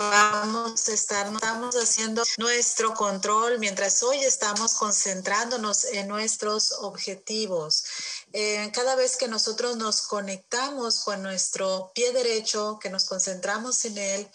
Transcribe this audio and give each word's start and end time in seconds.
vamos 0.00 0.88
a 0.88 0.94
estar, 0.94 1.30
estamos 1.30 1.74
haciendo 1.76 2.22
nuestro 2.38 2.94
control 2.94 3.58
mientras 3.58 4.02
hoy 4.02 4.18
estamos 4.20 4.72
concentrándonos 4.72 5.84
en 5.84 6.08
nuestros 6.08 6.72
objetivos. 6.72 7.84
Eh, 8.32 8.70
cada 8.72 8.94
vez 8.94 9.18
que 9.18 9.28
nosotros 9.28 9.76
nos 9.76 10.00
conectamos 10.02 11.00
con 11.00 11.22
nuestro 11.22 11.92
pie 11.94 12.12
derecho, 12.12 12.78
que 12.80 12.88
nos 12.88 13.04
concentramos 13.04 13.84
en 13.84 13.98
él, 13.98 14.30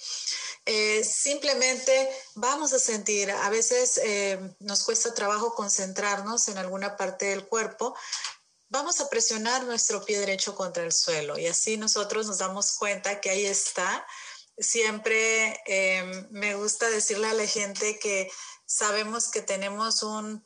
eh, 0.68 1.04
simplemente 1.04 2.10
vamos 2.36 2.72
a 2.74 2.80
sentir, 2.80 3.32
a 3.32 3.50
veces 3.50 4.00
eh, 4.04 4.40
nos 4.60 4.84
cuesta 4.84 5.16
trabajo 5.16 5.56
concentrarnos 5.56 6.48
en 6.48 6.60
alguna 6.60 6.96
parte 6.96 7.26
del 7.26 7.48
cuerpo, 7.48 7.96
vamos 8.70 9.00
a 9.02 9.10
presionar 9.10 9.64
nuestro 9.64 10.06
pie 10.06 10.20
derecho 10.20 10.54
contra 10.54 10.84
el 10.84 10.92
suelo 10.92 11.40
y 11.40 11.48
así 11.48 11.78
nosotros 11.78 12.28
nos 12.28 12.38
damos 12.38 12.74
cuenta 12.74 13.20
que 13.20 13.32
ahí 13.32 13.48
está. 13.48 14.06
Siempre 14.58 15.62
em, 15.66 16.28
me 16.32 16.56
gusta 16.56 16.90
decirle 16.90 17.28
a 17.28 17.34
la 17.34 17.48
gente 17.48 18.00
que 18.00 18.32
sabemos 18.66 19.30
que 19.30 19.42
tenemos 19.42 20.02
un, 20.04 20.44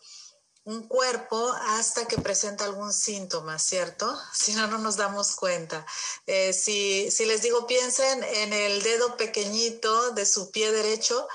un 0.65 0.87
cuerpo 0.87 1.51
hasta 1.67 2.07
que 2.07 2.17
presenta 2.17 2.65
algún 2.65 2.93
síntoma, 2.93 3.57
¿cierto? 3.59 4.17
Si 4.33 4.53
no, 4.53 4.67
no 4.67 4.77
nos 4.77 4.97
damos 4.97 5.35
cuenta. 5.35 5.85
Eh, 6.27 6.53
si, 6.53 7.09
si 7.11 7.25
les 7.25 7.41
digo, 7.41 7.67
piensen 7.67 8.23
en 8.23 8.53
el 8.53 8.81
dedo 8.83 9.17
pequeñito 9.17 10.11
de 10.11 10.25
su 10.25 10.51
pie 10.51 10.71
derecho, 10.71 11.27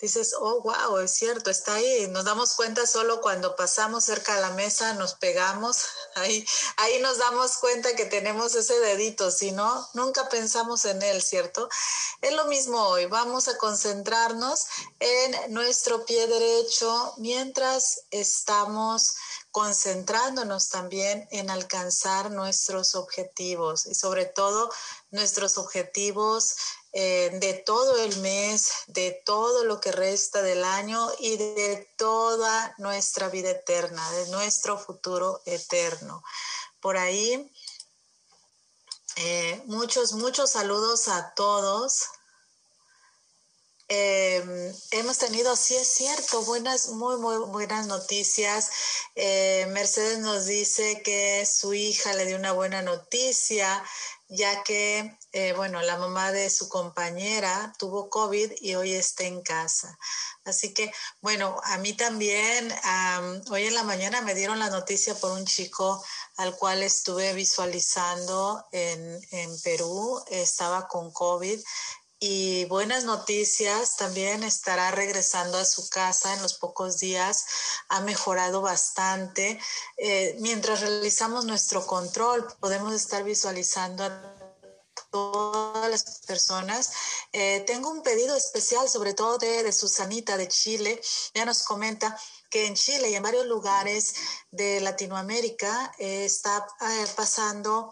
dices, 0.00 0.34
oh, 0.38 0.60
wow, 0.62 0.98
es 0.98 1.10
cierto, 1.10 1.50
está 1.50 1.74
ahí. 1.74 2.08
Nos 2.08 2.24
damos 2.24 2.54
cuenta 2.54 2.86
solo 2.86 3.20
cuando 3.20 3.56
pasamos 3.56 4.04
cerca 4.04 4.34
de 4.34 4.40
la 4.40 4.50
mesa, 4.50 4.94
nos 4.94 5.14
pegamos, 5.14 5.84
ahí, 6.14 6.44
ahí 6.76 7.00
nos 7.00 7.18
damos 7.18 7.58
cuenta 7.58 7.94
que 7.94 8.06
tenemos 8.06 8.54
ese 8.54 8.78
dedito, 8.80 9.30
si 9.30 9.52
no, 9.52 9.88
nunca 9.94 10.28
pensamos 10.28 10.84
en 10.84 11.02
él, 11.02 11.22
¿cierto? 11.22 11.68
Es 12.20 12.32
lo 12.32 12.46
mismo 12.46 12.82
hoy, 12.88 13.06
vamos 13.06 13.48
a 13.48 13.56
concentrarnos 13.58 14.66
en 14.98 15.54
nuestro 15.54 16.04
pie 16.04 16.26
derecho 16.26 17.14
mientras 17.18 18.02
estamos 18.10 19.14
concentrándonos 19.50 20.68
también 20.68 21.26
en 21.30 21.50
alcanzar 21.50 22.30
nuestros 22.30 22.94
objetivos 22.94 23.86
y 23.86 23.94
sobre 23.94 24.24
todo 24.24 24.70
nuestros 25.10 25.58
objetivos 25.58 26.54
eh, 26.92 27.30
de 27.34 27.54
todo 27.54 28.02
el 28.02 28.16
mes, 28.18 28.72
de 28.88 29.22
todo 29.24 29.64
lo 29.64 29.80
que 29.80 29.92
resta 29.92 30.42
del 30.42 30.64
año 30.64 31.08
y 31.20 31.36
de 31.36 31.88
toda 31.96 32.74
nuestra 32.78 33.28
vida 33.28 33.50
eterna, 33.50 34.10
de 34.12 34.28
nuestro 34.30 34.76
futuro 34.76 35.40
eterno. 35.46 36.24
Por 36.80 36.96
ahí, 36.96 37.52
eh, 39.16 39.62
muchos, 39.66 40.14
muchos 40.14 40.50
saludos 40.50 41.06
a 41.06 41.32
todos. 41.34 42.06
Em, 43.86 44.72
hemos 44.92 45.18
tenido, 45.18 45.54
sí 45.56 45.76
es 45.76 45.88
cierto, 45.88 46.42
buenas, 46.42 46.88
muy, 46.88 47.16
muy 47.18 47.36
buenas 47.36 47.86
noticias. 47.86 48.70
Eh, 49.14 49.66
Mercedes 49.70 50.18
nos 50.18 50.46
dice 50.46 51.02
que 51.02 51.44
su 51.46 51.74
hija 51.74 52.12
le 52.14 52.26
dio 52.26 52.36
una 52.36 52.52
buena 52.52 52.82
noticia 52.82 53.84
ya 54.30 54.62
que, 54.62 55.18
eh, 55.32 55.52
bueno, 55.54 55.82
la 55.82 55.98
mamá 55.98 56.30
de 56.30 56.48
su 56.50 56.68
compañera 56.68 57.72
tuvo 57.78 58.08
COVID 58.08 58.52
y 58.60 58.76
hoy 58.76 58.94
está 58.94 59.24
en 59.24 59.42
casa. 59.42 59.98
Así 60.44 60.72
que, 60.72 60.92
bueno, 61.20 61.60
a 61.64 61.78
mí 61.78 61.92
también, 61.94 62.72
hoy 63.50 63.66
en 63.66 63.74
la 63.74 63.82
mañana 63.82 64.20
me 64.22 64.34
dieron 64.34 64.60
la 64.60 64.70
noticia 64.70 65.14
por 65.16 65.32
un 65.32 65.44
chico 65.44 66.02
al 66.36 66.56
cual 66.56 66.82
estuve 66.82 67.32
visualizando 67.34 68.64
en, 68.70 69.20
en 69.32 69.60
Perú, 69.62 70.22
estaba 70.30 70.86
con 70.86 71.10
COVID 71.10 71.60
y 72.22 72.66
buenas 72.66 73.04
noticias, 73.04 73.96
también 73.96 74.42
estará 74.42 74.90
regresando 74.90 75.56
a 75.56 75.64
su 75.64 75.88
casa 75.88 76.34
en 76.34 76.42
los 76.42 76.52
pocos 76.52 76.98
días, 76.98 77.46
ha 77.88 78.02
mejorado 78.02 78.60
bastante. 78.60 79.58
Eh, 79.96 80.36
mientras 80.38 80.82
realizamos 80.82 81.46
nuestro 81.46 81.86
control, 81.86 82.46
podemos 82.60 82.92
estar 82.92 83.24
visualizando 83.24 84.04
a 84.04 84.36
todas 85.10 85.90
las 85.90 86.20
personas. 86.26 86.92
Eh, 87.32 87.64
tengo 87.66 87.88
un 87.88 88.02
pedido 88.02 88.36
especial, 88.36 88.86
sobre 88.86 89.14
todo 89.14 89.38
de, 89.38 89.62
de 89.62 89.72
Susanita 89.72 90.36
de 90.36 90.46
Chile. 90.46 91.00
Ya 91.34 91.46
nos 91.46 91.62
comenta 91.62 92.18
que 92.50 92.66
en 92.66 92.74
Chile 92.74 93.08
y 93.08 93.14
en 93.14 93.22
varios 93.22 93.46
lugares 93.46 94.14
de 94.50 94.80
Latinoamérica 94.80 95.94
eh, 95.98 96.26
está 96.26 96.66
pasando 97.16 97.90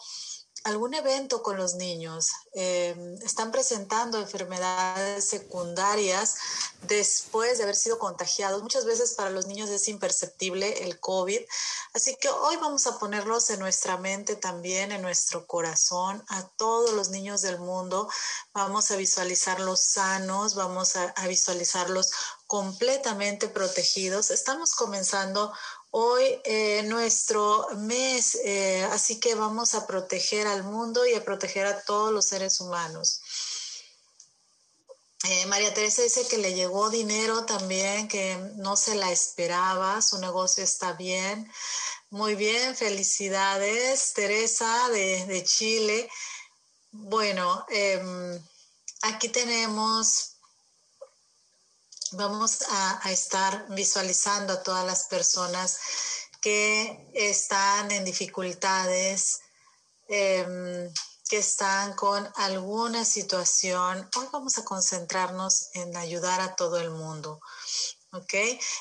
algún 0.65 0.95
evento 0.95 1.43
con 1.43 1.57
los 1.57 1.75
niños. 1.75 2.31
Em, 2.53 3.15
están 3.23 3.53
presentando 3.53 4.19
enfermedades 4.19 5.29
secundarias 5.29 6.37
después 6.83 7.59
de 7.59 7.65
haber 7.65 7.77
sido 7.77 7.99
contagiados. 7.99 8.63
Muchas 8.63 8.85
veces 8.85 9.15
para 9.15 9.31
los 9.31 9.47
niños 9.47 9.71
es 9.71 9.89
imperceptible 9.89 10.85
el 10.85 10.99
COVID. 11.01 11.41
Así 11.95 12.17
que 12.17 12.29
hoy 12.29 12.57
vamos 12.57 12.87
a 12.87 12.99
ponerlos 12.99 13.51
en 13.51 13.61
nuestra 13.61 13.97
mente 13.97 14.37
también, 14.37 14.93
en 14.93 15.03
nuestro 15.03 15.47
corazón, 15.47 16.25
a 16.29 16.47
todos 16.57 16.93
los 16.93 17.11
niños 17.11 17.43
del 17.43 17.59
mundo. 17.59 18.09
Vamos 18.53 18.91
a 18.91 18.97
visualizarlos 18.97 19.81
sanos, 19.81 20.55
vamos 20.55 20.97
a 20.97 21.27
visualizarlos 21.29 22.11
completamente 22.49 23.49
protegidos. 23.49 24.31
Estamos 24.31 24.75
comenzando 24.75 25.53
hoy 25.91 26.41
eh, 26.45 26.83
nuestro 26.85 27.67
mes, 27.77 28.37
eh, 28.45 28.85
así 28.93 29.19
que 29.21 29.35
vamos 29.35 29.75
a 29.75 29.87
proteger 29.87 30.47
al 30.47 30.65
mundo 30.65 31.07
y 31.07 31.15
a 31.15 31.25
proteger 31.25 31.67
a 31.67 31.83
todos 31.83 32.13
los 32.13 32.27
seres 32.27 32.61
humanos. 32.61 33.21
Eh, 35.25 35.47
María 35.47 35.75
Teresa 35.75 36.03
dice 36.03 36.29
que 36.29 36.39
le 36.39 36.55
llegó 36.55 36.91
dinero 36.91 37.45
también, 37.45 38.07
que 38.07 38.37
no 38.57 38.77
se 38.77 38.95
la 38.95 39.11
esperaba, 39.11 40.01
su 40.01 40.19
negocio 40.19 40.63
está 40.63 40.93
bien. 40.93 41.51
Muy 42.11 42.37
bien, 42.37 42.77
felicidades, 42.77 44.13
Teresa 44.15 44.89
de, 44.91 45.43
Chile. 45.45 46.09
Bueno, 46.93 47.67
em, 47.69 48.41
aquí 49.03 49.29
tenemos 49.29 50.38
vamos 52.13 52.63
a, 52.71 53.11
estar 53.11 53.67
visualizando 53.71 54.53
a 54.53 54.63
todas 54.63 54.85
las 54.87 55.05
personas 55.05 55.79
que 56.41 57.11
están 57.15 57.91
en 57.91 58.05
dificultades, 58.05 59.41
em, 60.09 60.93
que 61.29 61.39
están 61.39 61.95
con 61.95 62.31
alguna 62.37 63.05
situación. 63.05 64.09
Hoy 64.17 64.29
vamos 64.33 64.57
a 64.59 64.65
concentrarnos 64.65 65.69
en 65.75 65.97
ayudar 65.97 66.41
a 66.41 66.57
todo 66.57 66.79
el 66.79 66.91
mundo. 66.91 67.41
¿Ok? 68.13 68.33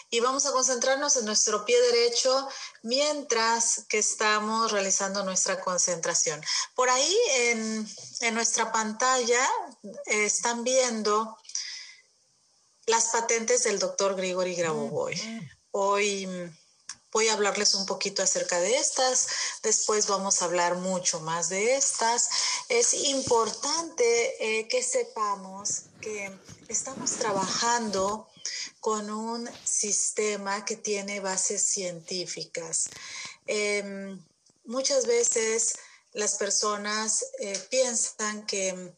Y 0.09 0.21
vamos 0.21 0.45
a 0.45 0.53
concentrarnos 0.53 1.17
en 1.17 1.25
nuestro 1.25 1.65
pie 1.65 1.75
derecho 1.91 2.47
mientras 2.83 3.83
que 3.89 3.97
estamos 3.97 4.71
realizando 4.71 5.21
nuestra 5.25 5.59
concentración. 5.59 6.41
Por 6.75 6.89
ahí 6.89 7.17
en, 7.35 7.85
en 8.21 8.33
nuestra 8.33 8.71
pantalla 8.71 9.45
están 10.05 10.63
viendo 10.63 11.37
las 12.87 13.09
patentes 13.09 13.63
del 13.63 13.79
doctor 13.79 14.15
Grigori 14.15 14.55
Grabovoi. 14.55 15.13
Hoy 15.71 16.27
voy 17.11 17.27
a 17.27 17.33
hablarles 17.33 17.75
un 17.75 17.85
poquito 17.85 18.23
acerca 18.23 18.59
de 18.61 18.77
estas, 18.77 19.27
después 19.61 20.07
vamos 20.07 20.41
a 20.41 20.45
hablar 20.45 20.75
mucho 20.75 21.19
más 21.19 21.49
de 21.49 21.75
estas. 21.75 22.29
Es 22.69 22.93
importante 22.93 24.59
eh, 24.59 24.67
que 24.69 24.81
sepamos 24.81 25.83
que 25.99 26.31
estamos 26.69 27.11
trabajando 27.11 28.29
con 28.79 29.09
un 29.09 29.49
sistema 29.65 30.63
que 30.63 30.77
tiene 30.77 31.19
bases 31.19 31.63
científicas. 31.63 32.89
Em, 33.47 34.17
muchas 34.63 35.05
veces 35.05 35.73
las 36.13 36.35
personas 36.35 37.25
eh, 37.39 37.59
piensan 37.69 38.45
que 38.45 38.93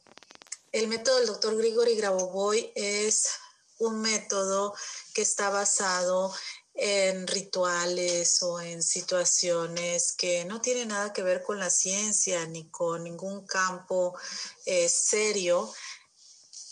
el 0.71 0.87
método 0.87 1.17
del 1.17 1.27
doctor 1.27 1.57
Grigori 1.57 1.95
Grabovoi 1.95 2.71
es 2.75 3.29
un 3.79 4.01
método 4.01 4.73
que 5.13 5.21
está 5.21 5.49
basado 5.49 6.33
en 6.81 7.27
rituales 7.27 8.41
o 8.41 8.61
en 8.61 8.81
situaciones 8.81 10.13
que 10.13 10.45
no 10.45 10.61
tienen 10.61 10.89
nada 10.89 11.11
que 11.11 11.23
ver 11.23 11.43
con 11.43 11.59
la 11.59 11.69
ciencia 11.69 12.45
ni 12.45 12.69
con 12.69 13.03
ningún 13.03 13.45
campo 13.45 14.17
eh, 14.65 14.87
serio. 14.87 15.69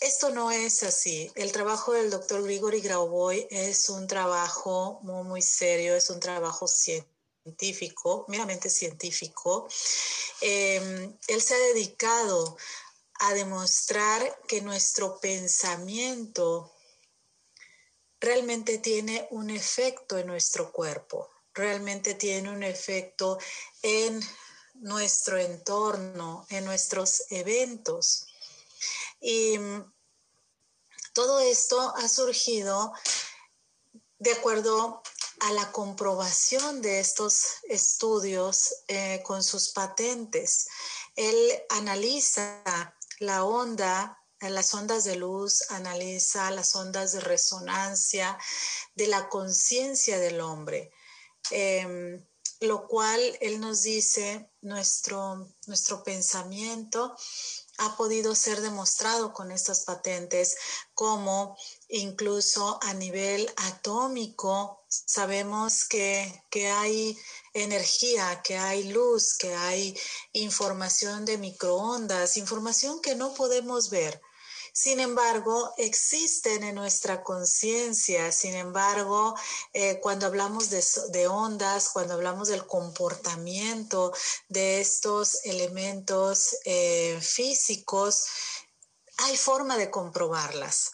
Esto 0.00 0.30
no 0.30 0.50
es 0.50 0.82
así. 0.82 1.30
El 1.34 1.52
trabajo 1.52 1.92
del 1.92 2.10
doctor 2.10 2.42
Grigori 2.42 2.80
Grauboy 2.80 3.48
es 3.50 3.88
un 3.90 4.06
trabajo 4.06 5.00
muy, 5.02 5.42
serio, 5.42 5.94
es 5.94 6.08
un 6.08 6.20
trabajo 6.20 6.66
científico, 6.68 8.24
meramente 8.28 8.70
científico. 8.70 9.68
Em, 10.40 11.18
él 11.26 11.42
se 11.42 11.54
ha 11.54 11.58
dedicado 11.58 12.56
a 13.20 13.34
demostrar 13.34 14.40
que 14.46 14.62
nuestro 14.62 15.18
pensamiento 15.20 16.72
realmente 18.20 18.78
tiene 18.78 19.26
un 19.30 19.50
efecto 19.50 20.18
en 20.18 20.26
nuestro 20.26 20.72
cuerpo, 20.72 21.28
realmente 21.54 22.14
tiene 22.14 22.50
un 22.50 22.62
efecto 22.62 23.38
en 23.82 24.20
nuestro 24.74 25.38
entorno, 25.38 26.46
en 26.50 26.64
nuestros 26.64 27.24
eventos. 27.30 28.26
Y 29.20 29.58
Todo 31.12 31.40
esto 31.40 31.94
ha 31.96 32.08
surgido 32.08 32.92
de 34.18 34.32
acuerdo 34.32 35.02
a 35.40 35.52
la 35.52 35.72
comprobación 35.72 36.82
de 36.82 37.00
estos 37.00 37.44
estudios 37.68 38.74
eh, 38.88 39.22
con 39.24 39.42
sus 39.42 39.70
patentes. 39.70 40.68
Él 41.16 41.62
analiza 41.70 42.62
la 43.18 43.44
onda, 43.44 44.17
las 44.40 44.74
ondas 44.74 45.04
de 45.04 45.16
luz, 45.16 45.64
analiza 45.70 46.50
las 46.50 46.74
ondas 46.76 47.12
de 47.12 47.20
resonancia 47.20 48.38
de 48.94 49.06
la 49.06 49.28
conciencia 49.28 50.18
del 50.18 50.40
hombre, 50.40 50.92
em, 51.50 52.24
lo 52.60 52.86
cual 52.88 53.20
él 53.40 53.60
nos 53.60 53.82
dice, 53.82 54.50
nuestro, 54.60 55.48
nuestro 55.66 56.02
pensamiento 56.02 57.16
ha 57.78 57.96
podido 57.96 58.34
ser 58.34 58.60
demostrado 58.60 59.32
con 59.32 59.52
estas 59.52 59.84
patentes 59.84 60.56
como 60.94 61.56
incluso 61.88 62.78
a 62.82 62.92
nivel 62.94 63.48
atómico 63.56 64.84
sabemos 64.88 65.84
que, 65.84 66.44
que, 66.50 66.68
hay 66.68 67.16
energía, 67.54 68.42
que 68.42 68.56
hay 68.56 68.84
luz, 68.84 69.36
que 69.38 69.54
hay 69.54 69.96
información 70.32 71.24
de 71.24 71.38
microondas, 71.38 72.36
información 72.36 73.00
que 73.00 73.14
no 73.14 73.34
podemos 73.34 73.90
ver. 73.90 74.20
Sin 74.80 75.00
embargo, 75.00 75.74
existen 75.76 76.62
en 76.62 76.76
nuestra 76.76 77.24
conciencia. 77.24 78.30
Sin 78.30 78.54
embargo, 78.54 79.34
eh, 79.72 79.98
cuando 80.00 80.26
hablamos 80.26 80.70
de, 80.70 81.26
ondas, 81.26 81.88
cuando 81.88 82.14
hablamos 82.14 82.46
del 82.46 82.64
comportamiento 82.64 84.12
de 84.48 84.80
estos 84.80 85.44
elementos 85.44 86.58
eh, 86.64 87.18
físicos, 87.20 88.26
hay 89.16 89.36
forma 89.36 89.76
de 89.76 89.90
comprobarlas. 89.90 90.92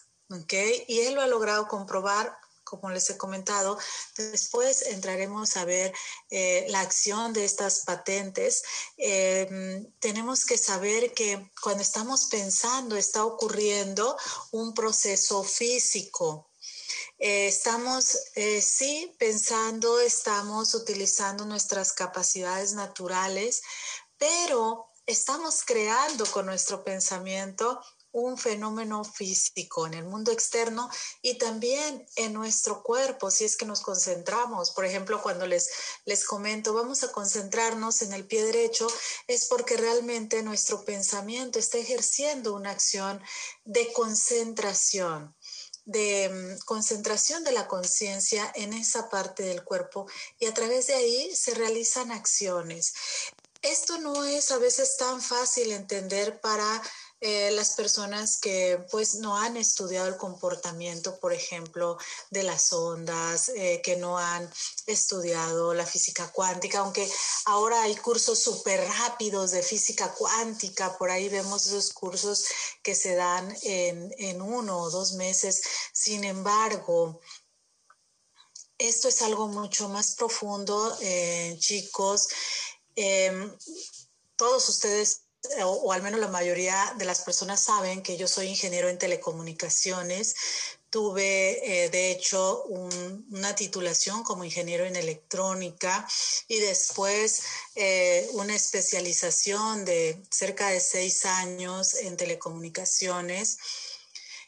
Y 0.87 1.01
él 1.01 1.13
lo 1.13 1.21
ha 1.21 1.27
logrado 1.27 1.67
comprobar 1.67 2.35
como 2.65 2.89
les 2.89 3.09
he 3.09 3.17
comentado. 3.17 3.77
Después 4.17 4.81
entraremos 4.81 5.55
a 5.55 5.63
ver 5.63 5.93
eh, 6.29 6.65
la 6.69 6.81
acción 6.81 7.31
de 7.31 7.45
estas 7.45 7.85
patentes. 7.85 8.63
Em, 8.97 9.89
tenemos 9.99 10.45
que 10.45 10.57
saber 10.57 11.13
que 11.13 11.49
cuando 11.61 11.83
estamos 11.83 12.25
pensando 12.25 12.97
está 12.97 13.23
ocurriendo 13.23 14.17
un 14.51 14.73
proceso 14.73 15.43
físico. 15.43 16.49
Eh, 17.17 17.47
estamos, 17.47 18.17
eh, 18.35 18.61
sí, 18.61 19.15
pensando, 19.17 19.99
estamos 20.01 20.73
utilizando 20.73 21.45
nuestras 21.45 21.93
capacidades 21.93 22.73
naturales, 22.73 23.61
pero 24.17 24.91
estamos 25.05 25.63
creando 25.63 26.25
con 26.31 26.45
nuestro 26.45 26.83
pensamiento 26.83 27.81
un 28.15 28.37
fenómeno 28.37 29.03
físico 29.03 29.85
en 29.85 29.93
el 29.93 30.05
mundo 30.05 30.31
externo 30.31 30.89
y 31.21 31.37
también 31.37 32.07
en 32.15 32.31
nuestro 32.31 32.81
cuerpo, 32.81 33.29
si 33.29 33.43
es 33.43 33.57
que 33.57 33.65
nos 33.65 33.81
concentramos. 33.81 34.71
Por 34.71 34.85
ejemplo, 34.85 35.21
cuando 35.21 35.45
les, 35.45 35.69
les 36.05 36.23
comento, 36.23 36.73
vamos 36.73 37.03
a 37.03 37.11
concentrarnos 37.11 38.01
en 38.03 38.13
el 38.13 38.25
pie 38.25 38.45
derecho, 38.45 38.87
es 39.27 39.45
porque 39.47 39.75
realmente 39.75 40.43
nuestro 40.43 40.85
pensamiento 40.85 41.59
está 41.59 41.77
ejerciendo 41.77 42.53
una 42.53 42.71
acción 42.71 43.21
de 43.65 43.91
concentración 43.91 45.35
de 45.83 46.29
mm, 46.29 46.65
concentración 46.65 47.43
de 47.43 47.51
la 47.51 47.67
conciencia 47.67 48.49
en 48.55 48.73
esa 48.73 49.09
parte 49.09 49.43
del 49.43 49.63
cuerpo 49.63 50.07
y 50.39 50.47
a 50.47 50.53
través 50.53 50.87
de 50.87 50.95
ahí 50.95 51.35
se 51.35 51.53
realizan 51.53 52.11
acciones. 52.11 52.93
Esto 53.61 53.97
no 53.99 54.23
es 54.23 54.51
a 54.51 54.57
veces 54.57 54.97
tan 54.97 55.21
fácil 55.21 55.71
entender 55.71 56.39
para 56.39 56.81
eh, 57.21 57.49
las 57.51 57.71
personas 57.71 58.37
que 58.39 58.85
pues 58.91 59.15
no 59.15 59.37
han 59.37 59.55
estudiado 59.55 60.07
el 60.07 60.17
comportamiento, 60.17 61.17
por 61.19 61.31
ejemplo, 61.31 61.97
de 62.29 62.43
las 62.43 62.73
ondas, 62.73 63.49
eh, 63.49 63.81
que 63.83 63.95
no 63.95 64.17
han 64.17 64.51
estudiado 64.85 65.73
la 65.73 65.85
física 65.85 66.29
cuántica, 66.31 66.79
aunque 66.79 67.09
ahora 67.45 67.81
hay 67.83 67.95
cursos 67.95 68.39
súper 68.39 68.85
rápidos 68.85 69.51
de 69.51 69.63
física 69.63 70.13
cuántica, 70.13 70.97
por 70.97 71.09
ahí 71.09 71.29
vemos 71.29 71.65
esos 71.65 71.93
cursos 71.93 72.45
que 72.83 72.93
se 72.93 73.15
dan 73.15 73.55
en, 73.63 74.41
uno 74.41 74.79
o 74.79 74.89
dos 74.89 75.13
meses. 75.13 75.63
Sin 75.93 76.25
embargo, 76.25 77.21
esto 78.77 79.07
es 79.07 79.21
algo 79.21 79.47
mucho 79.47 79.87
más 79.87 80.15
profundo, 80.15 80.97
eh, 81.01 81.55
chicos. 81.59 82.27
Em, 82.95 83.57
todos 84.35 84.67
ustedes 84.69 85.24
o, 85.63 85.91
al 85.91 86.01
menos 86.01 86.19
la 86.19 86.27
mayoría 86.27 86.93
de 86.97 87.05
las 87.05 87.21
personas 87.21 87.61
saben 87.61 88.01
que 88.01 88.17
yo 88.17 88.27
soy 88.27 88.47
ingeniero 88.47 88.89
en 88.89 88.97
telecomunicaciones. 88.97 90.35
Tuve, 90.89 91.83
eh, 91.85 91.89
de 91.89 92.11
hecho, 92.11 92.63
una 92.63 93.53
titulación 93.55 94.23
como 94.23 94.45
ingeniero 94.45 94.85
en 94.85 94.95
electrónica 94.95 96.07
y 96.47 96.59
después 96.59 97.43
eh, 97.75 98.29
una 98.33 98.55
especialización 98.55 99.83
de 99.83 100.23
cerca 100.29 100.69
de 100.69 100.79
seis 100.79 101.25
años 101.25 101.95
en 101.95 102.15
telecomunicaciones. 102.15 103.57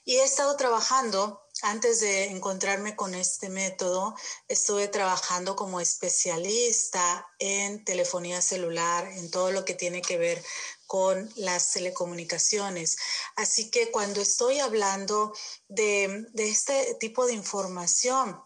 Y 0.05 0.15
he 0.15 0.23
estado 0.23 0.55
trabajando 0.55 1.47
antes 1.63 2.00
de 2.00 2.25
encontrarme 2.25 2.95
con 2.95 3.15
este 3.15 3.50
método, 3.50 4.15
estuve 4.47 4.88
trabajando 4.88 5.55
como 5.55 5.79
especialista 5.79 7.27
en 7.39 7.83
telefonía 7.83 8.41
celular, 8.41 9.07
en 9.07 9.31
todo 9.31 9.51
lo 9.51 9.65
que 9.65 9.73
tiene 9.73 10.01
que 10.01 10.17
ver 10.17 10.43
con 10.88 11.30
las 11.36 11.74
telecomunicaciones. 11.74 12.98
Así 13.36 13.69
que 13.69 13.92
cuando 13.92 14.22
estoy 14.22 14.60
hablando 14.60 15.34
de, 15.68 16.25
este 16.36 16.95
tipo 16.95 17.28
de 17.28 17.34
información, 17.34 18.42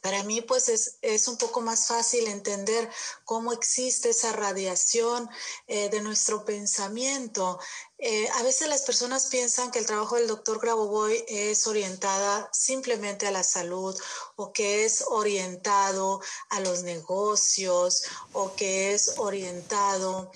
para 0.00 0.22
mí, 0.22 0.42
pues 0.42 0.98
es, 1.00 1.28
un 1.28 1.38
poco 1.38 1.62
más 1.62 1.86
fácil 1.86 2.26
entender 2.26 2.90
cómo 3.24 3.54
existe 3.54 4.10
esa 4.10 4.32
radiación 4.32 5.30
eh, 5.66 5.88
de 5.88 6.02
nuestro 6.02 6.44
pensamiento. 6.44 7.58
Eh, 7.96 8.28
a 8.34 8.42
veces 8.42 8.68
las 8.68 8.82
personas 8.82 9.28
piensan 9.28 9.70
que 9.70 9.78
el 9.78 9.86
trabajo 9.86 10.16
del 10.16 10.26
doctor 10.26 10.60
Grabovoi 10.60 11.24
es 11.26 11.66
orientada 11.66 12.50
simplemente 12.52 13.26
a 13.26 13.30
la 13.30 13.42
salud 13.42 13.98
o 14.36 14.52
que 14.52 14.84
es 14.84 15.04
orientado 15.08 16.20
a 16.50 16.60
los 16.60 16.82
negocios 16.82 18.02
o 18.34 18.54
que 18.54 18.92
es 18.92 19.14
orientado 19.16 20.30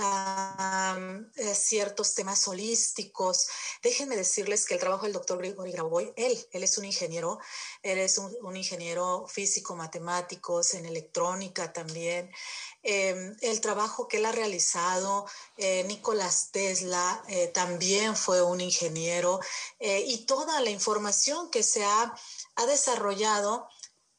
eh, 0.00 1.54
ciertos 1.54 2.14
temas 2.14 2.46
holísticos. 2.48 3.48
Déjenme 3.82 4.16
decirles 4.16 4.64
que 4.64 4.74
el 4.74 4.80
trabajo 4.80 5.04
del 5.04 5.12
doctor 5.12 5.38
Grigori 5.38 5.72
Grauboy, 5.72 6.12
él, 6.16 6.38
él 6.52 6.62
es 6.62 6.78
un 6.78 6.84
ingeniero, 6.84 7.38
él 7.82 7.98
es 7.98 8.18
un, 8.18 8.56
ingeniero 8.56 9.26
físico, 9.28 9.76
matemáticos, 9.76 10.74
en 10.74 10.86
electrónica 10.86 11.72
también. 11.72 12.30
Em, 12.82 13.36
el 13.40 13.60
trabajo 13.60 14.08
que 14.08 14.18
él 14.18 14.26
ha 14.26 14.32
realizado, 14.32 15.26
eh, 15.56 15.84
Nicolás 15.84 16.50
Tesla 16.50 17.22
eh, 17.28 17.48
también 17.48 18.16
fue 18.16 18.42
un 18.42 18.60
ingeniero 18.60 19.40
y 19.78 20.24
toda 20.26 20.60
la 20.60 20.70
información 20.70 21.50
que 21.50 21.62
se 21.62 21.84
ha, 21.84 22.14
ha 22.56 22.66
desarrollado 22.66 23.68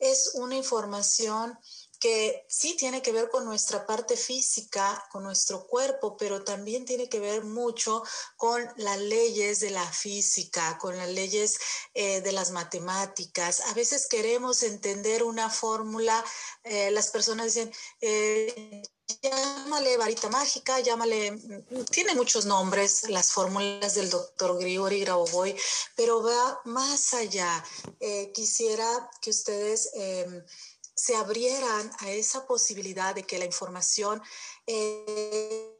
es 0.01 0.31
una 0.33 0.55
información 0.55 1.57
que 2.01 2.47
sí 2.49 2.75
tiene 2.75 3.03
que 3.03 3.11
ver 3.11 3.29
con 3.29 3.45
nuestra 3.45 3.85
parte 3.85 4.17
física, 4.17 5.07
con 5.11 5.23
nuestro 5.23 5.67
cuerpo, 5.67 6.17
pero 6.17 6.43
también 6.43 6.83
tiene 6.83 7.07
que 7.07 7.19
ver 7.19 7.43
mucho 7.43 8.03
con 8.37 8.67
las 8.77 8.97
leyes 8.97 9.59
de 9.59 9.69
la 9.69 9.85
física, 9.85 10.79
con 10.79 10.97
las 10.97 11.09
leyes 11.09 11.59
eh, 11.93 12.21
de 12.21 12.31
las 12.31 12.49
matemáticas. 12.49 13.61
A 13.67 13.75
veces 13.75 14.07
queremos 14.07 14.63
entender 14.63 15.21
una 15.21 15.51
fórmula, 15.51 16.25
eh, 16.63 16.89
las 16.89 17.09
personas 17.09 17.45
dicen, 17.45 17.71
eh, 18.01 18.81
llámale 19.21 19.95
varita 19.97 20.27
mágica, 20.29 20.79
llámale, 20.79 21.37
tiene 21.91 22.15
muchos 22.15 22.45
nombres 22.45 23.09
las 23.09 23.31
fórmulas 23.31 23.93
del 23.93 24.09
doctor 24.09 24.57
Grigori 24.57 25.01
Grabovoi, 25.01 25.55
pero 25.95 26.23
va 26.23 26.61
más 26.65 27.13
allá. 27.13 27.63
quisiera 28.33 29.09
que 29.21 29.29
ustedes 29.29 29.91
em, 29.93 30.43
se 31.01 31.15
abrieran 31.15 31.91
a 31.97 32.11
esa 32.11 32.45
posibilidad 32.45 33.15
de 33.15 33.23
que 33.23 33.39
la 33.39 33.45
información 33.45 34.21
eh, 34.67 35.75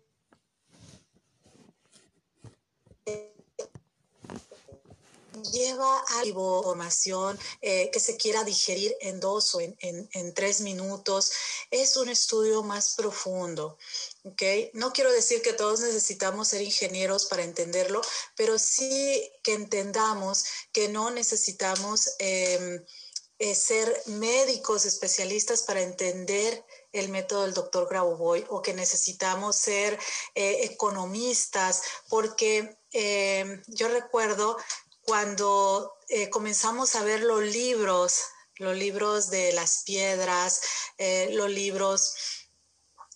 lleva 5.51 6.03
a 6.07 6.25
información 6.25 7.37
eh, 7.61 7.91
que 7.93 7.99
se 7.99 8.17
quiera 8.17 8.43
digerir 8.43 8.95
en 8.99 9.19
dos 9.19 9.53
o 9.53 9.61
en, 9.61 10.33
tres 10.33 10.61
minutos. 10.61 11.31
Es 11.69 11.97
un 11.97 12.09
estudio 12.09 12.63
más 12.63 12.95
profundo. 12.95 13.77
¿okay? 14.23 14.71
No 14.73 14.91
quiero 14.91 15.11
decir 15.11 15.43
que 15.43 15.53
todos 15.53 15.81
necesitamos 15.81 16.47
ser 16.47 16.63
ingenieros 16.63 17.25
para 17.25 17.43
entenderlo, 17.43 18.01
pero 18.35 18.57
sí 18.57 19.31
que 19.43 19.53
entendamos 19.53 20.45
que 20.71 20.87
no 20.87 21.11
necesitamos... 21.11 22.09
Em, 22.17 22.83
eh, 23.43 23.55
ser 23.55 24.03
médicos 24.05 24.85
especialistas 24.85 25.63
para 25.63 25.81
entender 25.81 26.63
el 26.93 27.09
método 27.09 27.41
del 27.41 27.55
doctor 27.55 27.89
Grauboy 27.89 28.45
o 28.49 28.61
que 28.61 28.75
necesitamos 28.75 29.55
ser 29.55 29.97
eh, 30.35 30.65
economistas, 30.65 31.81
porque 32.07 32.77
eh, 32.91 33.63
yo 33.65 33.87
recuerdo 33.87 34.57
cuando 35.01 35.97
comenzamos 36.29 36.95
a 36.95 37.03
ver 37.03 37.21
los 37.21 37.41
libros, 37.41 38.21
los 38.57 38.77
libros 38.77 39.31
de 39.31 39.53
las 39.53 39.81
piedras, 39.85 40.61
los 41.31 41.49
libros 41.49 42.13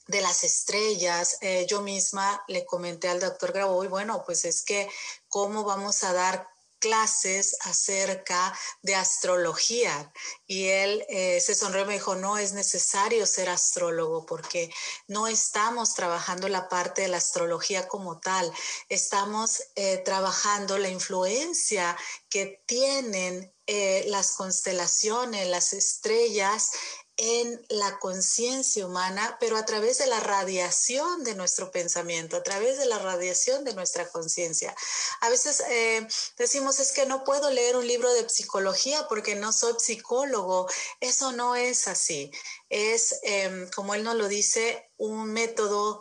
de 0.08 0.22
las 0.22 0.44
estrellas. 0.44 1.38
yo 1.68 1.84
misma 1.84 2.44
le 2.48 2.66
comenté 2.66 3.10
al 3.10 3.20
doctor 3.20 3.52
Grauboy, 3.52 3.88
bueno, 3.88 4.24
pues 4.26 4.44
es 4.46 4.64
que 4.64 4.90
cómo 5.28 5.64
vamos 5.64 6.04
a 6.04 6.14
dar 6.14 6.55
clases 6.86 7.58
acerca 7.62 8.56
de 8.84 8.94
astrología. 8.94 10.14
Y 10.46 10.68
él 10.68 11.04
eh, 11.10 11.42
se 11.42 11.56
sonrió 11.56 11.82
y 11.82 11.88
me 11.88 11.94
dijo, 11.94 12.14
no 12.14 12.38
es 12.38 12.54
necesario 12.54 13.26
ser 13.26 13.50
astrólogo 13.50 14.28
porque 14.28 14.72
no 15.08 15.28
estamos 15.28 15.96
trabajando 15.96 16.48
la 16.48 16.70
parte 16.70 17.02
de 17.02 17.08
la 17.08 17.18
astrología 17.18 17.88
como 17.88 18.20
tal, 18.20 18.54
estamos 18.88 19.64
eh, 19.76 19.98
trabajando 20.06 20.78
la 20.78 20.90
influencia 20.90 21.98
que 22.30 22.62
tienen 22.68 23.52
eh, 23.66 24.06
las 24.10 24.34
constelaciones, 24.34 25.48
las 25.48 25.74
estrellas 25.74 26.70
en 27.18 27.66
la 27.70 27.98
conciencia 28.00 28.86
humana, 28.86 29.38
pero 29.40 29.58
a 29.58 29.66
través 29.66 29.98
de 30.00 30.08
la 30.08 30.20
radiación 30.20 31.24
de 31.24 31.36
nuestro 31.36 31.72
pensamiento, 31.72 32.36
a 32.36 32.44
través 32.44 32.78
de 32.78 32.86
la 32.86 33.00
radiación 33.00 33.64
de 33.64 33.74
nuestra 33.74 34.08
conciencia. 34.10 34.76
A 35.22 35.30
veces 35.30 35.62
eh, 35.70 36.06
decimos, 36.38 36.80
es 36.80 36.92
que 36.92 37.06
no 37.06 37.24
puedo 37.24 37.50
leer 37.52 37.78
un 37.78 37.88
libro 37.88 38.14
de 38.14 38.28
psicología 38.30 39.08
porque 39.08 39.36
no 39.36 39.54
soy 39.54 39.76
psicólogo. 39.78 40.68
Eso 41.00 41.32
no 41.32 41.56
es 41.56 41.88
así. 41.88 42.32
Es, 42.70 43.20
em, 43.24 43.70
como 43.72 43.96
él 43.96 44.04
nos 44.04 44.16
lo 44.16 44.28
dice, 44.28 44.90
un 44.98 45.32
método 45.32 46.00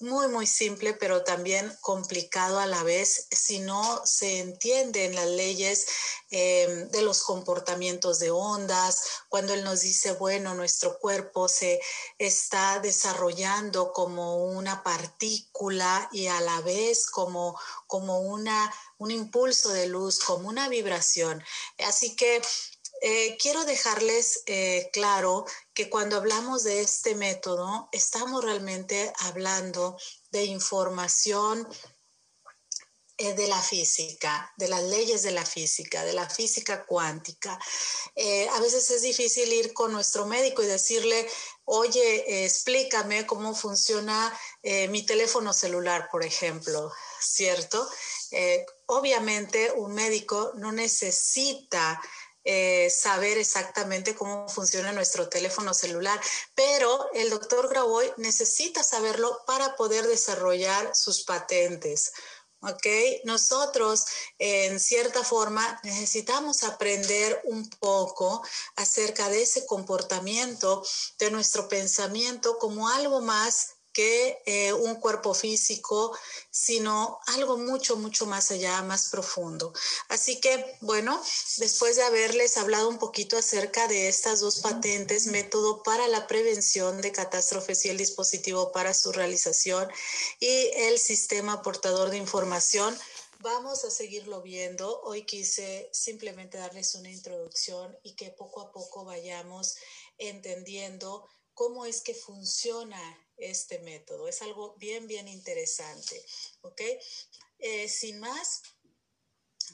muy, 0.00 0.28
muy 0.28 0.46
simple, 0.46 0.94
pero 0.94 1.22
también 1.24 1.76
complicado 1.80 2.58
a 2.58 2.66
la 2.66 2.82
vez 2.82 3.26
si 3.30 3.60
no 3.60 4.00
se 4.04 4.38
entienden 4.38 5.14
las 5.14 5.26
leyes 5.26 5.86
em, 6.30 6.88
de 6.88 7.02
los 7.02 7.22
comportamientos 7.22 8.18
de 8.18 8.30
ondas, 8.30 9.02
cuando 9.28 9.52
él 9.52 9.62
nos 9.62 9.80
dice, 9.80 10.12
bueno, 10.12 10.54
nuestro 10.54 10.98
cuerpo 10.98 11.48
se 11.48 11.80
está 12.18 12.80
desarrollando 12.80 13.92
como 13.92 14.46
una 14.46 14.82
partícula 14.82 16.08
y 16.12 16.28
a 16.28 16.40
la 16.40 16.60
vez 16.62 17.06
como, 17.06 17.58
como 17.86 18.20
una, 18.20 18.72
un 18.98 19.10
impulso 19.10 19.68
de 19.70 19.86
luz, 19.86 20.18
como 20.20 20.48
una 20.48 20.68
vibración. 20.68 21.42
Así 21.86 22.16
que 22.16 22.40
eh, 23.02 23.38
quiero 23.40 23.64
dejarles 23.64 24.42
eh, 24.44 24.90
claro 24.92 25.46
que 25.72 25.88
cuando 25.88 26.16
hablamos 26.16 26.64
de 26.64 26.82
este 26.82 27.14
método, 27.14 27.88
estamos 27.92 28.44
realmente 28.44 29.10
hablando 29.20 29.96
de 30.30 30.44
información 30.44 31.66
eh, 33.16 33.32
de 33.32 33.48
la 33.48 33.60
física, 33.62 34.52
de 34.58 34.68
las 34.68 34.82
leyes 34.82 35.22
de 35.22 35.30
la 35.30 35.46
física, 35.46 36.04
de 36.04 36.12
la 36.12 36.28
física 36.28 36.84
cuántica. 36.84 37.58
a 38.52 38.60
veces 38.60 38.90
es 38.90 39.00
difícil 39.00 39.50
ir 39.50 39.72
con 39.72 39.92
nuestro 39.92 40.26
médico 40.26 40.62
y 40.62 40.66
decirle, 40.66 41.26
oye, 41.64 42.44
explícame 42.44 43.26
cómo 43.26 43.54
funciona 43.54 44.38
mi 44.90 45.06
teléfono 45.06 45.54
celular, 45.54 46.08
por 46.10 46.22
ejemplo, 46.22 46.92
¿cierto? 47.20 47.88
obviamente 48.86 49.72
un 49.72 49.92
médico 49.92 50.52
no 50.56 50.70
necesita 50.70 52.00
eh, 52.44 52.88
saber 52.90 53.38
exactamente 53.38 54.14
cómo 54.14 54.48
funciona 54.48 54.92
nuestro 54.92 55.28
teléfono 55.28 55.74
celular, 55.74 56.20
pero 56.54 57.10
el 57.12 57.30
doctor 57.30 57.68
Graboy 57.68 58.12
necesita 58.16 58.82
saberlo 58.82 59.42
para 59.46 59.76
poder 59.76 60.06
desarrollar 60.06 60.94
sus 60.94 61.24
patentes. 61.24 62.12
¿ok? 62.62 62.86
Nosotros, 63.24 64.04
en 64.38 64.78
cierta 64.78 65.24
forma, 65.24 65.80
necesitamos 65.82 66.62
aprender 66.62 67.40
un 67.44 67.68
poco 67.68 68.42
acerca 68.76 69.28
de 69.28 69.42
ese 69.42 69.66
comportamiento 69.66 70.82
de 71.18 71.30
nuestro 71.30 71.68
pensamiento 71.68 72.58
como 72.58 72.88
algo 72.88 73.20
más 73.20 73.79
que 73.92 74.42
eh, 74.46 74.72
un 74.72 74.96
cuerpo 74.96 75.34
físico, 75.34 76.16
sino 76.50 77.18
algo 77.26 77.56
mucho, 77.58 77.96
mucho 77.96 78.26
más 78.26 78.50
allá, 78.50 78.82
más 78.82 79.08
profundo. 79.08 79.72
Así 80.08 80.40
que, 80.40 80.76
bueno, 80.80 81.20
después 81.58 81.96
de 81.96 82.02
haberles 82.02 82.56
hablado 82.56 82.88
un 82.88 82.98
poquito 82.98 83.36
acerca 83.36 83.88
de 83.88 84.08
estas 84.08 84.40
dos 84.40 84.60
patentes, 84.60 85.26
método 85.26 85.82
para 85.82 86.08
la 86.08 86.26
prevención 86.26 87.00
de 87.00 87.12
catástrofes 87.12 87.84
y 87.84 87.88
el 87.88 87.98
dispositivo 87.98 88.72
para 88.72 88.94
su 88.94 89.12
realización 89.12 89.88
y 90.38 90.70
el 90.74 90.98
sistema 90.98 91.62
portador 91.62 92.10
de 92.10 92.18
información, 92.18 92.96
Vamos 93.42 93.86
a 93.86 93.90
seguirlo 93.90 94.42
viendo. 94.42 95.00
Hoy 95.00 95.24
quise 95.24 95.88
simplemente 95.94 96.58
darles 96.58 96.94
una 96.94 97.08
introducción 97.08 97.96
y 98.02 98.14
que 98.14 98.28
poco 98.28 98.60
a 98.60 98.70
poco 98.70 99.06
vayamos 99.06 99.76
entendiendo 100.18 101.26
cómo 101.54 101.86
es 101.86 102.02
que 102.02 102.14
funciona 102.14 103.00
este 103.40 103.78
método. 103.80 104.28
Es 104.28 104.42
algo 104.42 104.74
bien, 104.76 105.06
bien 105.06 105.28
interesante. 105.28 106.24
¿Ok? 106.62 106.80
Eh, 107.58 107.88
sin 107.88 108.20
más, 108.20 108.62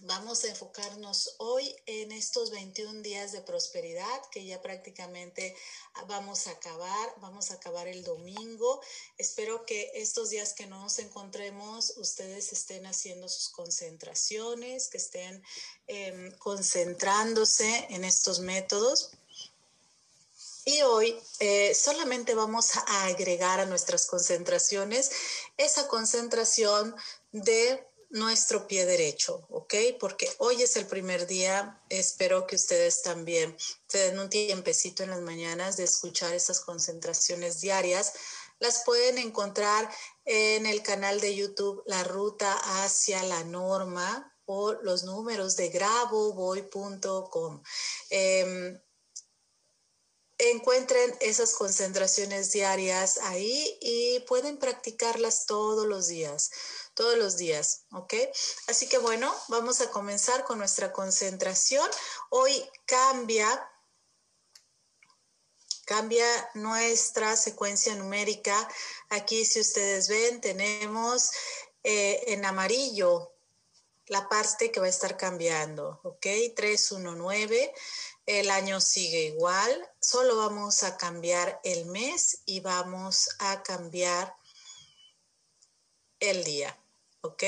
vamos 0.02 0.44
a 0.44 0.49
enfocarnos 0.49 1.37
hoy 1.38 1.75
en 1.87 2.12
estos 2.12 2.50
21 2.50 3.02
días 3.02 3.32
de 3.32 3.40
prosperidad 3.40 4.20
que 4.30 4.44
ya 4.44 4.61
prácticamente 4.61 5.56
vamos 6.06 6.46
a 6.46 6.52
acabar. 6.52 7.14
Vamos 7.18 7.50
a 7.50 7.54
acabar 7.54 7.88
el 7.88 8.04
domingo. 8.04 8.80
Espero 9.16 9.64
que 9.64 9.90
estos 9.94 10.30
días 10.30 10.52
que 10.52 10.66
nos 10.66 10.99
encontremos, 10.99 11.94
ustedes 11.96 12.52
estén 12.52 12.87
haciendo 12.87 13.28
sus 13.28 13.49
concentraciones, 13.49 14.88
que 14.88 14.99
estén 14.99 15.42
em, 15.87 16.32
concentrándose 16.38 17.87
en 17.90 18.04
estos 18.04 18.40
métodos. 18.40 19.11
Y 20.68 20.82
hoy 20.82 21.16
eh, 21.38 21.76
solamente 21.76 22.35
vamos 22.35 22.75
a 22.75 23.06
agregar 23.06 23.61
a 23.61 23.66
nuestras 23.66 24.06
concentraciones 24.06 25.12
esa 25.56 25.87
concentración 25.87 26.92
de 27.30 27.87
nuestro 28.11 28.66
pie 28.66 28.85
derecho, 28.85 29.46
¿ok? 29.49 29.75
Porque 30.00 30.28
hoy 30.38 30.61
es 30.62 30.75
el 30.75 30.87
primer 30.87 31.28
día, 31.28 31.80
espero 31.88 32.49
que 32.49 32.56
ustedes 32.56 33.02
también 33.02 33.56
se 33.87 33.99
den 33.99 34.18
un 34.18 34.28
tiempecito 34.28 35.04
en 35.04 35.11
las 35.11 35.20
mañanas 35.20 35.76
de 35.76 35.85
escuchar 35.85 36.35
esas 36.35 36.58
concentraciones 36.58 37.61
diarias. 37.61 38.14
Las 38.58 38.82
pueden 38.85 39.18
encontrar 39.18 39.88
en 40.25 40.66
el 40.66 40.82
canal 40.82 41.20
de 41.20 41.37
YouTube 41.37 41.85
La 41.87 42.02
Ruta 42.02 42.52
hacia 42.82 43.23
la 43.23 43.44
Norma 43.44 44.35
o 44.46 44.73
los 44.73 45.04
números 45.04 45.54
de 45.54 45.68
gravovoy.com. 45.68 47.62
Eh, 48.11 48.80
encuentren 50.38 51.16
esas 51.21 51.55
concentraciones 51.55 52.52
diarias 52.52 53.19
ahí 53.23 53.78
y 53.81 54.21
pueden 54.21 54.59
practicarlas 54.59 55.47
todos 55.47 55.87
los 55.87 56.09
días, 56.09 56.50
todos 56.95 57.16
los 57.16 57.37
días, 57.37 57.85
¿ok? 57.93 58.14
Así 58.69 58.88
que 58.88 58.99
bueno, 58.99 59.35
vamos 59.49 59.81
a 59.81 59.90
comenzar 59.90 60.45
con 60.45 60.59
nuestra 60.59 60.93
concentración. 60.93 61.88
Hoy 62.28 62.62
cambia, 62.85 63.71
cambia 65.87 66.26
nuestra 66.55 67.37
secuencia 67.37 67.95
numérica. 67.95 68.69
Aquí, 69.09 69.45
si 69.45 69.61
ustedes 69.61 70.09
ven, 70.09 70.40
tenemos 70.40 71.31
eh, 71.83 72.25
en 72.26 72.45
amarillo 72.45 73.33
la 74.09 74.28
parte 74.28 74.71
que 74.71 74.81
va 74.81 74.87
a 74.87 74.90
estar 74.90 75.16
cambiando, 75.16 76.00
¿ok? 76.05 76.26
319 76.55 77.73
el 78.26 78.50
año 78.50 78.80
sigue 78.80 79.26
igual, 79.26 79.88
solo 80.00 80.37
vamos 80.37 80.83
a 80.83 80.97
cambiar 80.97 81.61
el 81.62 81.87
mes 81.87 82.42
y 82.45 82.61
vamos 82.61 83.28
a 83.38 83.62
cambiar 83.62 84.37
el 86.18 86.42
día, 86.42 86.76
¿ok? 87.21 87.45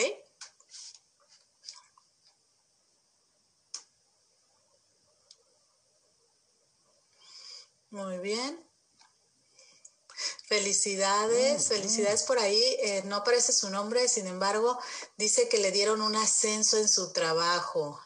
Muy 7.90 8.18
bien. 8.18 8.64
Felicidades, 10.47 11.64
mm, 11.64 11.68
felicidades 11.68 12.23
por 12.23 12.38
ahí. 12.38 12.62
Eh, 12.80 13.02
no 13.06 13.16
aparece 13.16 13.52
su 13.52 13.68
nombre, 13.70 14.08
sin 14.08 14.26
embargo, 14.26 14.78
dice 15.16 15.49
que 15.49 15.58
le 15.58 15.73
dieron 15.73 16.02
un 16.02 16.14
ascenso 16.14 16.76
en 16.76 16.88
su 16.88 17.12
trabajo 17.12 18.00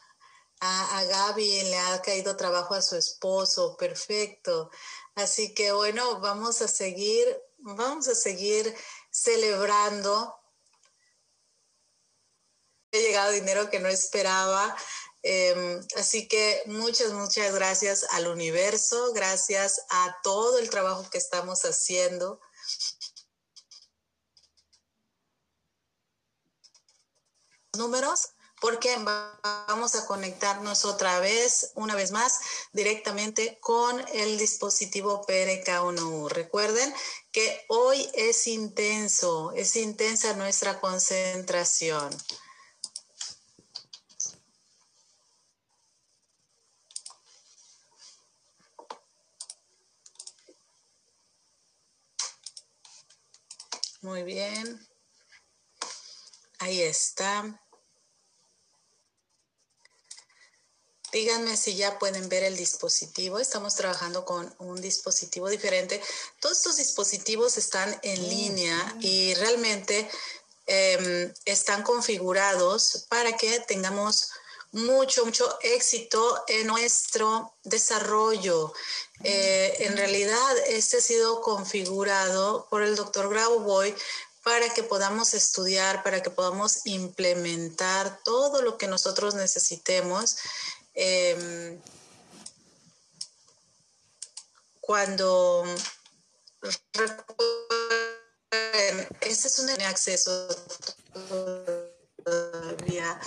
a, 0.63 1.03
Gaby 1.03 1.63
le 1.63 1.77
ha 1.77 2.01
caído 2.01 2.37
trabajo 2.37 2.73
a 2.73 2.81
su 2.81 2.95
esposo, 2.95 3.75
perfecto. 3.75 4.69
Así 5.15 5.53
que 5.53 5.73
bueno, 5.73 6.19
vamos 6.21 6.61
a 6.61 6.67
seguir, 6.67 7.25
vamos 7.57 8.07
a 8.07 8.15
seguir 8.15 8.73
celebrando. 9.11 10.35
llegado 12.91 13.31
dinero 13.31 13.69
que 13.69 13.79
no 13.79 13.89
esperaba. 13.89 14.75
Em, 15.21 15.81
así 15.97 16.27
que 16.27 16.63
muchas, 16.67 17.11
muchas 17.13 17.53
gracias 17.55 18.05
al 18.11 18.27
universo, 18.27 19.13
gracias 19.13 19.85
a 19.89 20.17
todo 20.23 20.59
el 20.59 20.69
trabajo 20.69 21.09
que 21.09 21.17
estamos 21.17 21.63
haciendo. 21.65 22.39
Números, 27.75 28.29
porque 28.63 28.95
vamos 29.67 29.93
a 29.93 30.05
conectarnos 30.05 30.85
otra 30.85 31.19
vez, 31.19 31.73
una 31.75 31.95
vez 31.95 32.13
más, 32.13 32.39
directamente 32.71 33.57
con 33.59 34.01
el 34.13 34.37
dispositivo 34.37 35.25
PRK1U. 35.27 36.29
Recuerden 36.29 36.93
que 37.33 37.65
hoy 37.67 38.09
es 38.13 38.47
intenso, 38.47 39.51
es 39.51 39.75
intensa 39.75 40.33
nuestra 40.35 40.79
concentración. 40.79 42.09
Muy 54.01 54.23
bien. 54.23 54.87
Ahí 56.59 56.81
está. 56.81 57.59
Díganme 61.13 61.55
si 61.55 61.75
ya 61.75 61.99
pueden 61.99 62.27
ver 62.27 62.43
el 62.43 62.57
dispositivo. 62.57 63.37
Estamos 63.37 63.75
trabajando 63.75 64.25
con 64.25 64.51
un 64.57 64.81
dispositivo 64.81 65.47
diferente. 65.47 66.01
Todos 66.39 66.57
estos 66.57 66.77
dispositivos 66.77 67.59
están 67.59 67.99
en 68.01 68.27
línea 68.27 68.95
y 68.99 69.35
realmente 69.35 70.09
em, 70.65 71.31
están 71.45 71.83
configurados 71.83 73.05
para 73.09 73.37
que 73.37 73.59
tengamos 73.59 74.31
mucho, 74.71 75.23
mucho 75.23 75.55
éxito 75.61 76.43
en 76.47 76.65
nuestro 76.65 77.53
desarrollo. 77.63 78.73
Eh, 79.23 79.75
en 79.81 79.95
realidad, 79.95 80.57
este 80.65 80.97
ha 80.97 81.01
sido 81.01 81.41
configurado 81.41 82.65
por 82.71 82.81
el 82.81 82.95
doctor 82.95 83.29
Grauboy 83.29 83.93
para 84.43 84.67
que 84.73 84.81
podamos 84.81 85.35
estudiar, 85.35 86.01
para 86.01 86.23
que 86.23 86.31
podamos 86.31 86.85
implementar 86.85 88.19
todo 88.25 88.63
lo 88.63 88.79
que 88.79 88.87
nosotros 88.87 89.35
necesitemos. 89.35 90.37
Em, 90.95 91.81
cuando 94.81 95.65
este 99.21 99.47
es 99.47 99.59
un 99.59 99.69
acceso 99.81 100.47
todavía 102.23 103.19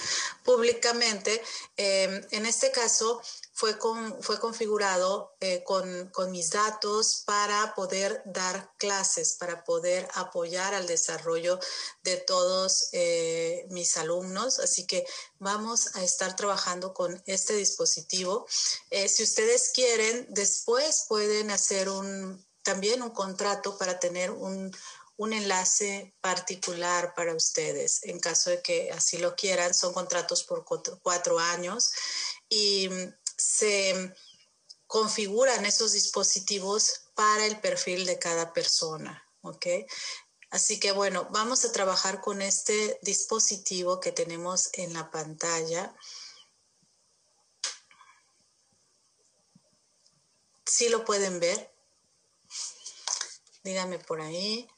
públicamente. 0.45 1.43
Em, 1.77 2.23
en 2.31 2.47
este 2.47 2.71
caso 2.71 3.21
fue, 3.57 3.77
fue 4.21 4.39
configurado 4.39 5.35
eh, 5.41 5.65
con, 5.65 6.11
mis 6.31 6.51
datos 6.51 7.23
para 7.25 7.75
poder 7.75 8.23
dar 8.27 8.71
clases, 8.77 9.35
para 9.35 9.65
poder 9.65 10.07
apoyar 10.15 10.75
al 10.75 10.87
desarrollo 10.87 11.59
de 12.03 12.19
todos 12.19 12.91
eh, 12.93 13.67
mis 13.71 13.97
alumnos. 13.97 14.59
Así 14.59 14.87
que 14.87 15.07
vamos 15.39 15.97
a 15.97 16.05
estar 16.05 16.37
trabajando 16.37 16.93
con 16.93 17.23
este 17.27 17.55
dispositivo. 17.55 18.47
Eh, 18.91 19.09
si 19.09 19.23
ustedes 19.23 19.71
quieren, 19.75 20.27
después 20.29 21.07
pueden 21.09 21.51
hacer 21.51 21.89
un, 21.89 22.45
también 22.63 23.01
un 23.01 23.11
contrato 23.11 23.79
para 23.79 23.99
tener 23.99 24.33
un, 24.33 24.77
un 25.17 25.33
enlace 25.33 26.15
particular 26.21 27.15
para 27.15 27.35
ustedes. 27.35 28.01
En 28.05 28.21
caso 28.21 28.51
de 28.51 28.63
que 28.63 28.91
así 28.91 29.19
lo 29.19 29.35
quieran, 29.35 29.75
son 29.75 29.93
contratos 29.93 30.45
por 30.45 30.65
cuatro 31.03 31.39
años 31.39 31.93
y 32.49 32.91
se 33.37 34.15
configuran 34.87 35.67
esos 35.67 35.93
dispositivos 35.93 37.07
para 37.15 37.47
el 37.47 37.59
perfil 37.61 38.07
de 38.07 38.19
cada 38.19 38.53
persona. 38.53 39.27
¿ok? 39.47 39.67
Así 40.51 40.79
que 40.79 40.93
bueno, 40.93 41.29
vamos 41.31 41.65
a 41.65 41.73
trabajar 41.73 42.21
con 42.21 42.43
este 42.43 42.99
dispositivo 43.03 44.01
que 44.01 44.13
tenemos 44.13 44.71
en 44.75 44.93
la 44.93 45.11
pantalla. 45.11 45.95
¿Sí 50.65 50.89
lo 50.89 51.05
pueden 51.05 51.41
ver? 51.41 51.73
Díganme 53.63 53.99
por 53.99 54.21
ahí. 54.21 54.69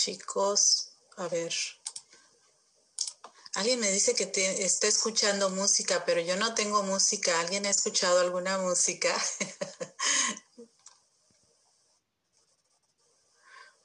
Chicos, 0.00 0.92
a 1.16 1.28
ver. 1.28 1.52
Alguien 3.54 3.80
me 3.80 3.90
dice 3.90 4.14
que 4.14 4.30
está 4.64 4.86
escuchando 4.86 5.50
música, 5.50 6.04
pero 6.06 6.20
yo 6.20 6.36
no 6.36 6.54
tengo 6.54 6.82
música. 6.82 7.38
¿Alguien 7.40 7.66
ha 7.66 7.70
escuchado 7.70 8.20
alguna 8.20 8.58
música? 8.58 9.14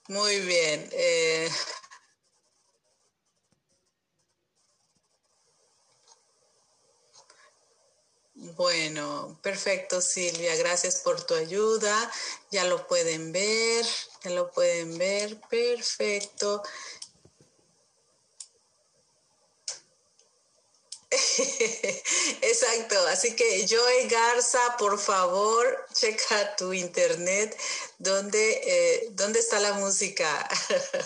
Muy 0.08 0.40
bien. 0.42 0.88
Eh, 0.94 1.50
bueno, 8.56 9.40
perfecto 9.42 10.02
Silvia, 10.02 10.56
gracias 10.56 10.98
por 10.98 11.22
tu 11.22 11.34
ayuda. 11.36 12.12
Ya 12.52 12.64
lo 12.66 12.88
pueden 12.88 13.32
ver 13.32 13.86
lo 14.30 14.52
pueden 14.52 14.98
ver, 14.98 15.40
perfecto. 15.50 16.64
Exacto, 22.42 22.96
así 23.08 23.36
que 23.36 23.66
Joy 23.68 24.08
Garza, 24.10 24.76
por 24.78 25.00
favor, 25.00 25.86
checa 25.94 26.56
tu 26.56 26.74
internet 26.74 27.58
donde, 28.00 28.62
eh, 28.66 29.10
dónde 29.12 29.40
está 29.40 29.60
la 29.60 29.74
música. 29.74 30.48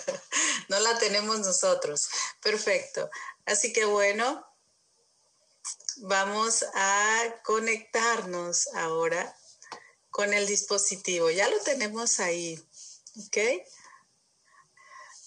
no 0.69 0.79
la 0.79 0.97
tenemos 0.97 1.39
nosotros. 1.39 2.09
Perfecto. 2.41 3.09
Así 3.45 3.71
que 3.73 3.85
bueno, 3.85 4.48
vamos 6.01 6.65
a 6.73 7.35
conectarnos 7.43 8.67
ahora 8.75 9.35
con 10.09 10.33
el 10.33 10.47
dispositivo. 10.47 11.29
Ya 11.29 11.49
lo 11.49 11.59
tenemos 11.61 12.19
ahí. 12.19 12.59
¿ok? 13.27 13.37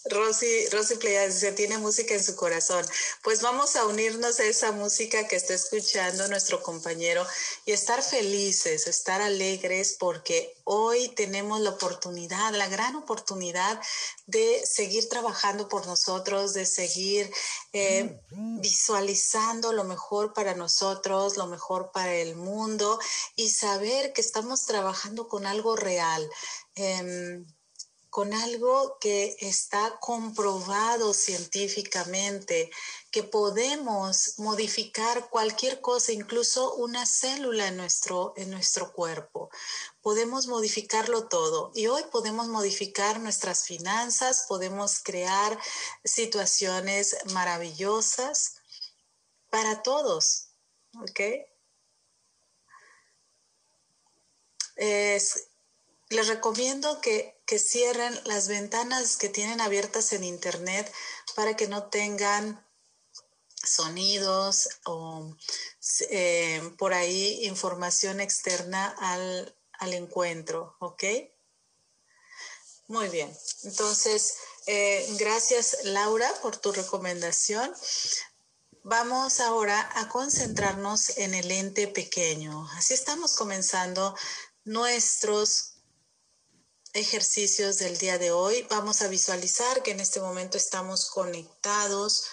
Rosy, 0.07 0.69
Rosy 0.71 0.97
dice, 0.97 1.53
tiene 1.53 1.79
música 1.79 2.15
en 2.15 2.25
su 2.25 2.35
corazón. 2.35 2.85
Pues 3.23 3.41
vamos 3.41 3.77
a 3.77 3.87
unirnos 3.87 4.41
a 4.41 4.45
esa 4.45 4.73
música 4.73 5.29
que 5.29 5.37
está 5.37 5.55
escuchando 5.55 6.27
nuestro 6.29 6.63
compañero 6.63 7.25
y 7.65 7.73
estar 7.73 8.03
felices, 8.03 8.87
estar 8.89 9.23
alegres 9.23 9.97
porque 9.99 10.55
hoy 10.65 11.09
tenemos 11.11 11.61
la 11.61 11.71
oportunidad, 11.71 12.53
la 12.55 12.69
gran 12.69 12.97
oportunidad 12.97 13.81
de 14.27 14.63
seguir 14.67 15.09
trabajando 15.09 15.69
por 15.69 15.87
nosotros, 15.87 16.53
de 16.53 16.67
seguir 16.67 17.33
eh, 17.73 18.21
visualizando 18.31 19.73
lo 19.73 19.85
mejor 19.85 20.33
para 20.33 20.55
nosotros, 20.55 21.37
lo 21.37 21.47
mejor 21.47 21.93
para 21.93 22.15
el 22.15 22.35
mundo 22.35 22.99
y 23.37 23.51
saber 23.51 24.13
que 24.13 24.21
estamos 24.21 24.67
trabajando 24.67 25.29
con 25.29 25.47
algo 25.47 25.77
real. 25.77 26.29
Em, 26.75 27.47
con 28.13 28.35
algo 28.35 28.99
que 29.01 29.39
está 29.41 29.99
comprobado 29.99 31.15
científicamente, 31.15 32.71
que 33.11 33.23
podemos 33.23 34.35
modificar 34.37 35.31
cualquier 35.31 35.81
cosa, 35.81 36.13
incluso 36.13 36.75
una 36.75 37.07
célula 37.07 37.69
en 37.69 37.79
nuestro, 37.79 38.35
en 38.37 38.51
nuestro 38.51 38.93
cuerpo. 38.93 39.49
Podemos 40.03 40.47
modificarlo 40.47 41.27
todo 41.29 41.73
y 41.75 41.87
hoy 41.87 42.03
podemos 42.13 42.49
modificar 42.49 43.19
nuestras 43.19 43.65
finanzas, 43.65 44.45
podemos 44.47 44.99
crear 45.03 45.59
situaciones 46.05 47.17
maravillosas 47.33 48.57
para 49.49 49.83
todos. 49.83 50.49
¿Ok? 51.01 51.21
les 54.77 56.29
recomiendo 56.29 57.01
que 57.01 57.42
que 57.53 57.59
cierren 57.59 58.19
las 58.25 58.49
ventanas 58.49 59.19
que 59.19 59.29
tienen 59.29 59.61
abiertas 59.61 60.15
en 60.15 60.25
Internet 60.25 60.91
para 61.37 61.55
que 61.55 61.69
no 61.69 61.91
tengan 61.91 62.67
sonidos 63.63 64.71
o 64.87 65.37
eh, 66.09 66.63
por 66.79 66.95
ahí 66.95 67.45
información 67.45 68.23
externa 68.23 68.97
al, 68.99 69.55
encuentro, 69.93 70.77
¿ok? 70.81 71.05
Muy 72.89 73.11
bien, 73.11 73.31
entonces, 73.65 74.37
eh, 74.65 75.07
gracias 75.19 75.77
Laura 75.85 76.33
por 76.41 76.57
tu 76.57 76.73
recomendación. 76.73 77.71
Vamos 78.83 79.41
ahora 79.41 79.91
a 79.95 80.09
concentrarnos 80.09 81.19
en 81.19 81.35
el 81.35 81.51
ente 81.51 81.87
pequeño. 81.87 82.67
Así 82.79 82.95
estamos 82.95 83.37
comenzando 83.37 84.17
nuestros 84.65 85.72
ejercicios 86.93 87.79
del 87.79 87.97
día 87.99 88.19
de 88.19 88.31
hoy. 88.31 88.67
Vamos 88.69 89.03
a 89.03 89.09
visualizar 89.09 89.83
que 89.83 89.93
en 89.93 90.01
este 90.01 90.21
momento 90.21 90.57
estamos 90.57 91.11
conectados 91.11 92.25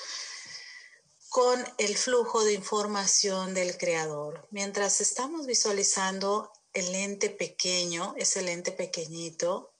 con 1.30 1.64
el 1.78 1.96
flujo 1.96 2.44
de 2.44 2.54
información 2.54 3.54
del 3.54 3.78
creador. 3.78 4.48
Mientras 4.52 5.00
estamos 5.00 5.46
visualizando 5.46 6.52
el 6.74 6.92
lente 6.92 7.30
pequeño, 7.30 8.16
ese 8.18 8.42
lente 8.42 8.72
pequeñito, 8.72 9.72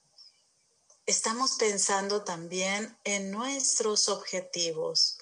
estamos 1.06 1.56
pensando 1.58 2.24
también 2.24 2.98
en 3.04 3.32
nuestros 3.32 4.10
objetivos, 4.10 5.18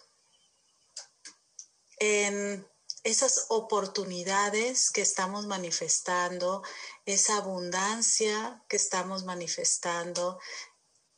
en 2.00 2.68
esas 3.04 3.46
oportunidades 3.48 4.92
que 4.92 5.02
estamos 5.02 5.48
manifestando, 5.48 6.62
esa 7.08 7.38
abundancia 7.38 8.62
que 8.68 8.76
estamos 8.76 9.24
manifestando, 9.24 10.40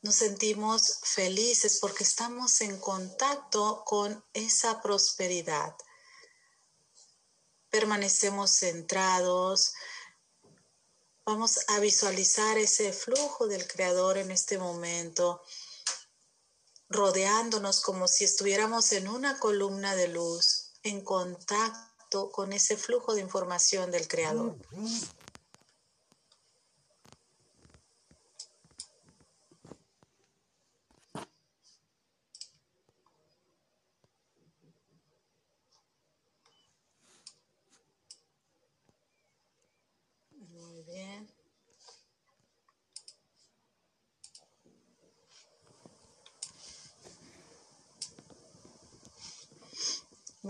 nos 0.04 0.16
sentimos 0.16 1.00
felices 1.02 1.80
porque 1.82 2.04
estamos 2.04 2.62
en 2.62 2.80
contacto 2.80 3.84
con 3.86 4.24
esa 4.34 4.84
prosperidad. 4.84 5.76
Permanecemos 7.72 8.52
centrados. 8.52 9.74
Vamos 11.26 11.60
a 11.68 11.80
visualizar 11.80 12.60
ese 12.60 12.94
flujo 12.94 13.48
del 13.48 13.68
Creador 13.68 14.20
en 14.20 14.30
este 14.30 14.60
momento, 14.60 15.42
rodeándonos 16.88 17.82
como 17.82 18.08
si 18.08 18.26
estuviéramos 18.26 18.92
en 18.92 19.08
una 19.08 19.40
columna 19.40 19.96
de 19.96 20.10
luz, 20.10 20.72
en 20.84 21.04
contacto 21.04 22.30
con 22.32 22.54
ese 22.54 22.78
flujo 22.78 23.16
de 23.16 23.22
información 23.22 23.90
del 23.90 24.08
Creador. 24.08 24.56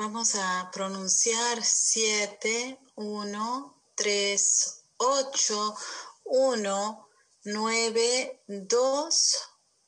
Vamos 0.01 0.33
a 0.35 0.71
pronunciar 0.71 1.61
7, 1.61 2.79
1, 2.95 3.83
3, 3.95 4.83
8, 4.95 5.75
1, 6.23 7.07
9, 7.43 8.41
2, 8.47 9.37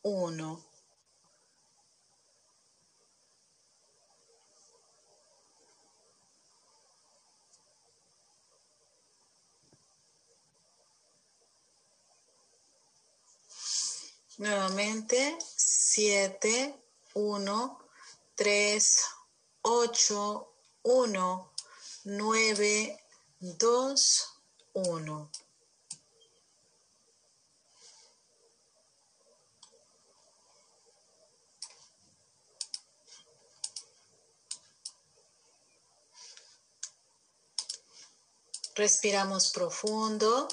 1. 0.02 0.66
Nuevamente, 14.40 15.38
7, 15.56 16.84
1, 17.14 17.80
3, 18.36 19.06
8, 19.06 19.21
1, 19.64 21.52
9, 22.04 23.00
2, 23.40 24.28
1. 24.74 25.32
Respiramos 38.76 39.52
profundo. 39.52 40.48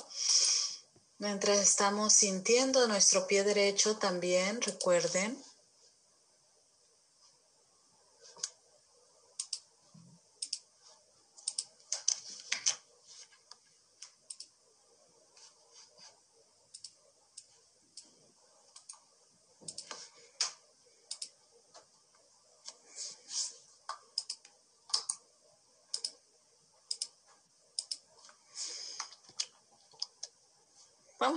Mientras 1.19 1.59
estamos 1.61 2.13
sintiendo 2.13 2.87
nuestro 2.87 3.27
pie 3.27 3.43
derecho 3.43 3.97
también, 3.97 4.61
recuerden, 4.61 5.43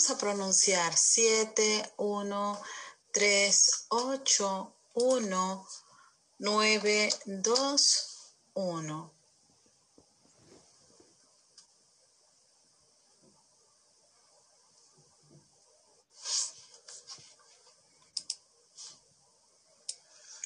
Vamos 0.01 0.17
a 0.17 0.17
pronunciar 0.17 0.97
7, 0.97 1.93
1, 1.97 2.61
3, 3.11 3.85
8, 3.89 4.75
1, 4.95 5.67
9, 6.39 7.09
2, 7.25 8.33
1. 8.55 9.13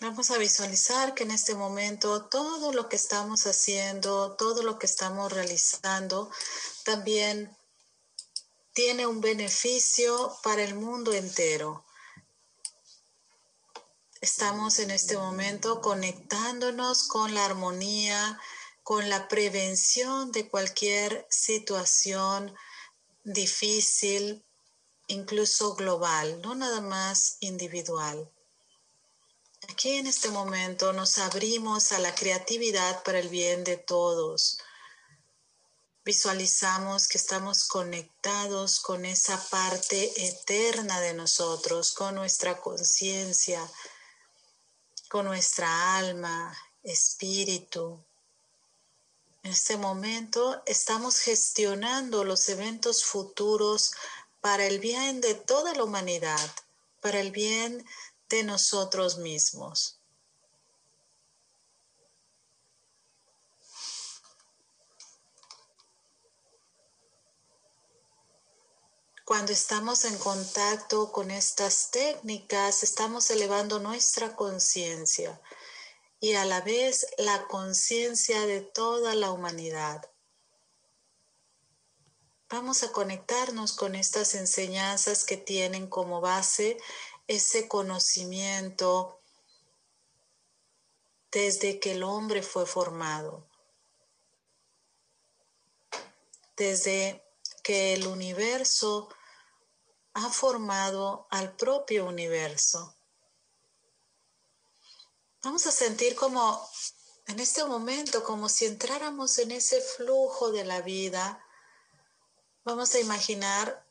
Vamos 0.02 0.32
a 0.32 0.38
visualizar 0.38 1.14
que 1.14 1.24
en 1.24 1.32
este 1.32 1.56
momento 1.56 2.26
todo 2.26 2.74
lo 2.74 2.90
que 2.90 2.98
estamos 2.98 3.48
haciendo, 3.48 4.36
todo 4.36 4.64
lo 4.64 4.78
que 4.78 4.86
estamos 4.86 5.32
realizando, 5.32 6.30
también 6.84 7.56
tiene 8.76 9.08
un 9.08 9.22
beneficio 9.22 10.38
para 10.44 10.62
el 10.62 10.76
mundo 10.76 11.14
entero. 11.14 11.86
Estamos 14.20 14.80
en 14.80 14.92
este 14.92 15.18
momento 15.18 15.80
conectándonos 15.80 17.08
con 17.08 17.34
la 17.34 17.46
armonía, 17.46 18.38
con 18.84 19.10
la 19.10 19.30
prevención 19.30 20.34
de 20.34 20.50
cualquier 20.50 21.26
situación 21.30 22.54
difícil, 23.24 24.44
incluso 25.08 25.76
global, 25.76 26.42
no 26.42 26.54
nada 26.54 26.82
más 26.82 27.38
individual. 27.40 28.30
Aquí 29.70 29.94
en 29.94 30.08
este 30.08 30.28
momento 30.28 30.92
nos 30.92 31.18
abrimos 31.18 31.94
a 31.94 32.00
la 32.00 32.14
creatividad 32.14 33.04
para 33.04 33.20
el 33.20 33.30
bien 33.30 33.64
de 33.64 33.78
todos 33.78 34.60
visualizamos 36.06 37.08
que 37.08 37.18
estamos 37.18 37.68
conectados 37.68 38.80
con 38.80 39.06
esa 39.06 39.44
parte 39.50 40.28
eterna 40.28 41.02
de 41.02 41.16
nosotros, 41.16 41.94
con 41.94 42.14
nuestra 42.14 42.62
conciencia, 42.62 43.60
con 45.10 45.26
nuestra 45.26 45.98
alma, 45.98 46.56
espíritu. 46.84 48.00
En 49.42 49.52
este 49.52 49.78
momento 49.78 50.62
estamos 50.68 51.20
gestionando 51.20 52.24
los 52.24 52.48
eventos 52.50 53.04
futuros 53.04 53.92
para 54.42 54.68
el 54.68 54.80
bien 54.80 55.22
de 55.22 55.34
toda 55.34 55.74
la 55.74 55.84
humanidad, 55.84 56.52
para 57.02 57.20
el 57.20 57.32
bien 57.32 57.84
de 58.30 58.44
nosotros 58.44 59.18
mismos. 59.18 59.95
Cuando 69.26 69.54
estamos 69.54 70.06
en 70.06 70.20
contacto 70.20 71.12
con 71.12 71.32
estas 71.32 71.90
técnicas, 71.90 72.84
estamos 72.84 73.32
elevando 73.32 73.80
nuestra 73.80 74.36
conciencia 74.36 75.42
y 76.20 76.36
a 76.36 76.46
la 76.46 76.62
vez 76.62 77.08
la 77.18 77.48
conciencia 77.48 78.46
de 78.46 78.62
toda 78.62 79.16
la 79.16 79.32
humanidad. 79.32 80.08
Vamos 82.50 82.84
a 82.84 82.92
conectarnos 82.92 83.74
con 83.74 83.96
estas 83.96 84.36
enseñanzas 84.36 85.24
que 85.24 85.38
tienen 85.38 85.88
como 85.88 86.22
base 86.22 86.78
ese 87.26 87.68
conocimiento 87.68 89.20
desde 91.32 91.80
que 91.80 91.94
el 91.94 92.04
hombre 92.04 92.44
fue 92.44 92.68
formado, 92.68 93.44
desde 96.56 97.26
que 97.64 97.96
el 97.96 98.06
universo 98.06 99.10
ha 100.16 100.30
formado 100.30 101.28
al 101.30 101.56
propio 101.56 102.06
universo. 102.06 102.96
Vamos 105.44 105.68
a 105.68 105.72
sentir 105.72 106.16
como 106.16 106.68
en 107.28 107.40
este 107.40 107.66
momento, 107.66 108.24
como 108.24 108.48
si 108.48 108.66
entráramos 108.66 109.38
en 109.40 109.52
ese 109.52 109.82
flujo 109.82 110.52
de 110.52 110.64
la 110.64 110.82
vida. 110.82 111.46
Vamos 112.64 112.96
a 112.96 113.00
imaginar 113.00 113.86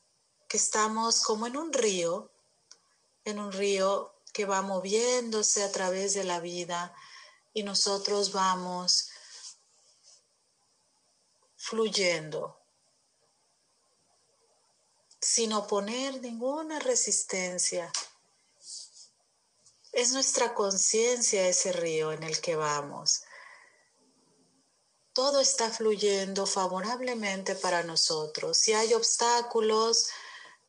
que 0.47 0.57
estamos 0.57 1.21
como 1.21 1.45
en 1.45 1.57
un 1.57 1.71
río, 1.71 2.31
en 3.23 3.39
un 3.39 3.51
río 3.51 4.15
que 4.33 4.45
va 4.45 4.63
moviéndose 4.63 5.63
a 5.63 5.71
través 5.71 6.15
de 6.15 6.23
la 6.23 6.39
vida 6.39 6.93
y 7.53 7.61
nosotros 7.61 8.31
vamos 8.31 9.09
fluyendo 11.55 12.64
sin 15.25 15.53
oponer 15.53 16.21
ninguna 16.21 16.77
resistencia. 16.77 17.91
Es 19.91 20.11
nuestra 20.11 20.53
conciencia 20.53 21.47
ese 21.47 21.71
río 21.71 22.11
en 22.11 22.21
el 22.21 22.39
que 22.41 22.55
vamos. 22.55 23.23
Todo 25.13 25.39
está 25.41 25.71
fluyendo 25.71 26.45
favorablemente 26.45 27.55
para 27.55 27.81
nosotros. 27.81 28.55
Si 28.59 28.73
hay 28.73 28.93
obstáculos, 28.93 30.09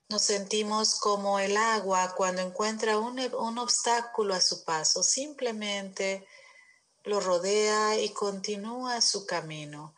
nos 0.09 0.23
sentimos 0.23 0.95
como 1.01 1.38
el 1.38 1.55
agua 1.59 2.14
cuando 2.16 2.40
encuentra 2.40 2.99
un, 2.99 3.21
un 3.35 3.59
obstáculo 3.59 4.35
a 4.35 4.40
su 4.40 4.64
paso. 4.64 5.03
Simplemente 5.03 6.27
lo 7.05 7.21
rodea 7.21 8.01
y 8.01 8.09
continúa 8.09 9.03
su 9.03 9.27
camino. 9.27 9.95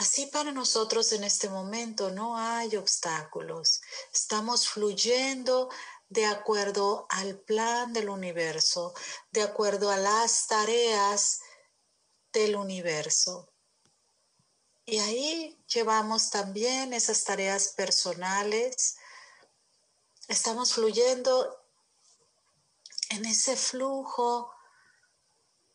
Así 0.00 0.24
para 0.28 0.50
nosotros 0.50 1.12
en 1.12 1.24
este 1.24 1.50
momento 1.50 2.10
no 2.10 2.38
hay 2.38 2.74
obstáculos. 2.74 3.82
Estamos 4.14 4.66
fluyendo 4.66 5.68
de 6.08 6.24
acuerdo 6.24 7.04
al 7.10 7.38
plan 7.40 7.92
del 7.92 8.08
universo, 8.08 8.94
de 9.30 9.42
acuerdo 9.42 9.90
a 9.90 9.98
las 9.98 10.46
tareas 10.46 11.40
del 12.32 12.56
universo. 12.56 13.52
Y 14.86 15.00
ahí 15.00 15.62
llevamos 15.66 16.30
también 16.30 16.94
esas 16.94 17.22
tareas 17.22 17.68
personales. 17.68 18.96
Estamos 20.28 20.72
fluyendo 20.72 21.62
en 23.10 23.26
ese 23.26 23.54
flujo 23.54 24.50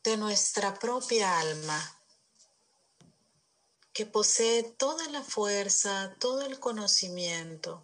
de 0.04 0.18
nuestra 0.18 0.74
propia 0.74 1.38
alma 1.40 1.95
que 3.96 4.06
posee 4.06 4.62
toda 4.64 5.08
la 5.08 5.24
fuerza, 5.24 6.14
todo 6.20 6.42
el 6.42 6.60
conocimiento. 6.60 7.82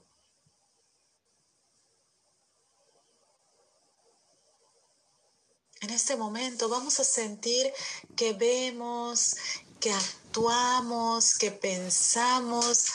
En 5.80 5.90
este 5.90 6.18
momento 6.18 6.68
vamos 6.68 7.00
a 7.00 7.06
sentir 7.06 7.72
que 8.18 8.34
vemos, 8.34 9.38
que 9.80 9.94
actuamos, 9.94 11.38
que 11.38 11.50
pensamos 11.50 12.88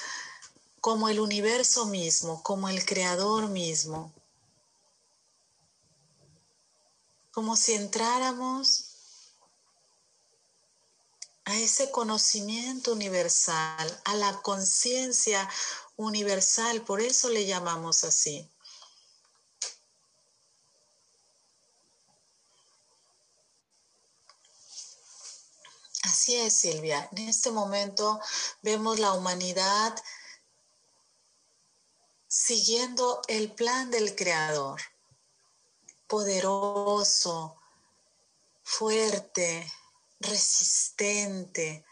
como 0.83 1.09
el 1.09 1.19
universo 1.19 1.87
mismo, 1.87 2.43
como 2.43 2.69
el 2.69 2.85
creador 2.85 3.49
mismo. 3.49 4.13
Como 7.33 7.57
si 7.57 7.73
entráramos 7.73 8.86
a 11.47 11.57
ese 11.57 11.93
conocimiento 11.93 12.93
universal, 12.93 14.03
a 14.05 14.15
la 14.17 14.43
conciencia 14.43 15.49
universal, 15.95 16.83
por 16.83 17.01
eso 17.01 17.31
le 17.31 17.47
llamamos 17.47 18.03
así. 18.03 18.51
Así 26.03 26.35
es, 26.35 26.53
Silvia. 26.53 27.09
En 27.13 27.29
este 27.29 27.53
momento 27.53 28.21
vemos 28.63 28.99
la 28.99 29.13
humanidad 29.13 29.95
siguiendo 32.27 33.23
el 33.29 33.53
plan 33.53 33.93
del 33.93 34.17
Creador, 34.17 34.81
poderoso, 36.09 37.57
fuerte, 38.65 39.73
resistente. 40.21 41.85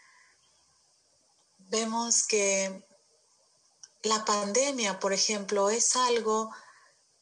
Vemos 1.57 2.23
que 2.27 2.85
la 4.03 4.23
pandemia, 4.25 4.99
por 4.99 5.13
ejemplo, 5.13 5.69
es 5.69 5.95
algo 5.95 6.53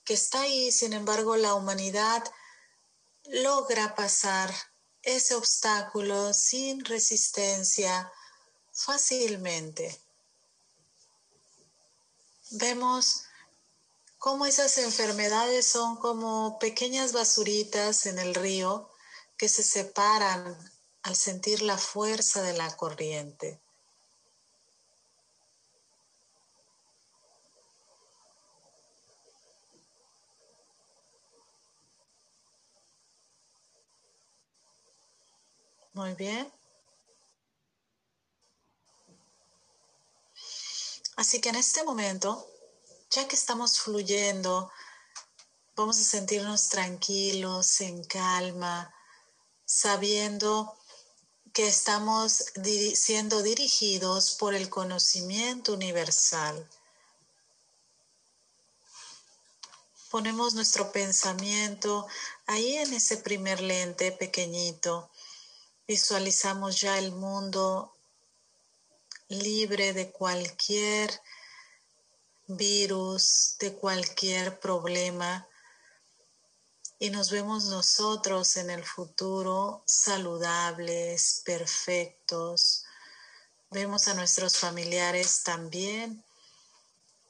que 0.04 0.13
está 0.13 0.42
ahí, 0.42 0.72
sin 0.72 0.94
embargo, 0.94 1.38
la 1.38 1.54
humanidad 1.54 2.24
logra 3.26 3.96
pasar 3.96 4.54
ese 5.02 5.36
obstáculo 5.36 6.34
sin 6.34 6.84
resistencia 6.84 8.12
fácilmente. 8.72 9.98
Vemos 12.52 13.24
cómo 14.18 14.46
esas 14.46 14.78
enfermedades 14.78 15.68
son 15.68 15.96
como 15.98 16.60
pequeñas 16.60 17.13
basuritas 17.13 18.06
en 18.06 18.20
el 18.20 18.36
río 18.36 18.89
que 19.38 19.50
se 19.50 19.63
separan 19.63 20.72
al 21.04 21.16
sentir 21.16 21.62
la 21.62 21.78
fuerza 21.78 22.42
de 22.42 22.54
la 22.54 22.76
corriente. 22.76 23.62
Muy 35.94 36.16
bien. 36.16 36.52
Así 41.16 41.39
que 41.39 41.50
en 41.50 41.56
este 41.56 41.84
momento, 41.84 42.48
ya 43.12 43.28
que 43.28 43.36
estamos 43.36 43.80
fluyendo, 43.80 44.72
vamos 45.76 46.00
a 46.00 46.04
sentirnos 46.04 46.70
tranquilos, 46.70 47.82
en 47.82 48.04
calma, 48.06 48.92
sabiendo 49.66 50.76
que 51.54 51.68
estamos 51.68 52.46
siendo 52.96 53.44
dirigidos 53.44 54.32
por 54.32 54.56
el 54.56 54.70
conocimiento 54.70 55.74
universal. 55.74 56.68
Ponemos 60.10 60.56
nuestro 60.56 60.92
pensamiento 60.92 62.08
ahí 62.48 62.78
en 62.78 62.94
ese 62.94 63.18
primer 63.18 63.62
lente 63.62 64.12
pequeñito. 64.12 65.12
Visualizamos 65.88 66.82
ya 66.82 66.98
el 66.98 67.12
mundo 67.12 67.94
libre 69.28 69.94
de 69.94 70.12
cualquier 70.12 71.22
virus, 72.48 73.58
de 73.60 73.74
cualquier 73.74 74.60
problema 74.60 75.48
y 77.04 77.10
nos 77.10 77.32
vemos 77.32 77.66
nosotros 77.66 78.56
en 78.56 78.70
el 78.70 78.82
futuro 78.82 79.84
saludables, 79.86 81.42
perfectos. 81.44 82.86
Vemos 83.72 84.08
a 84.08 84.13
nuestros 84.13 84.58
familiares 84.58 85.44
también 85.44 86.24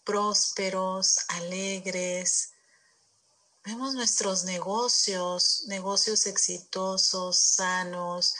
prósperos, 0.03 1.21
alegres. 1.27 2.51
Vemos 3.65 3.95
nuestros 3.95 4.43
negocios, 4.43 5.63
negocios 5.65 6.27
exitosos, 6.27 7.39
sanos. 7.39 8.35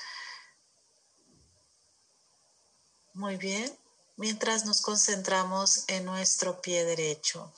Muy 3.13 3.37
bien, 3.37 3.75
mientras 4.17 4.65
nos 4.65 4.81
concentramos 4.81 5.85
en 5.87 6.05
nuestro 6.05 6.61
pie 6.61 6.85
derecho. 6.85 7.51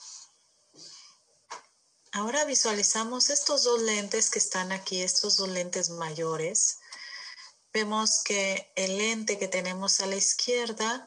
Ahora 2.16 2.46
visualizamos 2.46 3.28
estos 3.28 3.64
dos 3.64 3.82
lentes 3.82 4.30
que 4.30 4.38
están 4.38 4.72
aquí, 4.72 5.02
estos 5.02 5.36
dos 5.36 5.50
lentes 5.50 5.90
mayores. 5.90 6.78
Vemos 7.74 8.22
que 8.24 8.72
el 8.74 8.96
lente 8.96 9.38
que 9.38 9.48
tenemos 9.48 10.00
a 10.00 10.06
la 10.06 10.16
izquierda, 10.16 11.06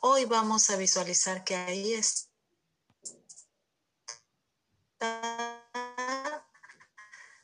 hoy 0.00 0.24
vamos 0.24 0.70
a 0.70 0.76
visualizar 0.76 1.44
que 1.44 1.56
ahí 1.56 1.92
está 1.92 2.26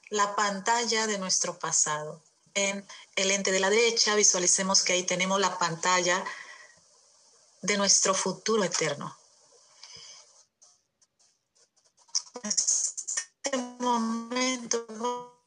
la 0.08 0.34
pantalla 0.34 1.06
de 1.06 1.18
nuestro 1.18 1.58
pasado. 1.58 2.22
En 2.54 2.82
el 3.16 3.28
lente 3.28 3.52
de 3.52 3.60
la 3.60 3.68
derecha 3.68 4.14
visualicemos 4.14 4.80
que 4.84 4.94
ahí 4.94 5.02
tenemos 5.02 5.38
la 5.38 5.58
pantalla 5.58 6.24
de 7.60 7.76
nuestro 7.76 8.14
futuro 8.14 8.64
eterno. 8.64 9.14
Este 12.48 13.56
momento 13.78 14.86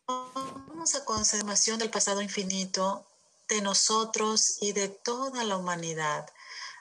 vamos 0.07 0.95
a 0.95 1.05
conservación 1.05 1.79
del 1.79 1.89
pasado 1.89 2.21
infinito 2.21 3.05
de 3.49 3.61
nosotros 3.61 4.57
y 4.61 4.71
de 4.73 4.87
toda 4.87 5.43
la 5.43 5.57
humanidad. 5.57 6.29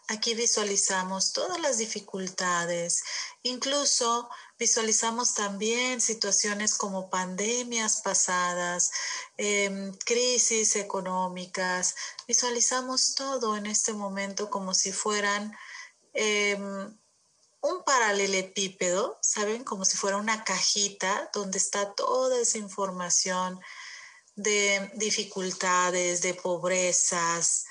Aquí 0.08 0.34
visualizamos 0.34 1.32
todas 1.32 1.60
las 1.60 1.78
dificultades, 1.78 3.04
incluso 3.44 4.28
visualizamos 4.58 5.34
también 5.34 6.00
situaciones 6.00 6.74
como 6.74 7.10
pandemias 7.10 8.00
pasadas, 8.02 8.90
em, 9.36 9.92
crisis 10.04 10.74
económicas, 10.76 11.94
visualizamos 12.26 13.14
todo 13.14 13.56
en 13.56 13.66
este 13.66 13.92
momento 13.92 14.50
como 14.50 14.74
si 14.74 14.90
fueran 14.90 15.56
em, 17.62 17.82
paralelepípedo, 17.84 19.18
¿saben? 19.22 19.64
Como 19.64 19.84
si 19.84 19.96
fuera 19.96 20.16
una 20.16 20.44
cajita 20.44 21.30
donde 21.32 21.58
está 21.58 21.94
toda 21.94 22.40
esa 22.40 22.58
información 22.58 23.60
de 24.36 24.90
dificultades, 24.94 26.22
de 26.22 26.34
pobrezas. 26.34 27.66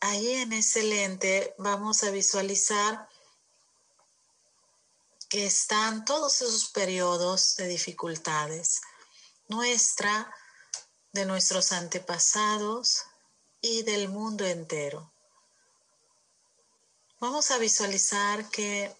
Ahí 0.00 0.34
en 0.34 0.52
ese 0.52 0.82
lente 0.82 1.54
vamos 1.58 2.02
a 2.02 2.10
visualizar 2.10 3.08
que 5.28 5.46
están 5.46 6.04
todos 6.04 6.40
esos 6.42 6.68
periodos 6.68 7.56
de 7.56 7.68
dificultades, 7.68 8.80
nuestra, 9.48 10.32
de 11.12 11.24
nuestros 11.24 11.72
antepasados 11.72 13.04
y 13.60 13.82
del 13.82 14.08
mundo 14.08 14.44
entero. 14.44 15.12
Vamos 17.18 17.50
a 17.50 17.56
visualizar 17.56 18.50
que 18.50 18.94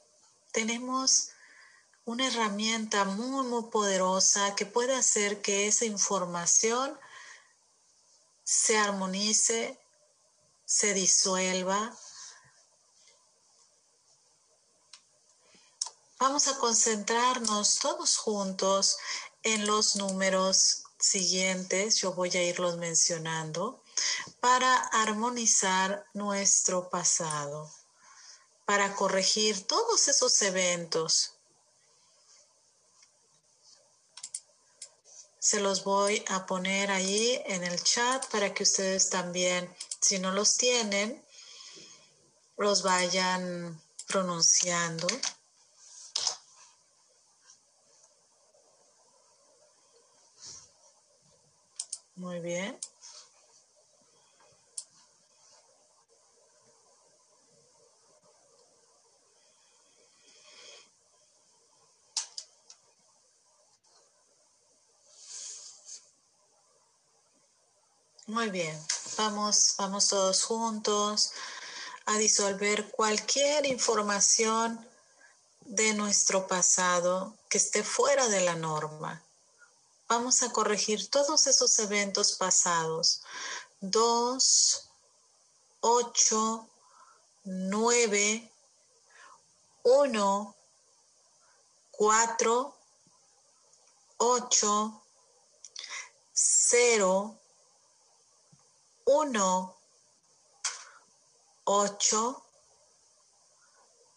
tenemos 0.51 1.29
una 2.07 2.27
herramienta 2.27 3.05
muy, 3.05 3.47
muy 3.47 3.65
poderosa 3.65 4.55
que 4.55 4.65
puede 4.65 4.95
hacer 4.95 5.43
que 5.43 5.67
esa 5.67 5.85
información 5.85 6.99
se 8.43 8.79
armonice, 8.79 9.79
se 10.65 10.95
disuelva. 10.95 11.95
Vamos 16.19 16.49
a 16.49 16.57
concentrarnos 16.57 17.81
todos 17.81 18.17
juntos 18.17 18.97
en 19.43 19.67
los 19.67 19.97
números 19.97 20.85
siguientes, 20.99 21.97
yo 21.97 22.15
voy 22.15 22.31
a 22.31 22.43
irlos 22.43 22.79
mencionando, 22.79 23.83
para 24.41 24.75
armonizar 24.75 26.07
nuestro 26.15 26.89
pasado, 26.89 27.71
para 28.67 28.95
corregir 28.95 29.67
todos 29.67 30.09
esos 30.09 30.43
eventos 30.43 31.37
Se 35.47 35.61
los 35.61 35.85
voy 35.85 36.25
a 36.27 36.45
poner 36.45 36.91
ahí 36.91 37.41
en 37.47 37.63
el 37.63 37.81
chat 37.81 38.27
para 38.33 38.53
que 38.53 38.65
ustedes 38.65 39.11
también, 39.11 39.73
si 40.01 40.19
no 40.19 40.33
los 40.33 40.57
tienen, 40.57 41.25
los 42.57 42.83
vayan 42.83 43.81
pronunciando. 44.09 45.07
Muy 52.17 52.41
bien. 52.41 52.77
Muy 68.29 68.51
bien, 68.51 68.77
vamos, 69.17 69.77
todos 70.09 70.43
juntos 70.43 71.31
a 72.07 72.19
disolver 72.19 72.91
cualquier 72.91 73.67
información 73.67 74.85
de 75.61 75.95
nuestro 75.95 76.49
pasado 76.49 77.37
que 77.49 77.59
esté 77.59 77.85
fuera 77.85 78.27
de 78.27 78.41
la 78.41 78.57
norma. 78.57 79.23
Vamos 80.09 80.43
a 80.43 80.51
corregir 80.51 81.09
todos 81.09 81.47
esos 81.47 81.79
eventos 81.79 82.33
pasados. 82.33 83.23
Dos, 83.81 84.89
ocho, 85.79 86.69
nueve, 87.45 88.51
uno, 89.85 90.57
cuatro, 91.93 92.77
ocho, 94.17 95.01
cero, 96.33 97.39
1, 99.09 99.77
8, 101.65 102.43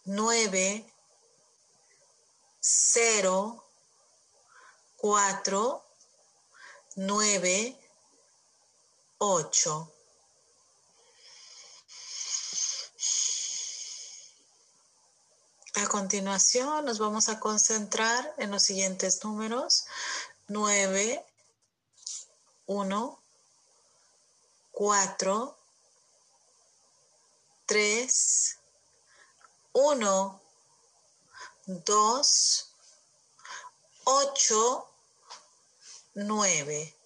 9, 0.04 0.94
0, 2.58 3.64
4, 4.96 5.84
9, 6.96 7.80
8. 9.18 9.92
A 15.74 15.86
continuación 15.86 16.84
nos 16.84 16.98
vamos 16.98 17.28
a 17.28 17.38
concentrar 17.38 18.34
en 18.38 18.50
los 18.50 18.64
siguientes 18.64 19.22
números. 19.22 19.86
9, 20.48 21.24
1, 22.66 23.19
4, 24.80 25.58
3, 27.66 28.58
1, 29.74 30.40
2, 31.66 32.66
8, 34.04 34.88
9. 36.14 36.96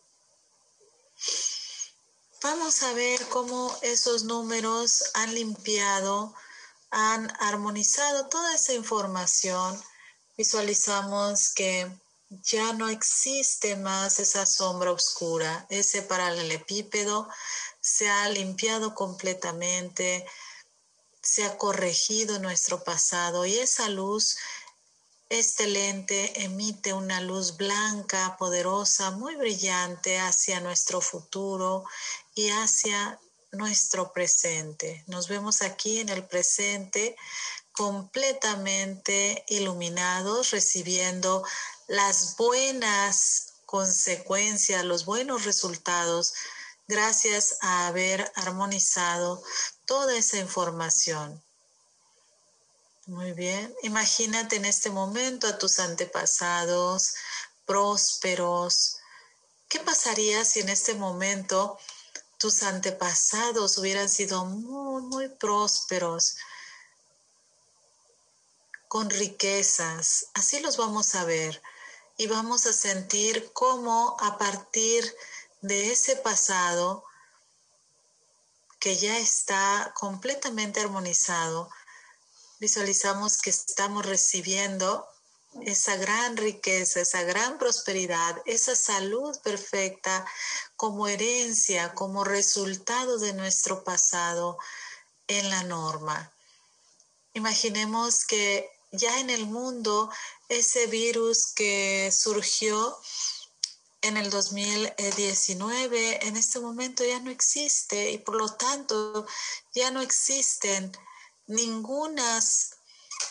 Vamos 2.42 2.82
a 2.84 2.92
ver 2.92 3.28
cómo 3.28 3.76
esos 3.82 4.22
números 4.22 5.10
han 5.14 5.34
limpiado, 5.34 6.32
han 6.92 7.28
armonizado 7.40 8.28
toda 8.28 8.54
esa 8.54 8.72
información. 8.74 9.82
Visualizamos 10.36 11.52
que 11.52 11.90
ya 12.28 12.72
no 12.72 12.88
existe 12.88 13.76
más 13.76 14.18
esa 14.18 14.46
sombra 14.46 14.92
oscura, 14.92 15.66
ese 15.68 16.02
paralelepípedo 16.02 17.28
se 17.80 18.08
ha 18.08 18.28
limpiado 18.28 18.94
completamente, 18.94 20.26
se 21.22 21.44
ha 21.44 21.56
corregido 21.58 22.38
nuestro 22.38 22.82
pasado 22.82 23.46
y 23.46 23.58
esa 23.58 23.88
luz, 23.88 24.36
este 25.28 25.66
lente 25.66 26.44
emite 26.44 26.92
una 26.92 27.20
luz 27.20 27.56
blanca, 27.56 28.36
poderosa, 28.38 29.10
muy 29.10 29.36
brillante 29.36 30.18
hacia 30.18 30.60
nuestro 30.60 31.00
futuro 31.00 31.84
y 32.34 32.50
hacia 32.50 33.18
nuestro 33.52 34.12
presente. 34.12 35.04
Nos 35.06 35.28
vemos 35.28 35.62
aquí 35.62 36.00
en 36.00 36.08
el 36.08 36.24
presente 36.26 37.16
completamente 37.72 39.44
iluminados, 39.48 40.52
recibiendo 40.52 41.44
las 41.88 42.36
buenas 42.36 43.54
consecuencias, 43.66 44.84
los 44.84 45.04
buenos 45.04 45.44
resultados, 45.44 46.34
gracias 46.86 47.58
a 47.60 47.86
haber 47.86 48.30
armonizado 48.36 49.42
toda 49.86 50.16
esa 50.16 50.38
información. 50.38 51.42
Muy 53.06 53.32
bien, 53.32 53.74
imagínate 53.82 54.56
en 54.56 54.64
este 54.64 54.90
momento 54.90 55.46
a 55.46 55.58
tus 55.58 55.78
antepasados 55.78 57.14
prósperos. 57.66 58.98
¿Qué 59.68 59.80
pasaría 59.80 60.44
si 60.44 60.60
en 60.60 60.70
este 60.70 60.94
momento 60.94 61.78
tus 62.38 62.62
antepasados 62.62 63.76
hubieran 63.78 64.08
sido 64.08 64.44
muy, 64.44 65.02
muy 65.02 65.28
prósperos? 65.28 66.36
con 68.94 69.10
riquezas. 69.10 70.26
Así 70.34 70.60
los 70.60 70.76
vamos 70.76 71.16
a 71.16 71.24
ver 71.24 71.60
y 72.16 72.26
vamos 72.26 72.66
a 72.66 72.72
sentir 72.72 73.52
cómo 73.52 74.16
a 74.20 74.38
partir 74.38 75.14
de 75.60 75.92
ese 75.92 76.16
pasado 76.16 77.04
que 78.78 78.96
ya 78.96 79.18
está 79.18 79.92
completamente 79.96 80.80
armonizado, 80.80 81.70
visualizamos 82.60 83.38
que 83.40 83.50
estamos 83.50 84.04
recibiendo 84.04 85.06
esa 85.62 85.96
gran 85.96 86.36
riqueza, 86.36 87.00
esa 87.00 87.22
gran 87.22 87.58
prosperidad, 87.58 88.42
esa 88.44 88.74
salud 88.74 89.38
perfecta 89.40 90.26
como 90.76 91.08
herencia, 91.08 91.94
como 91.94 92.24
resultado 92.24 93.18
de 93.18 93.32
nuestro 93.32 93.84
pasado 93.84 94.58
en 95.28 95.48
la 95.48 95.62
norma. 95.64 96.32
Imaginemos 97.32 98.24
que 98.26 98.73
ya 98.96 99.20
en 99.20 99.30
el 99.30 99.46
mundo 99.46 100.10
ese 100.48 100.86
virus 100.86 101.46
que 101.54 102.10
surgió 102.12 102.98
en 104.02 104.16
el 104.18 104.28
2019 104.28 106.26
en 106.26 106.36
este 106.36 106.60
momento 106.60 107.04
ya 107.04 107.20
no 107.20 107.30
existe 107.30 108.10
y 108.10 108.18
por 108.18 108.36
lo 108.36 108.52
tanto 108.52 109.26
ya 109.74 109.90
no 109.90 110.02
existen 110.02 110.92
ningunas 111.46 112.76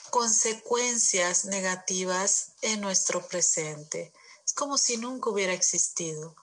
consecuencias 0.09 1.45
negativas 1.45 2.53
en 2.61 2.81
nuestro 2.81 3.27
presente. 3.27 4.11
Es 4.45 4.53
como 4.53 4.77
si 4.77 4.97
nunca 4.97 5.29
hubiera 5.29 5.53
existido. 5.53 6.35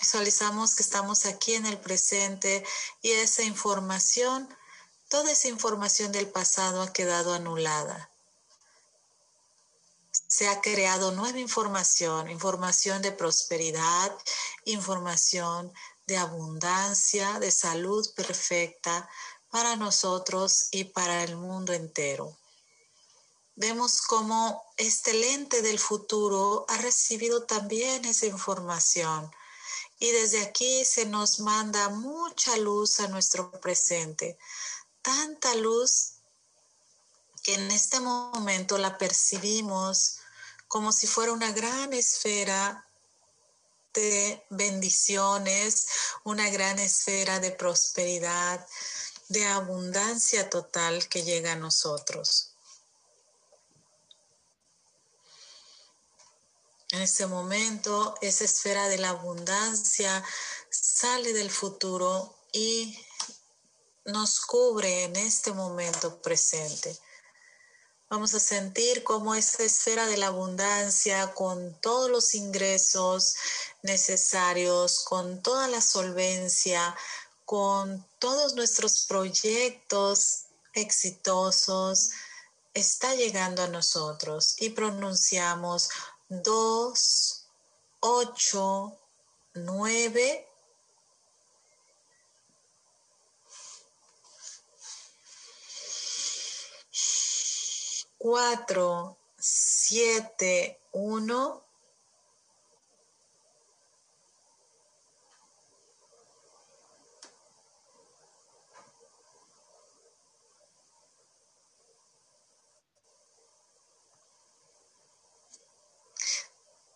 Visualizamos 0.00 0.74
que 0.74 0.82
estamos 0.82 1.26
aquí 1.26 1.54
en 1.54 1.66
el 1.66 1.78
presente 1.78 2.64
y 3.02 3.10
esa 3.12 3.42
información 3.42 4.48
toda 5.12 5.30
esa 5.30 5.48
información 5.48 6.10
del 6.10 6.26
pasado 6.30 6.80
ha 6.80 6.90
quedado 6.90 7.34
anulada. 7.34 8.10
Se 10.10 10.48
ha 10.48 10.62
creado 10.62 11.12
nueva 11.12 11.38
información, 11.38 12.30
información 12.30 13.02
de 13.02 13.12
prosperidad, 13.12 14.10
información 14.64 15.70
de 16.06 16.16
abundancia, 16.16 17.38
de 17.40 17.50
salud 17.50 18.10
perfecta 18.14 19.06
para 19.50 19.76
nosotros 19.76 20.68
y 20.70 20.84
para 20.84 21.22
el 21.24 21.36
mundo 21.36 21.74
entero. 21.74 22.34
Vemos 23.54 24.00
cómo 24.00 24.64
este 24.78 25.12
lente 25.12 25.60
del 25.60 25.78
futuro 25.78 26.64
ha 26.68 26.78
recibido 26.78 27.44
también 27.44 28.06
esa 28.06 28.24
información 28.24 29.30
y 29.98 30.10
desde 30.10 30.40
aquí 30.42 30.86
se 30.86 31.04
nos 31.04 31.38
manda 31.40 31.90
mucha 31.90 32.56
luz 32.56 32.98
a 33.00 33.08
nuestro 33.08 33.50
presente, 33.60 34.38
tanta 35.02 35.54
luz 35.56 36.14
que 37.42 37.54
en 37.54 37.70
este 37.70 38.00
momento 38.00 38.78
la 38.78 38.98
percibimos 38.98 40.18
como 40.68 40.92
si 40.92 41.06
fuera 41.06 41.32
una 41.32 41.52
gran 41.52 41.92
esfera 41.92 42.86
de 43.92 44.42
bendiciones, 44.48 45.86
una 46.24 46.48
gran 46.48 46.78
esfera 46.78 47.40
de 47.40 47.50
prosperidad, 47.50 48.66
de 49.28 49.46
abundancia 49.46 50.48
total 50.48 51.08
que 51.08 51.24
llega 51.24 51.52
a 51.52 51.56
nosotros. 51.56 52.52
En 56.90 57.00
este 57.00 57.26
momento, 57.26 58.14
esa 58.20 58.44
esfera 58.44 58.88
de 58.88 58.98
la 58.98 59.10
abundancia 59.10 60.22
sale 60.70 61.32
del 61.32 61.50
futuro 61.50 62.34
y 62.52 62.98
nos 64.04 64.40
cubre 64.40 65.04
en 65.04 65.16
este 65.16 65.52
momento 65.52 66.20
presente. 66.20 66.96
Vamos 68.10 68.34
a 68.34 68.40
sentir 68.40 69.04
cómo 69.04 69.34
esa 69.34 69.62
esfera 69.62 70.06
de 70.06 70.18
la 70.18 70.26
abundancia, 70.26 71.32
con 71.34 71.74
todos 71.80 72.10
los 72.10 72.34
ingresos 72.34 73.36
necesarios, 73.82 75.04
con 75.04 75.42
toda 75.42 75.66
la 75.68 75.80
solvencia, 75.80 76.94
con 77.46 78.06
todos 78.18 78.54
nuestros 78.54 79.06
proyectos 79.06 80.44
exitosos, 80.74 82.10
está 82.74 83.14
llegando 83.14 83.62
a 83.62 83.68
nosotros 83.68 84.56
y 84.58 84.70
pronunciamos 84.70 85.90
dos, 86.28 87.44
ocho, 88.00 88.96
nueve, 89.54 90.48
cuatro, 98.22 99.18
siete, 99.36 100.80
uno. 100.92 101.60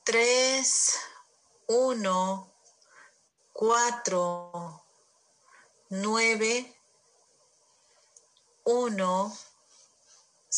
tres, 0.05 1.01
uno, 1.66 2.53
cuatro, 3.53 4.85
nueve, 5.89 6.72
uno, 8.62 9.37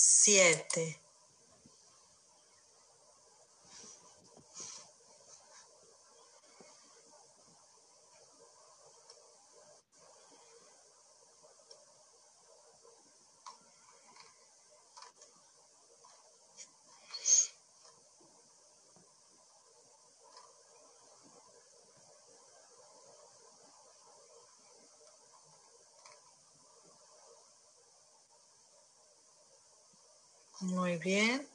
siete. 0.01 1.01
Muy 30.89 30.97
bien. 30.97 31.47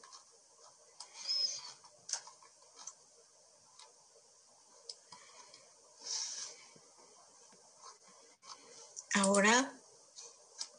Ahora 9.15 9.73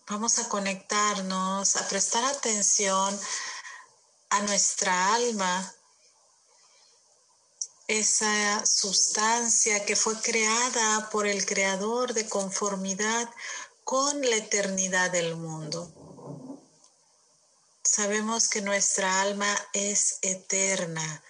vamos 0.07 0.39
a 0.39 0.49
conectarnos, 0.49 1.75
a 1.75 1.89
prestar 1.89 2.23
atención 2.27 3.19
a 4.31 4.43
nuestra 4.43 5.17
alma, 5.17 5.75
esa 7.89 8.65
sustancia 8.65 9.85
que 9.85 9.97
fue 9.97 10.15
creada 10.21 11.11
por 11.11 11.27
el 11.27 11.45
Creador 11.45 12.15
de 12.15 12.29
conformidad 12.29 13.29
con 13.83 14.21
la 14.21 14.37
eternidad 14.37 15.11
del 15.11 15.35
mundo. 15.35 16.04
Sabemos 17.85 18.49
que 18.49 18.63
nuestra 18.63 19.21
alma 19.21 19.55
es 19.75 20.19
eterna, 20.23 21.23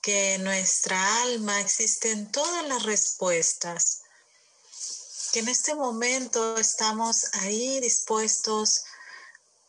que 0.00 0.34
en 0.34 0.44
nuestra 0.44 1.22
alma 1.22 1.60
existen 1.60 2.32
todas 2.32 2.66
las 2.66 2.84
respuestas, 2.84 4.00
que 5.32 5.40
en 5.40 5.48
este 5.48 5.74
momento 5.74 6.56
estamos 6.56 7.26
ahí 7.34 7.80
dispuestos 7.80 8.84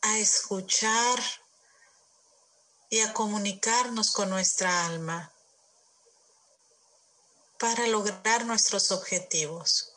a 0.02 0.18
escuchar 0.18 1.22
y 2.90 3.02
a 3.02 3.14
comunicarnos 3.14 4.12
con 4.12 4.30
nuestra 4.30 4.86
alma 4.86 5.34
para 7.60 7.88
lograr 7.88 8.46
nuestros 8.46 8.92
objetivos. 8.92 9.95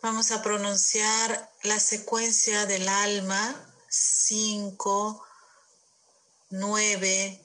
Vamos 0.00 0.30
a 0.30 0.42
pronunciar 0.42 1.52
la 1.64 1.80
secuencia 1.80 2.66
del 2.66 2.88
alma 2.88 3.72
5, 3.88 5.26
9, 6.50 7.44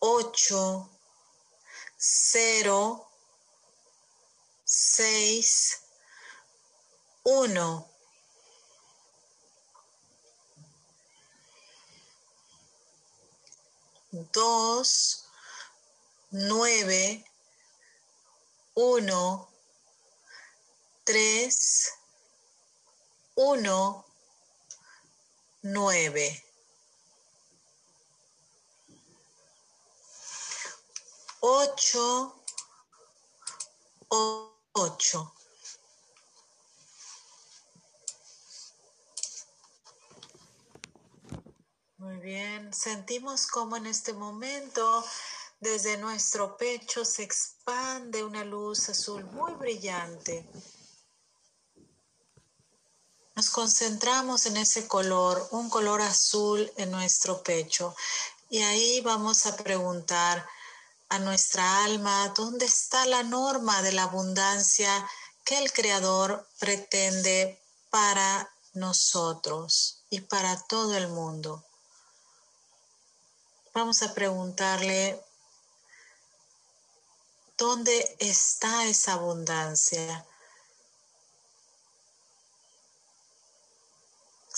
8, 0.00 0.90
0, 1.96 3.08
6, 4.64 5.80
1. 7.22 7.86
Dos, 14.32 15.24
nueve, 16.30 17.24
uno, 18.74 19.49
3, 21.04 21.88
1, 23.34 24.04
9. 25.62 26.44
8, 31.40 32.42
8. 34.72 35.34
Muy 41.96 42.16
bien, 42.16 42.72
sentimos 42.74 43.46
como 43.46 43.76
en 43.76 43.86
este 43.86 44.12
momento 44.12 45.04
desde 45.60 45.96
nuestro 45.98 46.56
pecho 46.56 47.04
se 47.04 47.22
expande 47.22 48.24
una 48.24 48.44
luz 48.44 48.88
azul 48.88 49.24
muy 49.24 49.52
brillante 49.54 50.48
nos 53.40 53.48
concentramos 53.48 54.44
en 54.44 54.58
ese 54.58 54.86
color, 54.86 55.48
un 55.52 55.70
color 55.70 56.02
azul 56.02 56.70
en 56.76 56.90
nuestro 56.90 57.42
pecho. 57.42 57.96
Y 58.50 58.58
ahí 58.60 59.00
vamos 59.00 59.46
a 59.46 59.56
preguntar 59.56 60.46
a 61.08 61.18
nuestra 61.20 61.84
alma, 61.84 62.34
¿dónde 62.36 62.66
está 62.66 63.06
la 63.06 63.22
norma 63.22 63.80
de 63.80 63.92
la 63.92 64.02
abundancia 64.02 64.92
que 65.42 65.56
el 65.56 65.72
Creador 65.72 66.46
pretende 66.58 67.58
para 67.88 68.52
nosotros 68.74 70.02
y 70.10 70.20
para 70.20 70.60
todo 70.64 70.94
el 70.94 71.08
mundo? 71.08 71.64
Vamos 73.72 74.02
a 74.02 74.12
preguntarle, 74.12 75.18
¿dónde 77.56 78.16
está 78.18 78.84
esa 78.84 79.14
abundancia? 79.14 80.26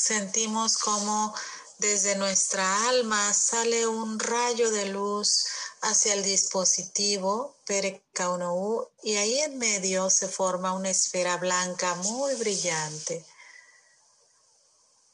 Sentimos 0.03 0.79
como 0.79 1.33
desde 1.79 2.17
nuestra 2.17 2.89
alma 2.89 3.33
sale 3.33 3.87
un 3.87 4.19
rayo 4.19 4.73
de 4.73 4.87
luz 4.87 5.47
hacia 5.81 6.15
el 6.15 6.25
dispositivo 6.25 7.57
Perekaunou 7.67 8.89
y 9.05 9.15
ahí 9.15 9.39
en 9.43 9.59
medio 9.59 10.11
se 10.11 10.27
forma 10.27 10.73
una 10.73 10.91
esfera 10.91 11.37
blanca 11.37 11.95
muy 11.95 12.35
brillante 12.35 13.25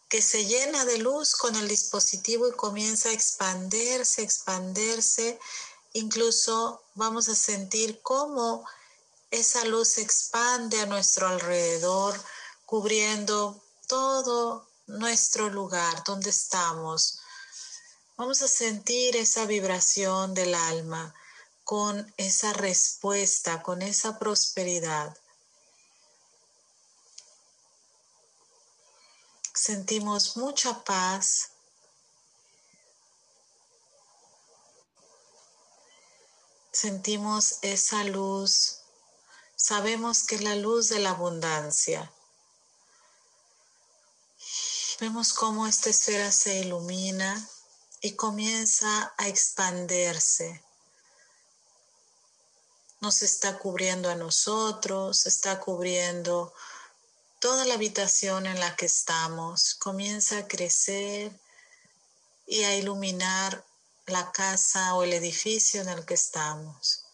que 0.09 0.23
se 0.23 0.47
llena 0.47 0.87
de 0.87 0.97
luz 0.97 1.35
con 1.35 1.55
el 1.55 1.69
dispositivo 1.69 2.49
y 2.49 2.53
comienza 2.53 3.11
a 3.11 3.13
expandirse, 3.13 4.23
expandirse. 4.23 5.39
Incluso 5.93 6.83
vamos 6.95 7.29
a 7.29 7.35
sentir 7.35 8.01
cómo 8.01 8.65
esa 9.31 9.67
luz 9.67 9.89
se 9.89 10.01
expande 10.01 10.81
a 10.81 10.87
nuestro 10.87 11.29
alrededor, 11.29 12.19
cubriendo 12.65 13.63
todo 13.87 14.68
nuestro 14.89 15.51
lugar 15.51 16.03
donde 16.05 16.31
estamos. 16.31 17.21
Vamos 18.17 18.43
a 18.43 18.49
sentir 18.49 19.17
esa 19.17 19.47
vibración 19.47 20.35
del 20.35 20.55
alma 20.55 21.15
con 21.63 22.13
esa 22.17 22.53
respuesta, 22.55 23.63
con 23.63 23.83
esa 23.83 24.19
prosperidad. 24.19 25.17
Sentimos 29.55 30.37
mucha 30.37 30.83
paz. 30.85 31.51
Sentimos 36.73 37.59
esa 37.63 38.05
luz. 38.05 38.81
Sabemos 39.57 40.25
que 40.25 40.37
es 40.37 40.43
la 40.43 40.55
luz 40.55 40.89
de 40.89 41.01
la 41.01 41.11
abundancia. 41.11 42.13
Vemos 45.01 45.33
cómo 45.33 45.69
esta 45.69 45.91
esfera 45.91 46.33
se 46.33 46.59
ilumina 46.59 47.49
y 48.01 48.17
comienza 48.17 49.15
a 49.17 49.29
expandirse. 49.29 50.61
Nos 53.01 53.23
está 53.23 53.59
cubriendo 53.59 54.11
a 54.11 54.17
nosotros, 54.17 55.27
está 55.27 55.61
cubriendo 55.61 56.53
toda 57.39 57.65
la 57.65 57.75
habitación 57.75 58.47
en 58.47 58.59
la 58.59 58.75
que 58.75 58.87
estamos. 58.87 59.77
Comienza 59.77 60.39
a 60.39 60.49
crecer 60.49 61.31
y 62.49 62.65
a 62.65 62.75
iluminar 62.75 63.65
la 64.07 64.33
casa 64.33 64.95
o 64.95 65.05
el 65.05 65.13
edificio 65.13 65.81
en 65.81 65.91
el 65.91 66.05
que 66.05 66.15
estamos. 66.15 67.05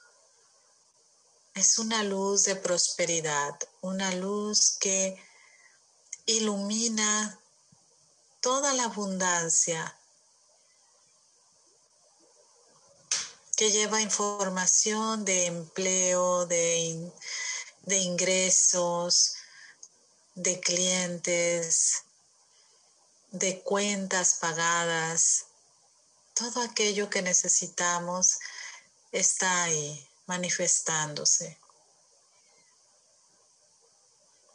Es 1.53 1.79
una 1.79 2.03
luz 2.03 2.45
de 2.45 2.57
prosperidad, 2.57 3.59
una 3.83 4.11
luz 4.13 4.71
que 4.81 5.23
ilumina 6.25 7.39
toda 8.45 8.75
la 8.75 8.85
abundancia 8.85 9.99
que 13.57 13.71
lleva 13.71 14.03
información 14.03 15.25
de 15.25 15.47
empleo, 15.47 16.45
de, 16.45 17.11
de 17.85 17.97
ingresos, 17.97 19.37
de 20.35 20.61
clientes, 20.61 22.03
de 23.31 23.63
cuentas 23.63 24.35
pagadas. 24.35 25.47
Todo 26.35 26.61
aquello 26.61 27.09
que 27.09 27.23
necesitamos 27.23 28.41
está 29.11 29.63
ahí 29.63 30.07
manifestándose. 30.27 31.59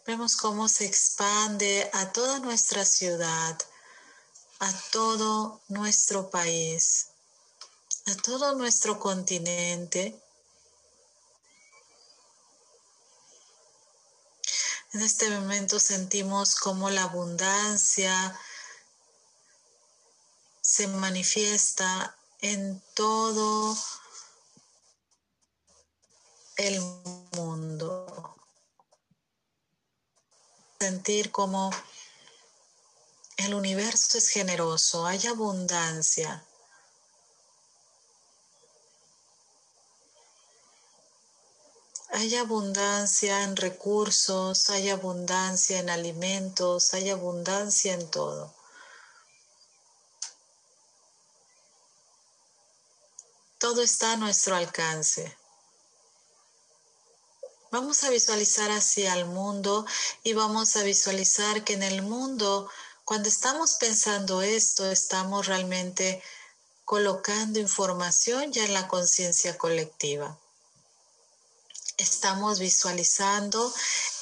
Vemos 0.05 0.35
cómo 0.35 0.67
se 0.67 0.85
expande 0.85 1.89
a 1.91 2.11
toda 2.11 2.37
nuestra 2.37 2.85
ciudad, 2.85 3.57
a 4.59 4.73
todo 4.91 5.61
nuestro 5.69 6.29
país, 6.29 7.07
a 8.07 8.15
todo 8.15 8.55
nuestro 8.55 8.99
continente. 8.99 10.21
En 14.93 15.01
este 15.01 15.29
momento 15.29 15.79
sentimos 15.79 16.55
cómo 16.55 16.89
la 16.89 17.03
abundancia 17.03 18.37
se 20.61 20.87
manifiesta 20.87 22.17
en 22.41 22.81
todo 22.95 23.77
el 26.57 26.81
mundo. 27.35 28.35
Sentir 30.79 31.31
como 31.31 31.71
el 33.45 33.53
universo 33.53 34.17
es 34.17 34.29
generoso, 34.29 35.05
hay 35.05 35.25
abundancia. 35.27 36.45
Hay 42.11 42.35
abundancia 42.35 43.43
en 43.43 43.55
recursos, 43.55 44.69
hay 44.69 44.89
abundancia 44.89 45.79
en 45.79 45.89
alimentos, 45.89 46.93
hay 46.93 47.09
abundancia 47.11 47.93
en 47.93 48.09
todo. 48.11 48.53
Todo 53.57 53.81
está 53.81 54.13
a 54.13 54.17
nuestro 54.17 54.55
alcance. 54.55 55.37
Vamos 57.71 58.03
a 58.03 58.09
visualizar 58.09 58.71
hacia 58.71 59.13
el 59.13 59.25
mundo 59.25 59.85
y 60.23 60.33
vamos 60.33 60.75
a 60.75 60.83
visualizar 60.83 61.63
que 61.63 61.73
en 61.73 61.83
el 61.83 62.01
mundo 62.01 62.69
cuando 63.09 63.27
estamos 63.27 63.73
pensando 63.73 64.43
esto, 64.43 64.91
estamos 64.91 65.47
realmente 65.47 66.21
colocando 66.85 67.57
información 67.59 68.53
ya 68.53 68.63
en 68.65 68.73
la 68.75 68.87
conciencia 68.87 69.57
colectiva. 69.57 70.39
Estamos 71.97 72.59
visualizando 72.59 73.73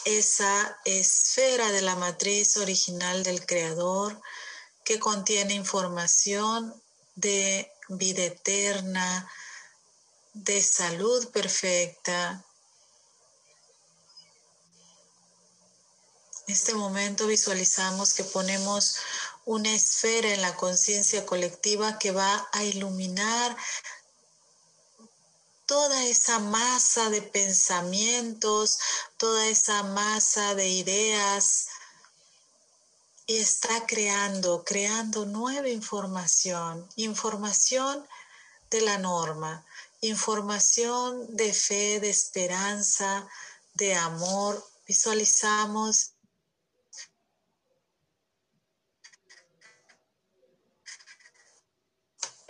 esa 0.05 0.79
esfera 0.85 1.69
de 1.73 1.81
la 1.81 1.97
matriz 1.97 2.55
original 2.55 3.23
del 3.23 3.45
creador 3.45 4.21
que 4.85 4.99
contiene 4.99 5.53
información 5.53 6.73
de 7.15 7.69
vida 7.89 8.23
eterna, 8.23 9.29
de 10.31 10.63
salud 10.63 11.27
perfecta, 11.31 12.41
En 16.47 16.53
este 16.53 16.73
momento 16.75 17.27
visualizamos 17.27 18.13
que 18.13 18.23
ponemos 18.23 18.95
una 19.43 19.73
esfera 19.73 20.33
en 20.33 20.41
la 20.41 20.55
conciencia 20.55 21.25
colectiva 21.25 21.99
que 21.99 22.11
va 22.11 22.47
a 22.53 22.63
iluminar 22.63 23.57
toda 25.65 26.05
esa 26.05 26.39
masa 26.39 27.09
de 27.09 27.21
pensamientos, 27.21 28.79
toda 29.17 29.45
esa 29.47 29.83
masa 29.83 30.55
de 30.55 30.69
ideas 30.69 31.67
y 33.25 33.35
está 33.35 33.85
creando, 33.85 34.63
creando 34.63 35.25
nueva 35.25 35.67
información, 35.67 36.87
información 36.95 38.07
de 38.69 38.79
la 38.79 38.97
norma, 38.99 39.65
información 39.99 41.35
de 41.35 41.51
fe, 41.51 41.99
de 41.99 42.09
esperanza, 42.09 43.27
de 43.73 43.95
amor. 43.95 44.65
Visualizamos 44.87 46.13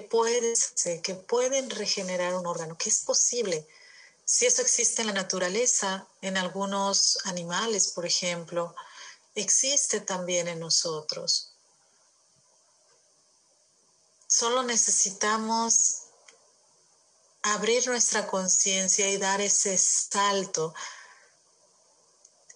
que 0.07 1.15
pueden 1.15 1.69
regenerar 1.69 2.35
un 2.35 2.45
órgano, 2.45 2.77
que 2.77 2.89
es 2.89 3.01
posible. 3.01 3.67
Si 4.25 4.45
eso 4.45 4.61
existe 4.61 5.01
en 5.01 5.07
la 5.07 5.13
naturaleza, 5.13 6.07
en 6.21 6.37
algunos 6.37 7.19
animales, 7.25 7.87
por 7.91 8.05
ejemplo, 8.05 8.75
existe 9.35 10.01
también 10.01 10.47
en 10.47 10.59
nosotros. 10.59 11.53
Solo 14.27 14.63
necesitamos 14.63 16.03
abrir 17.43 17.87
nuestra 17.87 18.27
conciencia 18.27 19.09
y 19.09 19.17
dar 19.17 19.39
ese 19.39 19.77
salto 19.77 20.73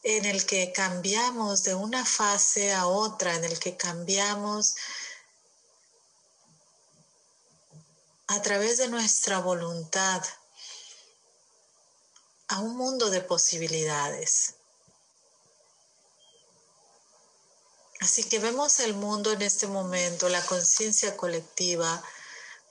en 0.04 0.26
el 0.26 0.46
que 0.46 0.72
cambiamos 0.74 1.64
de 1.64 1.76
una 1.76 2.06
fase 2.06 2.74
a 2.74 2.88
otra, 2.88 3.36
en 3.36 3.44
el 3.44 3.60
que 3.60 3.78
cambiamos 3.78 4.76
a 8.32 8.42
través 8.42 8.78
de 8.78 8.88
nuestra 8.88 9.40
voluntad 9.40 10.24
a 12.48 12.60
un 12.60 12.78
mundo 12.78 13.10
de 13.10 13.20
posibilidades. 13.20 14.56
Así 18.00 18.24
que 18.24 18.40
vemos 18.40 18.80
el 18.80 18.94
mundo 18.94 19.34
en 19.34 19.42
este 19.42 19.68
momento, 19.68 20.30
la 20.30 20.42
conciencia 20.46 21.18
colectiva, 21.18 22.02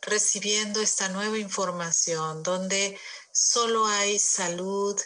recibiendo 0.01 0.81
esta 0.81 1.11
nueva 1.11 1.37
información 1.37 2.43
donde 2.43 2.99
solo 3.31 3.87
hay 3.87 4.19
salud, 4.19 4.99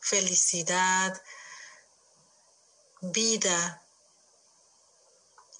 felicidad, 0.00 1.22
vida, 3.00 3.80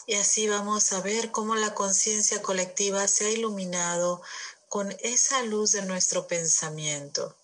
Y 0.06 0.14
así 0.14 0.48
vamos 0.48 0.92
a 0.92 1.00
ver 1.00 1.30
cómo 1.30 1.54
la 1.54 1.74
conciencia 1.74 2.42
colectiva 2.42 3.06
se 3.06 3.26
ha 3.26 3.30
iluminado 3.30 4.20
con 4.68 4.90
esa 5.00 5.42
luz 5.42 5.72
de 5.72 5.82
nuestro 5.82 6.26
pensamiento. 6.26 7.36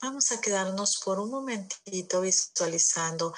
Vamos 0.00 0.32
a 0.32 0.40
quedarnos 0.40 1.00
por 1.04 1.20
un 1.20 1.30
momentito 1.30 2.22
visualizando 2.22 3.34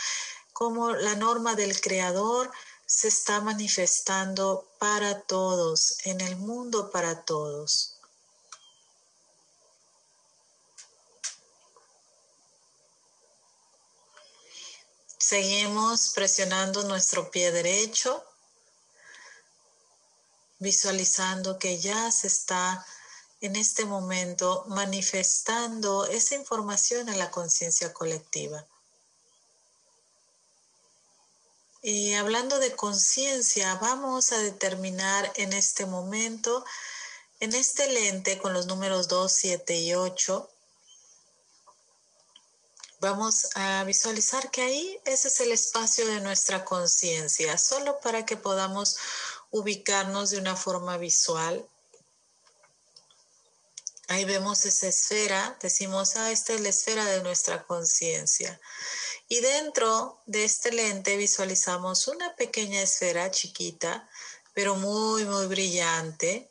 cómo 0.55 0.93
la 0.93 1.15
norma 1.15 1.55
del 1.55 1.79
Creador 1.81 2.51
se 2.87 3.09
está 3.09 3.41
manifestando 3.41 4.67
para 4.79 5.21
todos, 5.23 5.99
en 6.05 6.21
el 6.23 6.37
mundo 6.37 6.91
para 6.91 7.23
todos. 7.25 7.97
Seguimos 15.19 16.13
presionando 16.15 16.83
nuestro 16.85 17.31
pie 17.31 17.51
derecho, 17.51 18.25
visualizando 20.59 21.59
que 21.59 21.79
ya 21.79 22.11
se 22.11 22.27
está 22.27 22.85
en 23.41 23.57
este 23.57 23.85
momento 23.85 24.65
manifestando 24.69 26.07
esa 26.07 26.35
información 26.35 27.09
en 27.09 27.19
la 27.19 27.31
conciencia 27.31 27.93
colectiva. 27.93 28.67
Y 31.83 32.15
hablando 32.15 32.59
de 32.59 32.75
conciencia, 32.75 33.75
vamos 33.75 34.33
a 34.33 34.39
determinar 34.39 35.31
en 35.37 35.53
este 35.53 35.85
momento, 35.85 36.65
en 37.41 37.55
este 37.55 37.87
lente 37.93 38.39
con 38.39 38.55
los 38.55 38.65
números 38.67 39.09
2, 39.09 39.31
7 39.31 39.77
y 39.77 39.95
8, 39.95 40.51
vamos 43.01 43.49
a 43.55 43.85
visualizar 43.85 44.51
que 44.51 44.63
ahí 44.63 44.99
ese 45.05 45.29
es 45.29 45.41
el 45.41 45.53
espacio 45.53 46.07
de 46.07 46.23
nuestra 46.23 46.65
conciencia, 46.65 47.59
solo 47.59 48.01
para 48.01 48.25
que 48.25 48.39
podamos 48.39 48.97
ubicarnos 49.55 50.31
de 50.31 50.39
una 50.39 50.57
forma 50.57 50.97
visual 50.97 51.67
Ahí 54.09 54.27
vemos 54.27 54.67
esa 54.67 54.89
esfera, 54.89 55.57
decimos, 55.63 56.17
ah, 56.17 56.31
esta 56.31 56.53
es 56.53 56.61
la 56.61 56.69
esfera 56.69 57.07
de 57.07 57.23
nuestra 57.23 57.65
conciencia. 57.65 58.61
Y 59.29 59.41
dentro 59.41 60.21
de 60.27 60.45
este 60.45 60.73
lente 60.73 61.17
visualizamos 61.17 62.07
una 62.09 62.37
pequeña 62.37 62.83
esfera 62.83 63.31
chiquita, 63.31 64.07
pero 64.53 64.77
muy, 64.77 65.25
muy 65.25 65.47
brillante. 65.47 66.51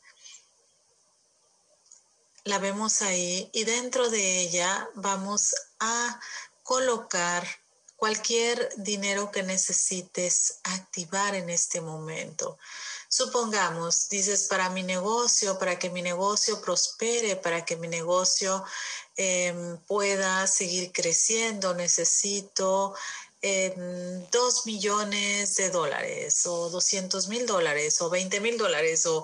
La 2.43 2.58
vemos 2.58 3.04
ahí 3.04 3.49
y 3.54 3.66
dentro 3.66 4.10
de 4.10 4.39
ella 4.39 4.89
vamos 4.95 5.54
a 5.80 6.20
colocar 6.64 7.47
cualquier 7.97 8.74
dinero 8.78 9.32
que 9.32 9.43
necesites 9.43 10.60
activar 10.64 11.36
en 11.36 11.51
este 11.51 11.82
momento. 11.82 12.58
Supongamos, 13.16 14.09
dices, 14.09 14.47
para 14.47 14.72
mi 14.72 14.82
negocio, 14.82 15.59
para 15.59 15.78
que 15.78 15.91
mi 15.91 16.01
negocio 16.01 16.59
prospere, 16.59 17.36
para 17.36 17.64
que 17.64 17.76
mi 17.76 17.88
negocio 17.88 18.64
em, 19.16 19.78
pueda 19.86 20.47
seguir 20.47 20.91
creciendo, 20.91 21.76
necesito 21.76 22.95
em, 23.39 24.26
dos 24.32 24.66
millones 24.66 25.57
de 25.57 25.70
dólares 25.70 26.43
o 26.47 26.72
doscientos 26.72 27.28
mil 27.28 27.45
dólares 27.45 28.01
o 28.01 28.09
veinte 28.09 28.39
mil 28.39 28.57
dólares 28.57 29.05
o 29.05 29.24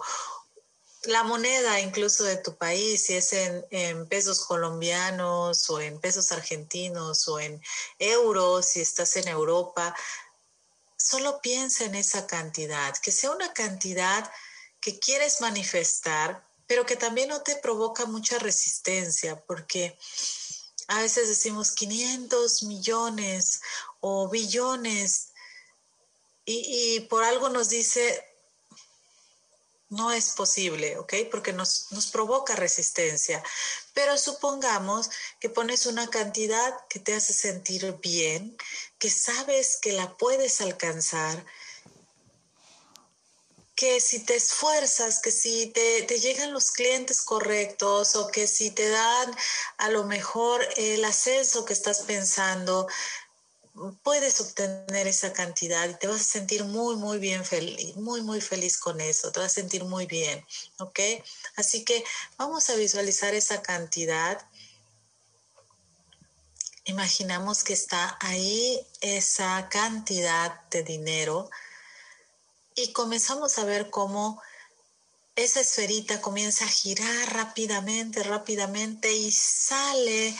la 1.05 1.23
moneda 1.23 1.79
incluso 1.79 2.23
de 2.25 2.37
tu 2.37 2.55
país, 2.57 3.07
si 3.07 3.15
es 3.15 3.33
en, 3.33 4.07
pesos 4.07 4.45
colombianos 4.45 5.67
o 5.71 5.81
en 5.81 5.99
pesos 5.99 6.31
argentinos 6.31 7.27
o 7.27 7.39
en 7.39 7.59
euros, 7.97 8.67
si 8.67 8.81
estás 8.81 9.15
en 9.15 9.29
Europa, 9.29 9.95
solo 10.99 11.41
piensa 11.41 11.85
en 11.85 11.95
esa 11.95 12.27
cantidad, 12.27 12.95
que 12.97 13.11
sea 13.11 13.31
una 13.31 13.53
cantidad 13.53 14.29
que 14.81 14.99
quieres 14.99 15.41
manifestar, 15.41 16.45
pero 16.67 16.85
que 16.85 16.95
también 16.95 17.29
no 17.29 17.41
te 17.41 17.55
provoca 17.55 18.05
mucha 18.05 18.37
resistencia, 18.37 19.41
porque 19.45 19.97
a 20.87 21.01
veces 21.01 21.29
decimos 21.29 21.71
500 21.71 22.63
millones 22.63 23.61
o 24.01 24.29
billones 24.29 25.29
y, 26.45 26.95
y 26.95 26.99
por 27.01 27.23
algo 27.23 27.49
nos 27.49 27.69
dice, 27.69 28.28
no 29.89 30.11
es 30.11 30.31
posible, 30.31 30.97
¿ok? 30.97 31.13
Porque 31.31 31.51
nos, 31.51 31.91
nos, 31.91 32.07
provoca 32.07 32.55
resistencia. 32.55 33.43
Pero 33.93 34.17
supongamos 34.17 35.09
que 35.39 35.49
pones 35.49 35.85
una 35.87 36.09
cantidad 36.09 36.73
que 36.87 36.99
te 36.99 37.15
hace 37.15 37.33
sentir 37.33 37.97
bien, 38.01 38.55
que 38.99 39.09
sabes 39.09 39.77
que 39.77 39.93
la 39.93 40.15
puedes 40.17 40.61
alcanzar, 40.61 41.43
que 43.79 44.01
si 44.01 44.19
te 44.19 44.35
esfuerzas, 44.35 45.21
que 45.21 45.31
si 45.31 45.67
te, 45.67 46.03
te, 46.03 46.19
llegan 46.19 46.51
los 46.51 46.71
clientes 46.71 47.21
correctos 47.21 48.17
o 48.17 48.27
que 48.27 48.45
si 48.45 48.71
te 48.71 48.89
dan 48.89 49.33
a 49.77 49.89
lo 49.89 50.03
mejor 50.03 50.67
el 50.75 51.05
ascenso 51.05 51.63
que 51.63 51.71
estás 51.71 52.01
pensando, 52.01 52.89
puedes 54.03 54.41
obtener 54.41 55.07
esa 55.07 55.33
cantidad 55.33 55.87
y 55.89 55.93
te 55.95 56.07
vas 56.07 56.21
a 56.21 56.23
sentir 56.23 56.63
muy, 56.63 56.95
muy 56.95 57.17
bien 57.19 57.45
feliz, 57.45 57.95
muy, 57.95 58.21
muy 58.21 58.41
feliz 58.41 58.77
con 58.77 58.99
eso, 58.99 59.31
te 59.31 59.39
vas 59.39 59.51
a 59.51 59.55
sentir 59.55 59.83
muy 59.83 60.05
bien, 60.05 60.45
¿ok? 60.79 60.99
Así 61.55 61.85
que 61.85 62.03
vamos 62.37 62.69
a 62.69 62.75
visualizar 62.75 63.33
esa 63.33 63.61
cantidad. 63.61 64.45
Imaginamos 66.85 67.63
que 67.63 67.73
está 67.73 68.17
ahí 68.21 68.85
esa 69.01 69.69
cantidad 69.69 70.61
de 70.69 70.83
dinero 70.83 71.49
y 72.75 72.91
comenzamos 72.93 73.57
a 73.59 73.65
ver 73.65 73.89
cómo 73.89 74.41
esa 75.35 75.61
esferita 75.61 76.19
comienza 76.19 76.65
a 76.65 76.69
girar 76.69 77.33
rápidamente, 77.33 78.23
rápidamente 78.23 79.13
y 79.13 79.31
sale 79.31 80.35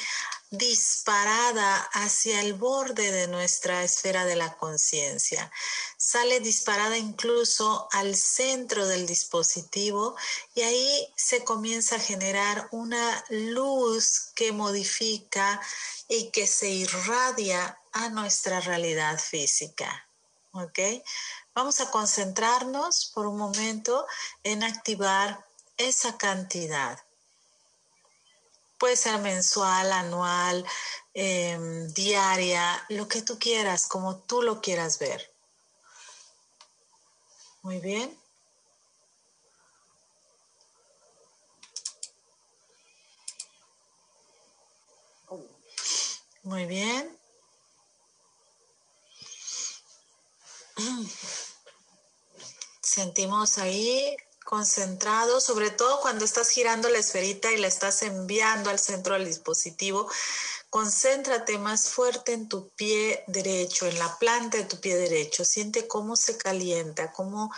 disparada 0.51 1.77
hacia 1.93 2.41
el 2.41 2.53
borde 2.53 3.11
de 3.11 3.27
nuestra 3.27 3.83
esfera 3.83 4.25
de 4.25 4.35
la 4.35 4.57
conciencia. 4.57 5.51
Sale 5.97 6.39
disparada 6.39 6.97
incluso 6.97 7.87
al 7.91 8.15
centro 8.15 8.87
del 8.87 9.05
dispositivo 9.05 10.15
y 10.55 10.61
ahí 10.61 11.13
se 11.15 11.43
comienza 11.43 11.97
a 11.97 11.99
generar 11.99 12.67
una 12.71 13.23
luz 13.29 14.31
que 14.35 14.51
modifica 14.51 15.61
y 16.07 16.31
que 16.31 16.47
se 16.47 16.69
irradia 16.69 17.79
a 17.91 18.09
nuestra 18.09 18.59
realidad 18.59 19.19
física. 19.19 20.07
¿Ok? 20.51 20.79
Vamos 21.53 21.79
a 21.79 21.91
concentrarnos 21.91 23.11
por 23.13 23.27
un 23.27 23.37
momento 23.37 24.07
en 24.43 24.63
activar 24.63 25.45
esa 25.77 26.17
cantidad. 26.17 26.99
Puede 28.79 28.95
ser 28.95 29.19
mensual, 29.19 29.91
anual, 29.91 30.65
em, 31.13 31.87
diaria, 31.93 32.85
lo 32.89 33.07
que 33.09 33.21
tú 33.21 33.37
quieras, 33.37 33.87
como 33.87 34.19
tú 34.19 34.41
lo 34.41 34.61
quieras 34.61 34.97
ver. 34.99 35.29
Muy 37.61 37.79
bien. 37.79 38.17
Muy 46.43 46.65
bien. 46.65 47.17
Sentimos 52.81 53.57
ahí 53.57 54.15
concentrado, 54.49 55.39
sobre 55.39 55.69
todo 55.69 56.01
cuando 56.01 56.25
estás 56.25 56.49
girando 56.49 56.89
la 56.89 56.97
esferita 56.97 57.51
y 57.51 57.57
la 57.57 57.67
estás 57.67 58.01
enviando 58.01 58.71
al 58.71 58.79
centro 58.79 59.13
del 59.13 59.27
dispositivo. 59.27 60.09
Concéntrate 60.71 61.59
más 61.59 61.89
fuerte 61.89 62.33
en 62.33 62.49
tu 62.49 62.69
pie 62.69 63.23
derecho, 63.27 63.85
en 63.85 63.99
la 63.99 64.17
planta 64.17 64.57
de 64.57 64.63
tu 64.63 64.79
pie 64.79 64.97
derecho. 64.97 65.45
Siente 65.45 65.87
cómo 65.87 66.15
se 66.15 66.35
calienta, 66.35 67.11
cómo 67.11 67.53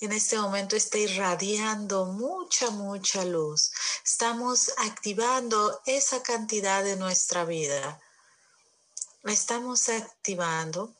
en 0.00 0.10
este 0.10 0.36
momento 0.36 0.74
está 0.74 0.98
irradiando 0.98 2.06
mucha, 2.06 2.70
mucha 2.70 3.24
luz. 3.24 3.70
Estamos 4.04 4.72
activando 4.78 5.80
esa 5.86 6.24
cantidad 6.24 6.82
de 6.82 6.96
nuestra 6.96 7.44
vida. 7.44 8.00
La 9.22 9.32
estamos 9.32 9.88
activando 9.88 10.92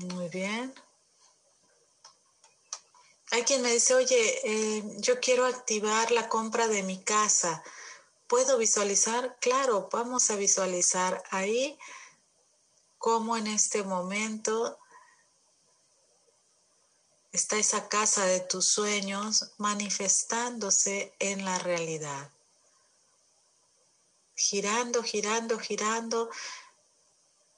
Muy 0.00 0.30
bien. 0.30 0.74
Hay 3.32 3.42
quien 3.42 3.60
me 3.60 3.70
dice, 3.70 3.94
oye, 3.94 4.40
eh, 4.44 4.82
yo 4.96 5.20
quiero 5.20 5.44
activar 5.44 6.10
la 6.10 6.28
compra 6.30 6.68
de 6.68 6.82
mi 6.82 7.02
casa. 7.02 7.62
¿Puedo 8.26 8.56
visualizar? 8.56 9.36
Claro, 9.40 9.90
vamos 9.92 10.30
a 10.30 10.36
visualizar 10.36 11.22
ahí 11.30 11.78
cómo 12.96 13.36
en 13.36 13.46
este 13.46 13.82
momento 13.82 14.78
está 17.32 17.58
esa 17.58 17.88
casa 17.88 18.24
de 18.24 18.40
tus 18.40 18.66
sueños 18.66 19.52
manifestándose 19.58 21.14
en 21.18 21.44
la 21.44 21.58
realidad. 21.58 22.32
Girando, 24.34 25.02
girando, 25.02 25.58
girando 25.58 26.30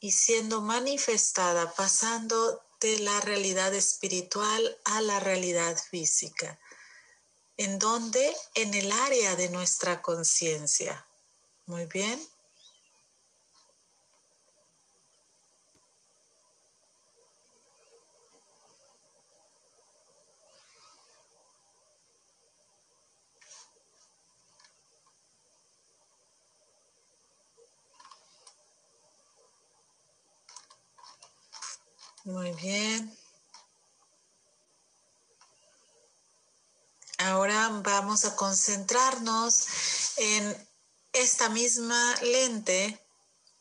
y 0.03 0.11
siendo 0.11 0.61
manifestada, 0.61 1.73
pasando 1.75 2.61
de 2.81 2.99
la 2.99 3.21
realidad 3.21 3.73
espiritual 3.73 4.77
a 4.85 5.01
la 5.01 5.21
realidad 5.21 5.79
física. 5.79 6.59
¿En 7.57 7.79
donde 7.79 8.35
En 8.57 8.75
el 8.75 8.91
área 8.91 9.37
de 9.37 9.49
nuestra 9.49 10.03
conciencia. 10.03 11.07
Muy 11.67 11.87
bien. 11.87 12.21
Muy 32.33 32.51
bien. 32.53 33.15
Ahora 37.19 37.69
vamos 37.85 38.25
a 38.25 38.35
concentrarnos 38.37 39.67
en 40.17 40.69
esta 41.13 41.51
misma 41.51 42.17
lente, 42.23 42.99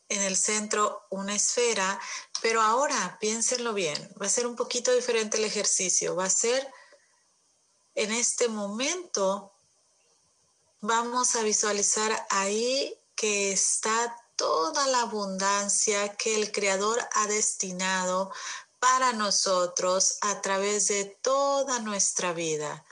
en 0.08 0.22
el 0.22 0.38
centro 0.38 1.06
una 1.10 1.36
esfera, 1.36 2.00
pero 2.42 2.62
ahora 2.62 3.18
piénsenlo 3.20 3.74
bien, 3.74 4.00
va 4.20 4.28
a 4.28 4.30
ser 4.30 4.48
un 4.48 4.56
poquito 4.56 4.94
diferente 4.94 5.38
el 5.38 5.44
ejercicio, 5.44 6.16
va 6.16 6.26
a 6.26 6.30
ser 6.30 6.66
en 7.96 8.14
este 8.14 8.48
momento, 8.48 9.52
vamos 10.80 11.36
a 11.36 11.44
visualizar 11.44 12.26
ahí 12.30 12.98
que 13.16 13.52
está 13.52 14.16
toda 14.42 14.88
la 14.88 15.02
abundancia 15.02 16.16
que 16.16 16.34
el 16.34 16.52
Creador 16.52 17.00
ha 17.14 17.28
destinado 17.28 18.32
para 18.80 19.14
nosotros 19.14 20.18
a 20.22 20.42
través 20.42 20.88
de 20.88 21.06
toda 21.22 21.78
nuestra 21.78 22.34
vida. 22.34 22.84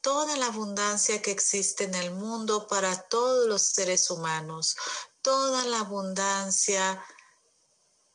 Toda 0.00 0.34
la 0.38 0.46
abundancia 0.46 1.20
que 1.20 1.30
existe 1.30 1.84
en 1.84 1.94
el 1.94 2.10
mundo 2.10 2.66
para 2.68 3.02
todos 3.02 3.46
los 3.46 3.60
seres 3.60 4.10
humanos, 4.10 4.78
toda 5.20 5.66
la 5.66 5.80
abundancia 5.80 7.04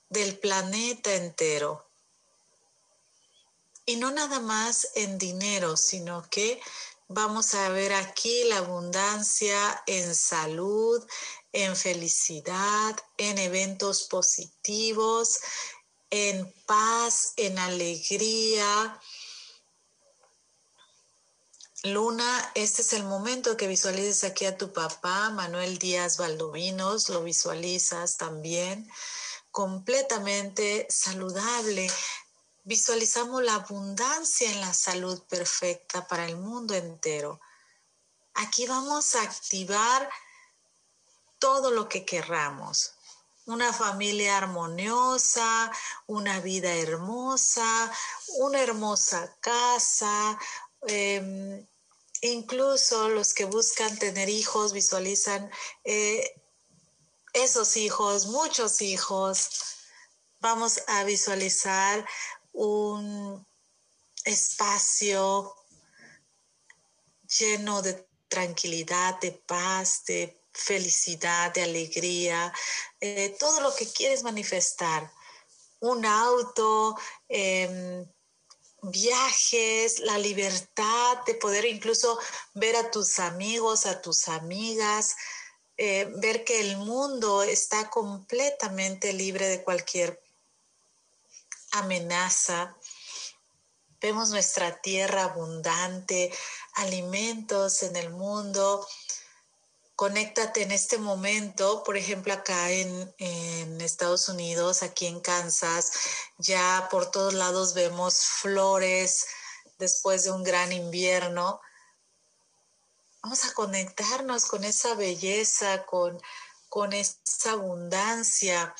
del 0.10 0.40
planeta 0.40 1.14
entero. 1.14 1.88
Y 3.86 3.98
no 3.98 4.10
nada 4.10 4.40
más 4.40 4.88
en 4.96 5.20
dinero, 5.20 5.78
sino 5.78 6.28
que 6.32 6.60
vamos 7.08 7.54
a 7.54 7.70
ver 7.70 7.94
aquí 7.94 8.46
la 8.46 8.58
abundancia 8.58 9.84
en 9.86 10.16
salud, 10.16 11.06
en 11.54 11.76
felicidad, 11.76 12.96
en 13.18 13.38
eventos 13.38 14.04
positivos, 14.04 15.40
en 16.10 16.54
paz, 16.66 17.34
en 17.38 17.58
alegría. 17.58 19.00
Luna, 21.84 22.52
este 22.56 22.82
es 22.82 22.94
el 22.94 23.04
momento 23.04 23.56
que 23.56 23.68
visualices 23.68 24.24
aquí 24.24 24.46
a 24.46 24.58
tu 24.58 24.74
papá, 24.74 25.30
Manuel 25.30 25.78
Díaz 25.78 26.18
Valdovinos, 26.18 27.10
lo 27.10 27.24
visualizas 27.24 28.18
también 28.18 28.90
completamente 29.54 30.88
saludable. 30.90 31.88
Visualizamos 32.64 33.44
la 33.44 33.56
abundancia 33.56 34.50
en 34.50 34.60
la 34.60 34.74
salud 34.74 35.22
perfecta 35.30 36.08
para 36.08 36.26
el 36.26 36.38
mundo 36.38 36.74
entero. 36.74 37.40
Aquí 38.34 38.66
vamos 38.66 39.14
a 39.14 39.22
activar 39.22 40.10
todo 41.44 41.72
lo 41.72 41.90
que 41.90 42.06
querramos. 42.06 42.94
Una 43.48 43.74
familia 43.74 44.38
armoniosa, 44.38 45.70
una 46.08 46.40
vida 46.40 46.74
hermosa, 46.74 47.92
una 48.38 48.62
hermosa 48.62 49.36
casa. 49.42 50.40
Em, 50.88 51.68
incluso 52.22 53.10
los 53.10 53.34
que 53.34 53.44
buscan 53.44 54.00
tener 54.00 54.30
hijos 54.30 54.72
visualizan 54.72 55.52
eh, 55.84 56.42
esos 57.34 57.76
hijos, 57.76 58.28
muchos 58.28 58.82
hijos. 58.82 59.50
Vamos 60.40 60.82
a 60.88 61.04
visualizar 61.04 62.08
un 62.54 63.46
espacio 64.24 65.54
lleno 67.38 67.82
de 67.82 68.08
tranquilidad, 68.30 69.20
de 69.20 69.34
paz, 69.34 70.06
de 70.06 70.43
felicidad, 70.54 71.54
de 71.54 71.64
alegría, 71.64 72.54
eh, 73.00 73.36
todo 73.40 73.62
lo 73.62 73.76
que 73.76 73.88
quieres 73.88 74.24
manifestar. 74.24 75.12
Un 75.80 76.06
auto, 76.06 76.98
em, 77.28 78.06
viajes, 78.84 80.00
la 80.00 80.18
libertad 80.18 81.18
de 81.26 81.36
poder 81.36 81.66
incluso 81.66 82.20
ver 82.54 82.76
a 82.76 82.92
tus 82.92 83.20
amigos, 83.20 83.86
a 83.86 84.02
tus 84.02 84.28
amigas, 84.28 85.16
eh, 85.78 86.12
ver 86.18 86.44
que 86.44 86.60
el 86.60 86.78
mundo 86.78 87.44
está 87.44 87.90
completamente 87.90 89.14
libre 89.14 89.48
de 89.48 89.64
cualquier 89.64 90.22
amenaza. 91.72 92.76
Vemos 94.00 94.30
nuestra 94.30 94.82
tierra 94.82 95.24
abundante, 95.24 96.32
alimentos 96.74 97.84
en 97.84 97.96
el 97.96 98.10
mundo, 98.10 98.86
conéctate 99.96 100.64
en 100.64 100.72
este 100.72 100.98
momento, 100.98 101.84
por 101.84 101.98
ejemplo, 101.98 102.34
acá 102.34 102.72
en, 102.72 103.14
Estados 103.82 104.30
Unidos, 104.30 104.82
aquí 104.82 105.08
en 105.08 105.20
Kansas, 105.20 105.92
ya 106.38 106.88
por 106.90 107.12
todos 107.12 107.34
lados 107.34 107.74
vemos 107.74 108.26
flores 108.26 109.28
después 109.78 110.24
de 110.24 110.32
un 110.32 110.42
gran 110.42 110.72
invierno. 110.72 111.60
Vamos 113.22 113.44
a 113.44 113.54
conectarnos 113.54 114.46
con 114.46 114.64
esa 114.64 114.96
belleza, 114.96 115.86
con, 115.86 116.22
con 116.70 116.94
esa 116.94 117.52
abundancia 117.52 118.74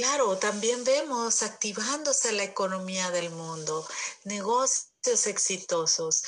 Claro, 0.00 0.38
también 0.38 0.82
vemos 0.82 1.42
activándose 1.42 2.32
la 2.32 2.42
economía 2.42 3.10
del 3.10 3.28
mundo, 3.28 3.86
negocios 4.24 5.26
exitosos. 5.26 6.22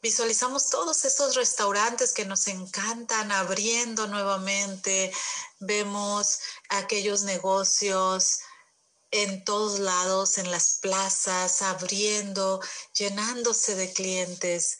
Visualizamos 0.00 0.70
todos 0.70 1.04
esos 1.04 1.34
restaurantes 1.34 2.14
que 2.14 2.24
nos 2.24 2.48
encantan 2.48 3.30
abriendo 3.30 4.06
nuevamente. 4.06 5.12
Vemos 5.60 6.38
aquellos 6.70 7.24
negocios 7.24 8.38
en 9.10 9.44
todos 9.44 9.80
lados, 9.80 10.38
en 10.38 10.50
las 10.50 10.78
plazas, 10.80 11.60
abriendo, 11.60 12.62
llenándose 12.94 13.74
de 13.74 13.92
clientes. 13.92 14.78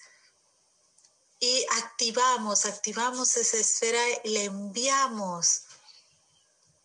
Y 1.41 1.67
activamos, 1.83 2.65
activamos 2.65 3.37
esa 3.37 3.59
esfera 3.59 4.01
y 4.25 4.31
le 4.31 4.45
enviamos 4.45 5.65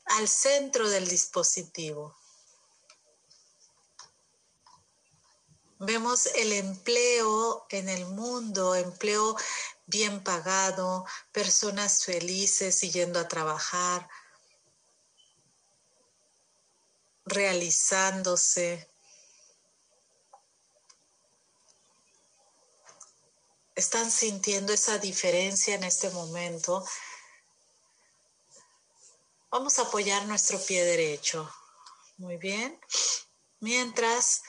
al 0.10 0.28
centro 0.28 0.90
del 0.90 1.08
dispositivo. 1.08 2.16
Vemos 5.80 6.26
el 6.36 6.52
empleo 6.52 7.66
en 7.70 7.88
el 7.88 8.06
mundo, 8.06 8.76
empleo 8.76 9.38
bien 9.86 10.22
pagado, 10.24 11.06
personas 11.32 12.04
felices 12.04 12.84
y 12.84 12.92
yendo 12.92 13.20
a 13.20 13.28
trabajar, 13.28 14.10
realizándose. 17.26 18.90
¿Están 23.74 24.12
sintiendo 24.12 24.74
esa 24.74 24.98
diferencia 24.98 25.76
en 25.76 25.86
este 25.86 26.10
momento? 26.10 26.84
Vamos 29.52 29.80
a 29.80 29.82
apoyar 29.82 30.28
nuestro 30.28 30.60
pie 30.60 30.86
derecho. 30.86 31.52
Muy 32.18 32.38
bien. 32.38 32.80
Mientras 33.60 34.44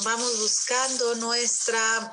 vamos 0.00 0.38
buscando 0.38 1.14
nuestra 1.14 2.12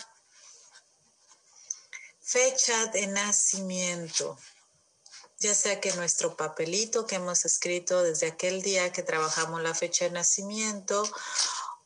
fecha 2.21 2.85
de 2.85 3.07
nacimiento, 3.07 4.39
ya 5.39 5.53
sea 5.53 5.81
que 5.81 5.91
nuestro 5.93 6.37
papelito 6.37 7.05
que 7.05 7.15
hemos 7.15 7.43
escrito 7.43 8.01
desde 8.01 8.27
aquel 8.27 8.61
día 8.61 8.93
que 8.93 9.03
trabajamos 9.03 9.61
la 9.61 9.75
fecha 9.75 10.05
de 10.05 10.11
nacimiento 10.11 11.03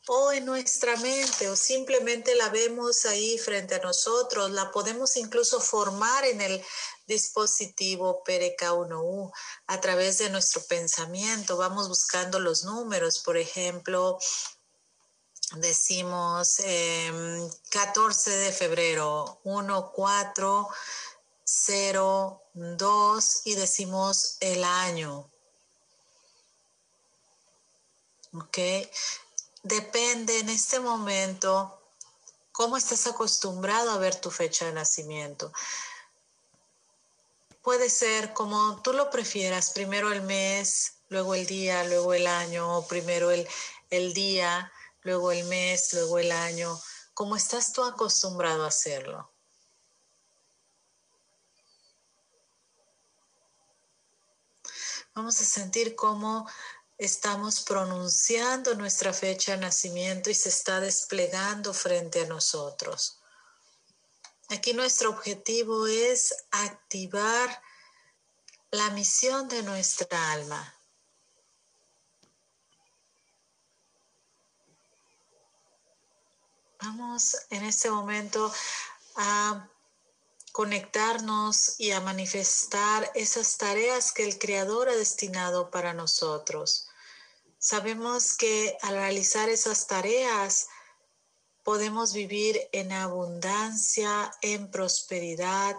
o 0.06 0.32
en 0.32 0.44
nuestra 0.44 0.96
mente 0.96 1.48
o 1.48 1.56
simplemente 1.56 2.34
la 2.36 2.48
vemos 2.50 3.04
ahí 3.04 3.36
frente 3.38 3.74
a 3.74 3.80
nosotros, 3.80 4.50
la 4.52 4.70
podemos 4.70 5.16
incluso 5.16 5.60
formar 5.60 6.24
en 6.24 6.40
el 6.40 6.64
dispositivo 7.10 8.22
PRK1U 8.24 9.32
a 9.66 9.80
través 9.80 10.18
de 10.18 10.30
nuestro 10.30 10.62
pensamiento. 10.62 11.56
Vamos 11.56 11.88
buscando 11.88 12.38
los 12.38 12.64
números, 12.64 13.18
por 13.18 13.36
ejemplo, 13.36 14.18
decimos 15.56 16.56
14 17.70 18.34
em, 18.34 18.40
de 18.44 18.52
febrero, 18.52 19.40
1, 19.44 19.92
4, 19.92 20.68
0, 21.44 22.42
2 22.54 23.40
y 23.44 23.54
decimos 23.56 24.36
el 24.40 24.62
año. 24.64 25.28
¿Ok? 28.32 28.58
Depende 29.64 30.38
en 30.38 30.48
este 30.48 30.78
momento 30.78 31.76
cómo 32.52 32.76
estás 32.76 33.06
acostumbrado 33.08 33.90
a 33.90 33.98
ver 33.98 34.14
tu 34.14 34.30
fecha 34.30 34.66
de 34.66 34.72
nacimiento. 34.72 35.52
Puede 37.62 37.90
ser 37.90 38.32
como 38.32 38.80
tú 38.82 38.92
lo 38.92 39.10
prefieras, 39.10 39.70
primero 39.70 40.10
el 40.12 40.22
mes, 40.22 41.02
luego 41.08 41.34
el 41.34 41.46
día, 41.46 41.84
luego 41.84 42.14
el 42.14 42.26
año, 42.26 42.86
primero 42.88 43.30
el, 43.30 43.46
el 43.90 44.14
día, 44.14 44.72
luego 45.02 45.30
el 45.30 45.44
mes, 45.44 45.92
luego 45.92 46.18
el 46.18 46.32
año, 46.32 46.80
como 47.12 47.36
estás 47.36 47.72
tú 47.72 47.84
acostumbrado 47.84 48.64
a 48.64 48.68
hacerlo. 48.68 49.30
Vamos 55.14 55.40
a 55.40 55.44
sentir 55.44 55.96
cómo 55.96 56.48
estamos 56.96 57.62
pronunciando 57.62 58.74
nuestra 58.74 59.12
fecha 59.12 59.52
de 59.52 59.58
nacimiento 59.58 60.30
y 60.30 60.34
se 60.34 60.48
está 60.48 60.80
desplegando 60.80 61.74
frente 61.74 62.22
a 62.22 62.26
nosotros. 62.26 63.19
Aquí 64.50 64.72
nuestro 64.72 65.10
objetivo 65.10 65.86
es 65.86 66.34
activar 66.50 67.62
la 68.72 68.90
misión 68.90 69.48
de 69.48 69.62
nuestra 69.62 70.32
alma. 70.32 70.74
Vamos 76.82 77.36
en 77.50 77.62
este 77.64 77.92
momento 77.92 78.52
a 79.14 79.68
conectarnos 80.50 81.78
y 81.78 81.92
a 81.92 82.00
manifestar 82.00 83.08
esas 83.14 83.56
tareas 83.56 84.10
que 84.10 84.24
el 84.24 84.36
Creador 84.36 84.88
ha 84.88 84.96
destinado 84.96 85.70
para 85.70 85.94
nosotros. 85.94 86.88
Sabemos 87.60 88.36
que 88.36 88.76
al 88.82 88.94
realizar 88.94 89.48
esas 89.48 89.86
tareas, 89.86 90.66
podemos 91.64 92.12
vivir 92.12 92.60
en 92.72 92.92
abundancia, 92.92 94.32
en 94.42 94.70
prosperidad 94.70 95.76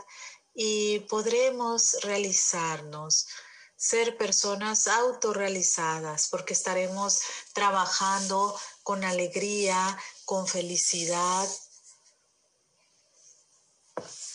y 0.54 1.00
podremos 1.02 1.98
realizarnos, 2.02 3.28
ser 3.76 4.18
personas 4.18 4.88
autorrealizadas, 4.88 6.28
porque 6.30 6.54
estaremos 6.54 7.22
trabajando 7.54 8.56
con 8.84 9.04
alegría, 9.04 9.98
con 10.26 10.48
felicidad. 10.48 11.48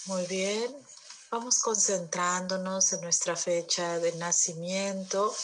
Muy 0.07 0.27
bien, 0.27 0.75
vamos 1.31 1.61
concentrándonos 1.61 2.93
en 2.93 3.03
nuestra 3.03 3.37
fecha 3.37 3.99
de 3.99 4.13
nacimiento. 4.17 5.35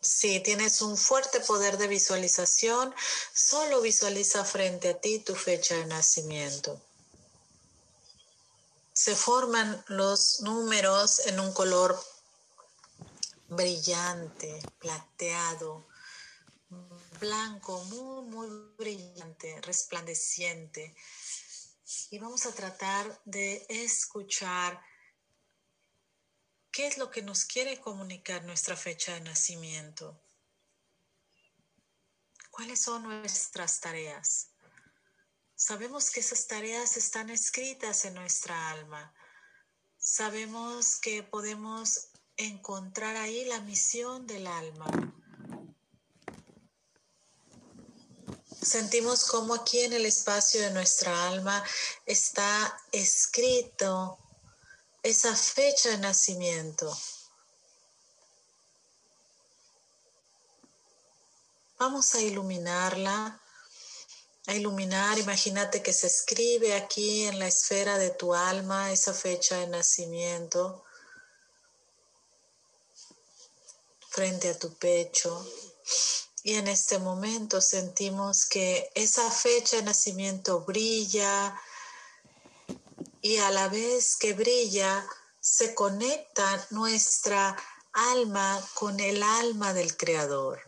Si 0.00 0.40
tienes 0.40 0.80
un 0.80 0.96
fuerte 0.96 1.40
poder 1.40 1.76
de 1.76 1.88
visualización, 1.88 2.94
solo 3.34 3.80
visualiza 3.80 4.44
frente 4.44 4.90
a 4.90 5.00
ti 5.00 5.18
tu 5.18 5.34
fecha 5.34 5.74
de 5.74 5.86
nacimiento. 5.86 6.80
Se 8.92 9.16
forman 9.16 9.84
los 9.88 10.40
números 10.40 11.20
en 11.26 11.40
un 11.40 11.52
color 11.52 12.00
brillante, 13.48 14.60
plateado, 14.78 15.86
blanco, 17.18 17.82
muy, 17.84 18.22
muy 18.26 18.48
brillante, 18.76 19.60
resplandeciente. 19.62 20.94
Y 22.10 22.18
vamos 22.18 22.46
a 22.46 22.52
tratar 22.52 23.20
de 23.24 23.66
escuchar 23.68 24.80
¿Qué 26.78 26.86
es 26.86 26.96
lo 26.96 27.10
que 27.10 27.22
nos 27.22 27.44
quiere 27.44 27.80
comunicar 27.80 28.44
nuestra 28.44 28.76
fecha 28.76 29.14
de 29.14 29.20
nacimiento? 29.22 30.22
¿Cuáles 32.52 32.80
son 32.80 33.02
nuestras 33.02 33.80
tareas? 33.80 34.50
Sabemos 35.56 36.08
que 36.12 36.20
esas 36.20 36.46
tareas 36.46 36.96
están 36.96 37.30
escritas 37.30 38.04
en 38.04 38.14
nuestra 38.14 38.70
alma. 38.70 39.12
Sabemos 39.98 41.00
que 41.00 41.24
podemos 41.24 42.10
encontrar 42.36 43.16
ahí 43.16 43.44
la 43.46 43.60
misión 43.62 44.28
del 44.28 44.46
alma. 44.46 44.86
Sentimos 48.62 49.24
como 49.24 49.54
aquí 49.54 49.80
en 49.80 49.94
el 49.94 50.06
espacio 50.06 50.60
de 50.60 50.70
nuestra 50.70 51.26
alma 51.26 51.60
está 52.06 52.80
escrito 52.92 54.16
esa 55.02 55.34
fecha 55.34 55.90
de 55.90 55.98
nacimiento. 55.98 56.96
Vamos 61.78 62.14
a 62.14 62.20
iluminarla, 62.20 63.40
a 64.46 64.54
iluminar, 64.54 65.18
imagínate 65.18 65.82
que 65.82 65.92
se 65.92 66.08
escribe 66.08 66.74
aquí 66.74 67.24
en 67.24 67.38
la 67.38 67.46
esfera 67.46 67.98
de 67.98 68.10
tu 68.10 68.34
alma 68.34 68.90
esa 68.90 69.14
fecha 69.14 69.56
de 69.58 69.68
nacimiento 69.68 70.84
frente 74.08 74.48
a 74.48 74.58
tu 74.58 74.74
pecho. 74.74 75.46
Y 76.42 76.54
en 76.54 76.66
este 76.66 76.98
momento 76.98 77.60
sentimos 77.60 78.46
que 78.46 78.90
esa 78.94 79.30
fecha 79.30 79.76
de 79.76 79.82
nacimiento 79.82 80.60
brilla, 80.60 81.56
y 83.20 83.38
a 83.38 83.50
la 83.50 83.68
vez 83.68 84.16
que 84.16 84.34
brilla, 84.34 85.06
se 85.40 85.74
conecta 85.74 86.66
nuestra 86.70 87.56
alma 87.92 88.60
con 88.74 89.00
el 89.00 89.22
alma 89.22 89.72
del 89.72 89.96
Creador. 89.96 90.60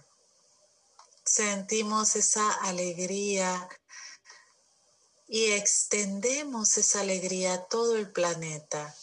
Sentimos 1.24 2.16
esa 2.16 2.51
alegría 2.62 3.68
y 5.28 5.53
extendemos 5.53 6.76
esa 6.76 7.01
alegría 7.01 7.55
a 7.55 7.64
todo 7.64 7.96
el 7.96 8.11
planeta. 8.11 8.94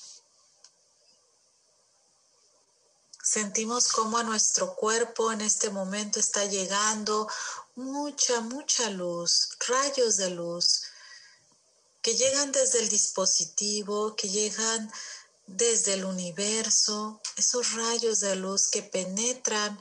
Sentimos 3.23 3.91
cómo 3.91 4.17
a 4.17 4.23
nuestro 4.23 4.75
cuerpo 4.75 5.31
en 5.31 5.41
este 5.41 5.69
momento 5.69 6.19
está 6.19 6.45
llegando 6.45 7.29
mucha, 7.75 8.41
mucha 8.41 8.89
luz, 8.89 9.49
rayos 9.67 10.17
de 10.17 10.31
luz 10.31 10.83
que 12.07 12.15
llegan 12.15 12.53
desde 12.53 12.79
el 12.79 12.87
dispositivo, 12.87 14.15
que 14.15 14.29
llegan 14.29 14.89
desde 15.45 15.95
el 15.95 16.05
universo, 16.05 17.19
esos 17.35 17.73
rayos 17.73 18.21
de 18.21 18.33
luz 18.37 18.69
que 18.69 18.81
penetran 18.81 19.77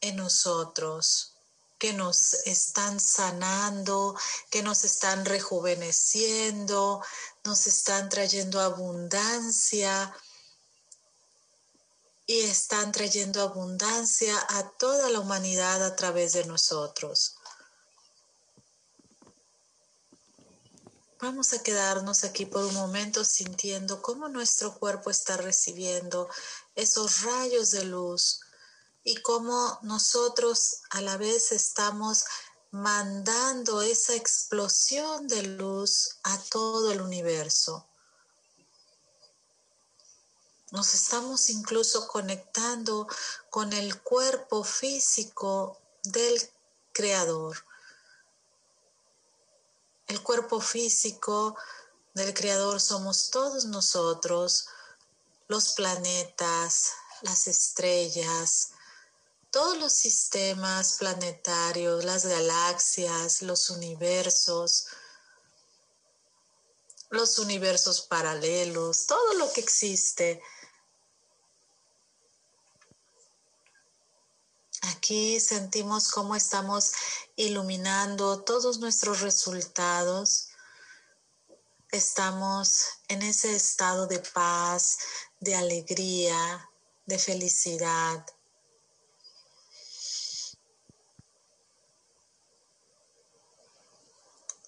en 0.00 0.16
nosotros, 0.16 1.34
que 1.78 1.92
nos 1.92 2.32
están 2.46 2.98
sanando, 2.98 4.16
que 4.50 4.62
nos 4.62 4.84
están 4.84 5.26
rejuveneciendo, 5.26 7.04
nos 7.44 7.66
están 7.66 8.08
trayendo 8.08 8.58
abundancia 8.58 10.16
y 12.26 12.40
están 12.40 12.90
trayendo 12.90 13.42
abundancia 13.42 14.34
a 14.48 14.66
toda 14.78 15.10
la 15.10 15.20
humanidad 15.20 15.84
a 15.84 15.94
través 15.94 16.32
de 16.32 16.46
nosotros. 16.46 17.34
Vamos 21.22 21.52
a 21.52 21.62
quedarnos 21.62 22.24
aquí 22.24 22.46
por 22.46 22.64
un 22.64 22.72
momento 22.72 23.26
sintiendo 23.26 24.00
cómo 24.00 24.30
nuestro 24.30 24.78
cuerpo 24.78 25.10
está 25.10 25.36
recibiendo 25.36 26.30
esos 26.74 27.20
rayos 27.20 27.72
de 27.72 27.84
luz 27.84 28.40
y 29.04 29.16
cómo 29.16 29.78
nosotros 29.82 30.80
a 30.88 31.02
la 31.02 31.18
vez 31.18 31.52
estamos 31.52 32.24
mandando 32.70 33.82
esa 33.82 34.14
explosión 34.14 35.28
de 35.28 35.42
luz 35.42 36.16
a 36.22 36.38
todo 36.38 36.90
el 36.90 37.02
universo. 37.02 37.86
Nos 40.70 40.94
estamos 40.94 41.50
incluso 41.50 42.08
conectando 42.08 43.06
con 43.50 43.74
el 43.74 44.00
cuerpo 44.00 44.64
físico 44.64 45.78
del 46.02 46.40
Creador 46.92 47.69
el 50.10 50.22
cuerpo 50.24 50.60
físico 50.60 51.56
del 52.14 52.34
Creador 52.34 52.80
somos 52.80 53.30
todos 53.30 53.66
nosotros, 53.66 54.66
los 55.46 55.72
planetas, 55.74 56.90
las 57.22 57.46
estrellas, 57.46 58.72
todos 59.52 59.78
los 59.78 59.92
sistemas 59.92 60.94
planetarios, 60.98 62.04
las 62.04 62.26
galaxias, 62.26 63.42
los 63.42 63.70
universos. 63.70 64.86
los 67.12 67.40
universos 67.40 68.02
paralelos, 68.02 69.06
todo 69.06 69.34
lo 69.34 69.52
que 69.52 69.60
existe. 69.60 70.40
Aquí 74.90 75.38
sentimos 75.38 76.10
cómo 76.10 76.34
estamos 76.34 76.92
iluminando 77.36 78.42
todos 78.42 78.78
nuestros 78.80 79.20
resultados. 79.20 80.48
Estamos 81.92 82.86
en 83.08 83.22
ese 83.22 83.54
estado 83.54 84.08
de 84.08 84.18
paz, 84.18 84.98
de 85.38 85.54
alegría, 85.54 86.68
de 87.06 87.18
felicidad. 87.18 88.26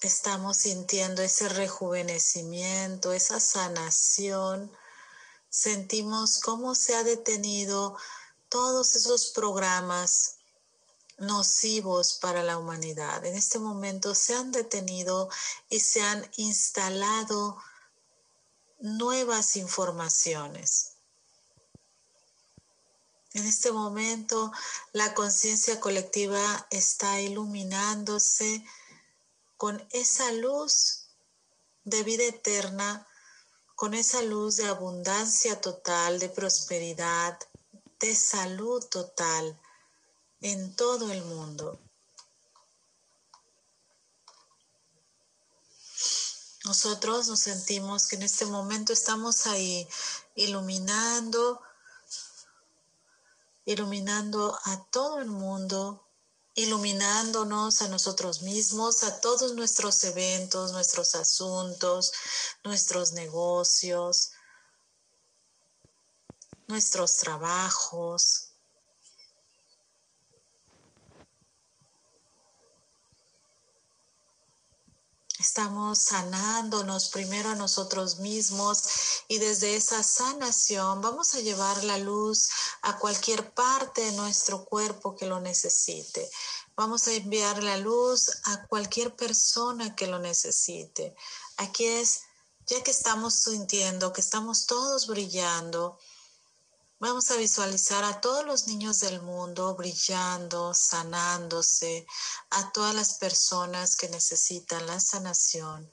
Estamos 0.03 0.57
sintiendo 0.59 1.23
ese 1.23 1.49
rejuvenecimiento, 1.49 3.13
esa 3.13 3.41
sanación. 3.41 4.71
Sentimos 5.49 6.41
cómo 6.41 6.75
se 6.77 6.95
ha 6.95 7.03
detenido 7.03 7.97
todos 8.53 8.97
esos 8.97 9.31
programas 9.31 10.37
nocivos 11.17 12.19
para 12.21 12.43
la 12.43 12.59
humanidad. 12.59 13.25
En 13.25 13.35
este 13.35 13.59
momento 13.59 14.15
se 14.15 14.35
han 14.35 14.53
detenido 14.53 15.31
y 15.71 15.81
se 15.81 16.03
han 16.03 16.31
instalado 16.37 17.57
nuevas 18.79 19.57
informaciones. 19.57 20.97
En 23.33 23.47
este 23.47 23.73
momento 23.73 24.53
la 24.93 25.15
conciencia 25.15 25.81
colectiva 25.81 26.67
está 26.71 27.23
iluminándose 27.23 28.63
con 29.57 29.83
esa 29.93 30.31
luz 30.31 31.07
de 31.85 32.03
vida 32.03 32.25
eterna, 32.25 33.09
con 33.77 33.95
esa 33.95 34.21
luz 34.21 34.57
de 34.57 34.69
abundancia 34.69 35.59
total, 35.59 36.19
de 36.19 36.29
prosperidad, 36.29 37.39
de 38.03 38.17
salud 38.17 38.85
total 38.87 39.59
en 40.41 40.75
todo 40.75 41.13
el 41.13 41.23
mundo. 41.25 41.79
Nosotros 46.65 47.29
nos 47.29 47.41
sentimos 47.41 48.09
que 48.09 48.17
en 48.17 48.25
este 48.25 48.45
momento 48.45 48.93
estamos 48.93 49.47
ahí 49.47 49.89
iluminando, 50.35 51.61
iluminando 53.67 54.59
a 54.65 54.85
todo 54.91 55.21
el 55.21 55.29
mundo, 55.29 56.05
iluminándonos 56.55 57.83
a 57.83 57.89
nosotros 57.89 58.43
mismos, 58.43 59.05
a 59.05 59.21
todos 59.21 59.55
nuestros 59.55 60.03
eventos, 60.03 60.73
nuestros 60.73 61.15
asuntos, 61.15 62.13
nuestros 62.65 63.13
negocios, 63.13 64.33
nuestros 66.69 67.17
trabajos. 67.17 68.53
Estamos 75.43 75.99
sanándonos 75.99 77.09
primero 77.09 77.51
a 77.51 77.57
nosotros 77.57 78.21
mismos 78.21 79.25
y 79.27 79.39
desde 79.39 79.75
esa 79.75 80.05
sanación 80.05 81.01
vamos 81.01 81.35
a 81.35 81.41
llevar 81.41 81.83
la 81.83 81.99
luz 81.99 82.49
a 82.83 82.97
cualquier 82.99 83.53
parte 83.53 84.03
de 84.03 84.13
nuestro 84.13 84.65
cuerpo 84.65 85.17
que 85.17 85.27
lo 85.27 85.41
necesite. 85.41 86.31
Vamos 86.77 87.09
a 87.09 87.15
enviar 87.15 87.61
la 87.61 87.77
luz 87.77 88.31
a 88.45 88.67
cualquier 88.69 89.17
persona 89.17 89.97
que 89.97 90.07
lo 90.07 90.21
necesite. 90.21 91.17
Aquí 91.57 91.87
es, 91.87 92.21
ya 92.67 92.81
que 92.85 92.93
estamos 92.93 93.35
sintiendo 93.35 94.13
que 94.13 94.21
estamos 94.21 94.67
todos 94.67 95.09
brillando, 95.09 95.99
Vamos 97.05 97.33
a 97.33 97.37
visualizar 97.37 98.05
a 98.05 98.21
todos 98.21 98.47
los 98.47 98.69
niños 98.69 99.01
del 99.01 99.21
mundo 99.23 99.75
brillando, 99.75 100.73
sanándose, 100.73 102.07
a 102.51 102.71
todas 102.71 102.95
las 102.95 103.15
personas 103.15 103.97
que 103.97 104.09
necesitan 104.09 104.87
la 104.87 105.01
sanación, 105.01 105.91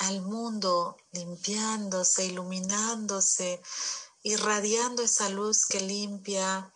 al 0.00 0.20
mundo 0.20 0.98
limpiándose, 1.12 2.26
iluminándose, 2.26 3.62
irradiando 4.22 5.02
esa 5.02 5.30
luz 5.30 5.64
que 5.64 5.80
limpia 5.80 6.70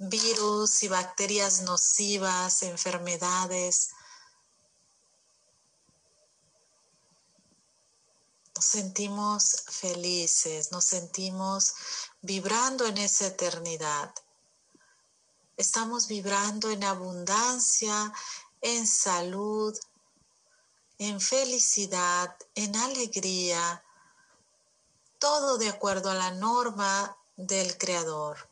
virus 0.00 0.82
y 0.82 0.88
bacterias 0.88 1.62
nocivas, 1.62 2.64
enfermedades, 2.64 3.90
nos 8.62 8.70
sentimos 8.70 9.64
felices, 9.70 10.70
nos 10.70 10.84
sentimos 10.84 11.74
vibrando 12.20 12.86
en 12.86 12.96
esa 12.96 13.26
eternidad. 13.26 14.14
Estamos 15.56 16.06
vibrando 16.06 16.70
en 16.70 16.84
abundancia, 16.84 18.12
en 18.60 18.86
salud, 18.86 19.76
en 20.98 21.20
felicidad, 21.20 22.36
en 22.54 22.76
alegría, 22.76 23.82
todo 25.18 25.58
de 25.58 25.68
acuerdo 25.68 26.12
a 26.12 26.14
la 26.14 26.30
norma 26.30 27.16
del 27.36 27.76
Creador, 27.76 28.48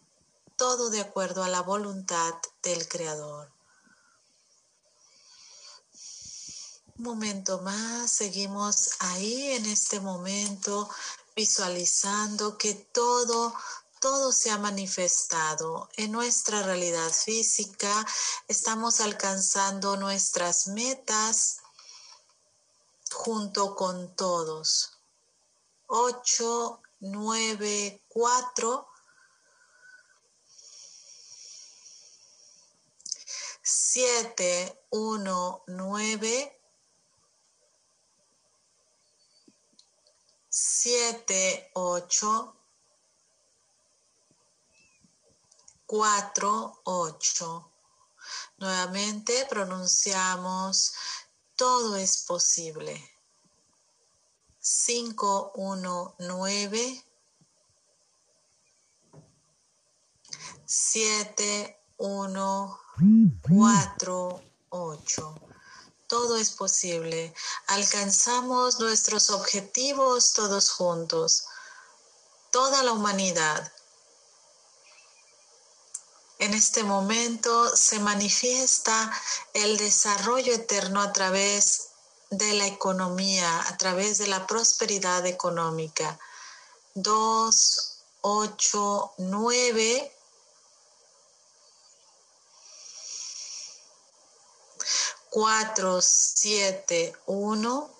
todo 0.57 0.91
de 0.91 1.03
acuerdo 1.03 1.45
a 1.45 1.49
la 1.49 1.63
voluntad 1.63 2.35
del 2.65 2.89
Creador. 2.89 3.49
Momento 7.03 7.61
más, 7.63 8.11
seguimos 8.11 8.91
ahí 8.99 9.53
en 9.53 9.67
este 9.67 10.01
momento 10.01 10.89
visualizando 11.35 12.59
que 12.59 12.75
todo, 12.75 13.55
todo 14.01 14.33
se 14.33 14.51
ha 14.51 14.59
manifestado 14.59 15.89
en 15.97 16.13
nuestra 16.13 16.63
realidad 16.63 17.11
física, 17.11 18.07
estamos 18.49 19.01
alcanzando 19.01 19.97
nuestras 19.97 20.69
metas 20.69 21.59
junto 23.13 23.75
con 23.75 24.15
todos. 24.15 24.99
8, 25.87 26.81
9, 27.01 28.03
4. 28.09 28.87
7, 33.63 34.85
1, 34.91 35.65
9, 35.67 36.60
siete, 40.51 41.71
ocho, 41.75 42.57
cuatro, 45.87 46.81
ocho. 46.85 47.71
Nuevamente 48.59 49.47
pronunciamos, 49.49 50.93
todo 51.55 51.95
es 51.97 52.25
posible. 52.25 53.01
Cinco, 54.59 55.53
uno, 55.55 56.17
nueve, 56.19 57.05
siete, 60.67 61.81
uno, 61.97 62.79
cuatro, 63.49 64.43
ocho 64.71 65.50
todo 66.11 66.37
es 66.37 66.51
posible. 66.51 67.33
Alcanzamos 67.69 68.81
nuestros 68.81 69.31
objetivos 69.31 70.33
todos 70.33 70.71
juntos, 70.71 71.45
toda 72.51 72.83
la 72.83 72.93
humanidad. 72.93 73.73
En 76.41 76.53
este 76.53 76.83
momento 76.83 77.75
se 77.77 78.01
manifiesta 78.01 79.13
el 79.55 79.77
desarrollo 79.77 80.53
eterno 80.53 81.01
a 81.01 81.13
través 81.13 81.91
de 82.31 82.55
la 82.55 82.67
economía, 82.67 83.69
a 83.69 83.77
través 83.77 84.19
de 84.19 84.27
la 84.27 84.49
prosperidad 84.49 85.25
económica. 85.27 86.19
Dos, 86.95 87.99
ocho, 88.23 89.13
nueve 89.19 90.13
cuatro, 95.31 96.01
siete, 96.03 97.15
uno, 97.27 97.91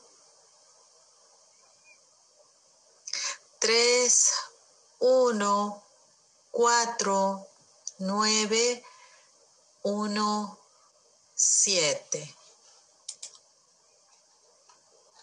tres, 3.59 4.33
uno, 4.99 5.83
cuatro, 6.51 7.47
nueve, 7.99 8.85
uno, 9.83 10.59
siete. 11.35 12.35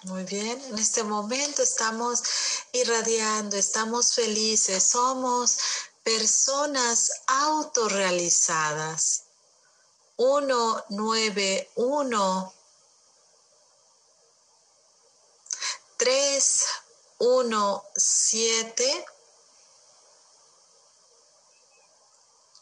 Muy 0.03 0.23
bien, 0.23 0.61
en 0.69 0.77
este 0.77 1.03
momento 1.03 1.61
estamos 1.61 2.23
irradiando, 2.71 3.57
estamos 3.57 4.13
felices, 4.13 4.83
somos 4.83 5.57
personas 6.03 7.11
autorrealizadas. 7.27 9.26
191 10.17 12.53
3, 15.97 16.65
1, 17.19 17.83
7, 17.95 19.05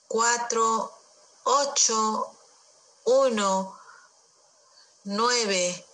4, 0.07 0.91
8, 1.43 2.35
1, 3.03 3.79
9, 5.03 5.85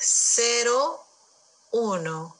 0, 0.00 1.06
1. 1.72 2.36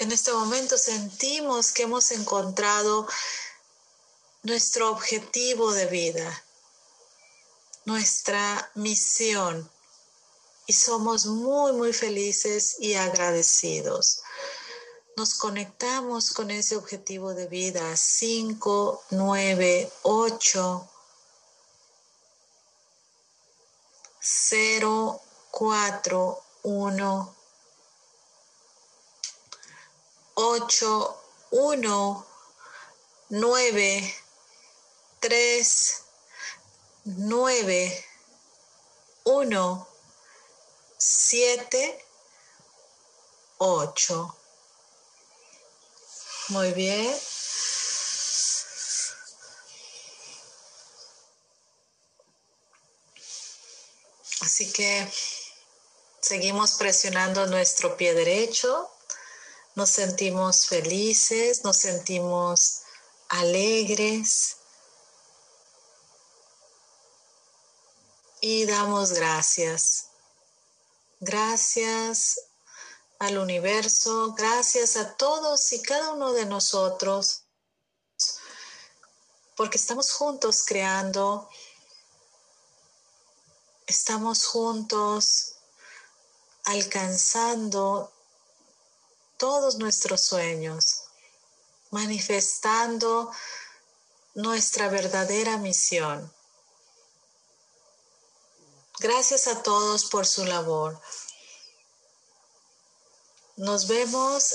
En 0.00 0.12
este 0.12 0.32
momento 0.32 0.78
sentimos 0.78 1.72
que 1.72 1.82
hemos 1.84 2.12
encontrado 2.12 3.08
nuestro 4.42 4.90
objetivo 4.90 5.72
de 5.72 5.86
vida, 5.86 6.44
nuestra 7.84 8.70
misión 8.74 9.70
y 10.66 10.74
somos 10.74 11.26
muy, 11.26 11.72
muy 11.72 11.92
felices 11.92 12.76
y 12.78 12.94
agradecidos. 12.94 14.20
Nos 15.16 15.34
conectamos 15.34 16.30
con 16.30 16.50
ese 16.50 16.76
objetivo 16.76 17.34
de 17.34 17.46
vida 17.46 17.96
5, 17.96 19.04
9, 19.10 19.92
8, 20.02 20.88
0, 24.20 25.22
4, 25.50 26.42
1, 26.62 27.34
8, 30.34 31.22
1, 31.50 32.26
9, 33.30 34.14
3, 35.20 36.02
9, 37.04 38.04
1, 39.24 39.88
7, 40.96 42.04
8. 43.58 44.36
Muy 46.48 46.72
bien. 46.72 47.14
Así 54.40 54.72
que 54.72 55.12
seguimos 56.20 56.72
presionando 56.74 57.46
nuestro 57.46 57.96
pie 57.96 58.14
derecho, 58.14 58.90
nos 59.74 59.90
sentimos 59.90 60.66
felices, 60.66 61.64
nos 61.64 61.76
sentimos 61.76 62.82
alegres 63.28 64.58
y 68.40 68.66
damos 68.66 69.12
gracias. 69.12 70.08
Gracias 71.20 72.40
al 73.18 73.38
universo, 73.38 74.34
gracias 74.34 74.96
a 74.96 75.16
todos 75.16 75.72
y 75.72 75.82
cada 75.82 76.12
uno 76.12 76.32
de 76.32 76.46
nosotros, 76.46 77.42
porque 79.56 79.76
estamos 79.76 80.12
juntos 80.12 80.62
creando, 80.64 81.48
estamos 83.86 84.46
juntos 84.46 85.54
alcanzando 86.64 88.12
todos 89.36 89.78
nuestros 89.78 90.20
sueños, 90.20 91.04
manifestando 91.90 93.32
nuestra 94.34 94.88
verdadera 94.88 95.56
misión. 95.56 96.32
Gracias 99.00 99.46
a 99.46 99.62
todos 99.62 100.06
por 100.06 100.26
su 100.26 100.44
labor. 100.44 101.00
Nos 103.56 103.86
vemos 103.86 104.54